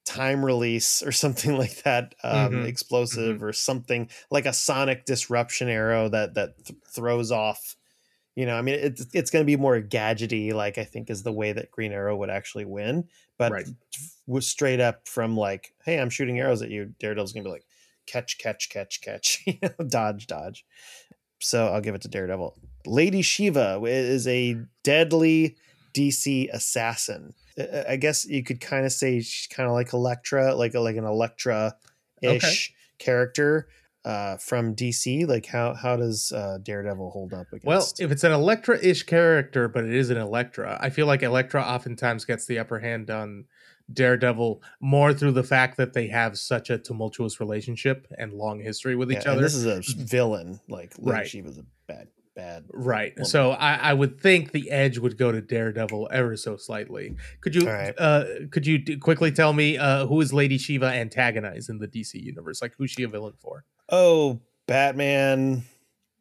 [0.06, 2.66] time release or something like that, um, mm-hmm.
[2.66, 3.46] explosive mm-hmm.
[3.46, 7.76] or something like a sonic disruption arrow that that th- throws off.
[8.36, 11.22] You know, I mean, it's it's going to be more gadgety, like I think is
[11.22, 13.06] the way that Green Arrow would actually win
[13.38, 13.68] but right.
[14.26, 17.66] Was straight up from like, "Hey, I'm shooting arrows at you." Daredevil's gonna be like,
[18.08, 20.66] "Catch, catch, catch, catch," you know, dodge, dodge.
[21.40, 22.56] So I'll give it to Daredevil.
[22.86, 25.58] Lady Shiva is a deadly
[25.94, 27.34] DC assassin.
[27.58, 30.95] I- guess you could kind of say she's kind of like Elektra, like a, like
[30.95, 31.76] an Elektra
[32.22, 33.68] ish character
[34.06, 35.28] uh, from DC.
[35.28, 37.66] Like how how does uh, Daredevil hold up against?
[37.66, 41.62] Well, if it's an Elektra-ish character, but it is an Elektra, I feel like Elektra
[41.62, 43.45] oftentimes gets the upper hand on
[43.92, 48.96] Daredevil more through the fact that they have such a tumultuous relationship and long history
[48.96, 49.42] with Yeah, each other.
[49.42, 50.60] this is a villain.
[50.70, 51.28] Like Lady Right.
[51.28, 52.64] Shiva's a bad bad.
[52.74, 53.14] Right.
[53.16, 53.26] woman.
[53.26, 57.16] So I, I would think the edge would go to Daredevil ever so slightly.
[57.42, 57.94] Could you All right.
[57.98, 61.88] uh could you d- quickly tell me uh who is Lady Shiva antagonized in the
[61.88, 62.62] DC universe?
[62.62, 63.66] Like who's she a villain for?
[63.90, 65.64] Oh, Batman.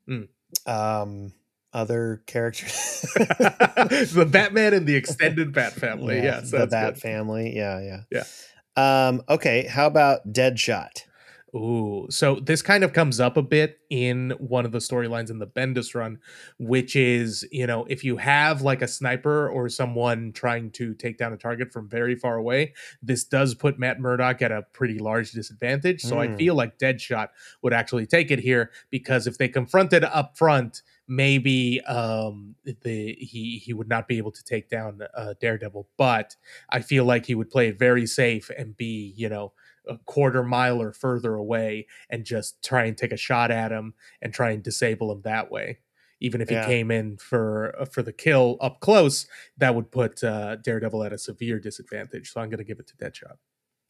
[0.09, 0.29] Mm.
[0.67, 1.33] Um,
[1.73, 3.03] other characters.
[3.15, 6.16] the Batman and the extended Bat family.
[6.16, 7.01] Yeah, yes, the Bat good.
[7.03, 7.57] family.
[7.57, 8.24] Yeah, yeah, Yeah.
[9.09, 11.05] Um, okay, how about Deadshot?
[11.55, 15.39] Ooh, so this kind of comes up a bit in one of the storylines in
[15.39, 16.19] the Bendis run,
[16.59, 21.19] which is, you know, if you have like a sniper or someone trying to take
[21.19, 22.73] down a target from very far away,
[23.03, 26.01] this does put Matt Murdock at a pretty large disadvantage.
[26.01, 26.36] So I Hmm.
[26.36, 27.28] feel like Deadshot
[27.61, 30.81] would actually take it here because if they confronted up front,
[31.13, 36.37] maybe um the he he would not be able to take down uh, Daredevil, but
[36.71, 39.53] I feel like he would play it very safe and be, you know,
[39.87, 43.95] a quarter mile or further away and just try and take a shot at him
[44.21, 45.81] and try and disable him that way.
[46.21, 46.49] Even if Yeah.
[46.49, 49.27] he came in for uh, for the kill up close,
[49.57, 52.31] that would put uh, Daredevil at a severe disadvantage.
[52.33, 53.37] So I'm going to give it to Deadshot.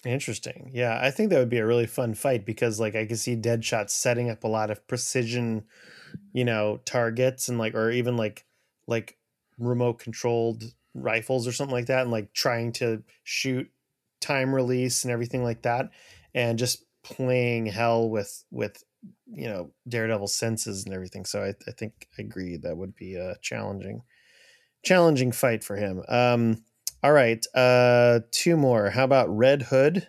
[0.05, 0.70] Interesting.
[0.74, 3.36] Yeah, I think that would be a really fun fight because like I could see
[3.36, 5.65] Deadshot setting up a lot of precision,
[6.32, 8.47] you know, targets and like or even like
[8.86, 9.18] like
[9.59, 10.64] remote controlled
[10.94, 13.70] rifles or something like that and like trying to shoot
[14.20, 15.90] time release and everything like that
[16.34, 18.82] and just playing hell with with
[19.26, 21.24] you know daredevil senses and everything.
[21.24, 24.02] So I, I think I agree that would be a challenging
[24.84, 26.02] challenging fight for him.
[26.09, 26.64] Um
[27.02, 28.90] all right, uh two more.
[28.90, 30.09] How about Red Hood?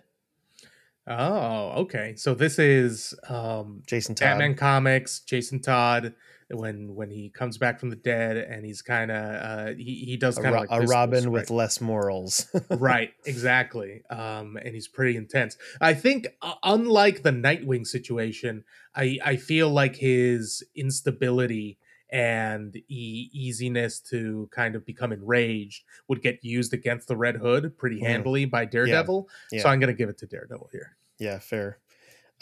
[1.06, 2.14] Oh, okay.
[2.16, 4.26] So this is um, Jason Todd.
[4.26, 6.14] Batman comics, Jason Todd,
[6.50, 10.16] when when he comes back from the dead and he's kind of uh, he he
[10.16, 12.46] does a, kind of like a Robin with less morals.
[12.70, 18.64] right exactly um and he's pretty intense i think uh, unlike the nightwing situation
[18.94, 21.78] i i feel like his instability
[22.14, 27.76] and e- easiness to kind of become enraged would get used against the red hood
[27.76, 28.06] pretty Mm.
[28.06, 29.62] handily by daredevil Yeah.
[29.62, 31.78] so i'm gonna give it to daredevil here yeah, fair.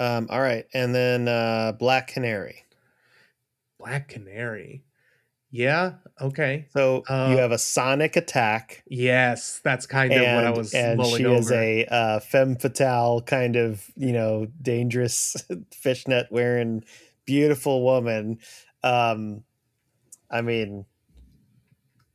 [0.00, 2.64] Um, all right, and then uh, Black Canary.
[3.78, 4.84] black canary
[5.50, 10.44] yeah okay So Uh, you have a sonic attack, yes that's kind of and, what
[10.44, 15.36] i was and she over is a uh, femme fatale kind of you know dangerous
[15.72, 16.84] fishnet wearing
[17.26, 18.38] beautiful woman.
[18.82, 19.44] Um,
[20.32, 20.86] I mean,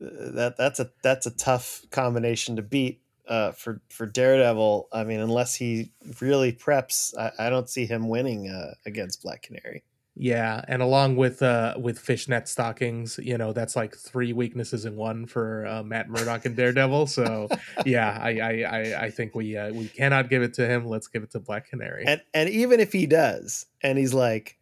[0.01, 4.89] uh, that that's a that's a tough combination to beat uh, for for Daredevil.
[4.91, 9.43] I mean, unless he really preps, I, I don't see him winning uh, against Black
[9.43, 9.83] Canary.
[10.19, 14.95] Yeah, and along with uh with fishnet stockings, you know, that's like three weaknesses in
[14.95, 17.05] one for uh, Matt Murdock and Daredevil.
[17.05, 17.47] So
[17.85, 20.87] yeah, I I I, I think we uh, we cannot give it to him.
[20.87, 22.05] Let's give it to Black Canary.
[22.07, 24.56] And and even if he does, and he's like,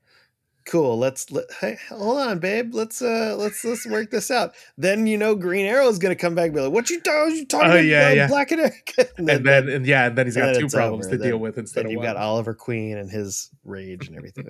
[0.65, 5.07] "Cool, let's let, hey, hold on, babe, let's uh let's let's work this out." Then
[5.07, 7.45] you know Green Arrow is gonna come back and be like, "What you, ta- you
[7.45, 7.85] talking Oh, about?
[7.85, 8.27] yeah, yeah.
[8.27, 8.71] Black Canary?"
[9.17, 11.17] and and then and yeah, and then he's got then two problems over.
[11.17, 12.07] to deal with instead then of you've one.
[12.07, 14.47] got Oliver Queen and his rage and everything.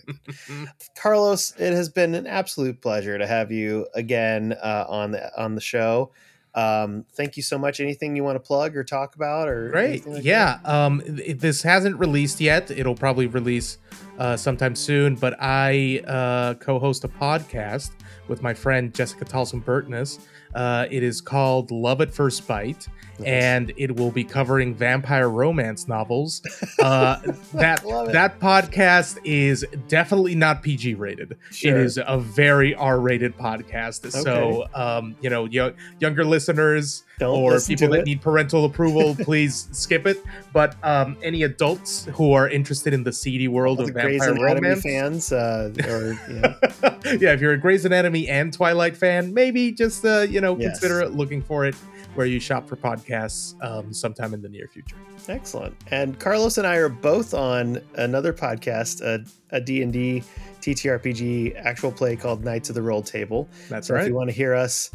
[0.97, 5.55] Carlos, it has been an absolute pleasure to have you again uh, on the on
[5.55, 6.11] the show.
[6.55, 7.79] Um, thank you so much.
[7.81, 10.07] Anything you want to plug or talk about or Great.
[10.07, 10.59] like yeah.
[10.63, 12.71] Um, it, this hasn't released yet.
[12.71, 13.77] It'll probably release
[14.17, 15.15] uh, sometime soon.
[15.15, 17.91] But I uh, co-host a podcast
[18.29, 20.19] with my friend Jessica Talson Burtness.
[20.55, 22.87] Uh, it is called Love at First Bite,
[23.19, 23.27] that?
[23.27, 26.41] and it will be covering vampire romance novels.
[26.79, 27.17] Uh,
[27.53, 31.37] that that podcast is definitely not PG rated.
[31.51, 31.77] Sure.
[31.77, 34.11] It is a very R rated podcast.
[34.11, 38.05] So, um, you know, yo- younger listeners Don't or people that it.
[38.05, 40.17] need parental approval, please skip it.
[40.53, 44.21] But um, any adults who are interested in the seedy world All of the Grey's
[44.21, 46.55] vampire Anatomy romance, fans, uh, or you know,
[47.19, 50.79] yeah, if you're a Grey's Anatomy and Twilight fan, maybe just uh, you know Yes.
[50.79, 51.75] consider looking for it
[52.15, 54.95] where you shop for podcasts um, sometime in the near future.
[55.27, 55.75] excellent.
[55.91, 59.23] And Carlos and I are both on another podcast, a,
[59.55, 60.23] a D&D
[60.61, 63.47] TTRPG actual play called Knights of the Roll Table.
[63.69, 64.07] That's so if right.
[64.07, 64.91] you want to hear us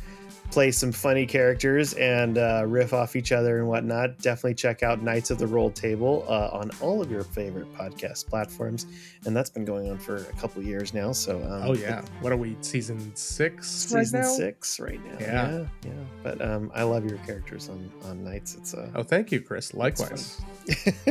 [0.51, 5.03] play some funny characters and uh, riff off each other and whatnot, definitely check out
[5.03, 8.87] Knights of the Roll Table uh, on all of your favorite podcast platforms.
[9.27, 11.13] And that's been going on for a couple years now.
[11.13, 14.33] So, um, oh yeah, what are we season six season right now?
[14.33, 15.17] six right now.
[15.21, 15.51] Yeah.
[15.51, 15.93] yeah, yeah.
[16.23, 18.55] But um, I love your characters on on Knights.
[18.57, 19.73] It's uh, Oh, thank you, Chris.
[19.75, 20.41] Likewise.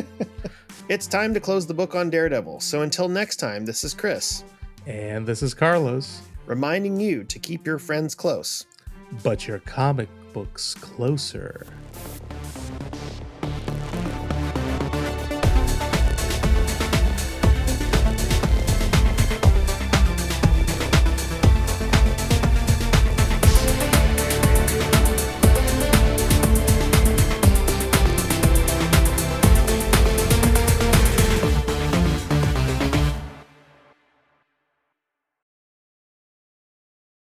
[0.90, 2.60] it's time to close the book on Daredevil.
[2.60, 4.44] So until next time, this is Chris
[4.88, 6.22] And this is Carlos.
[6.45, 8.66] reminding you to keep your friends close.
[9.23, 11.65] But your comic books closer.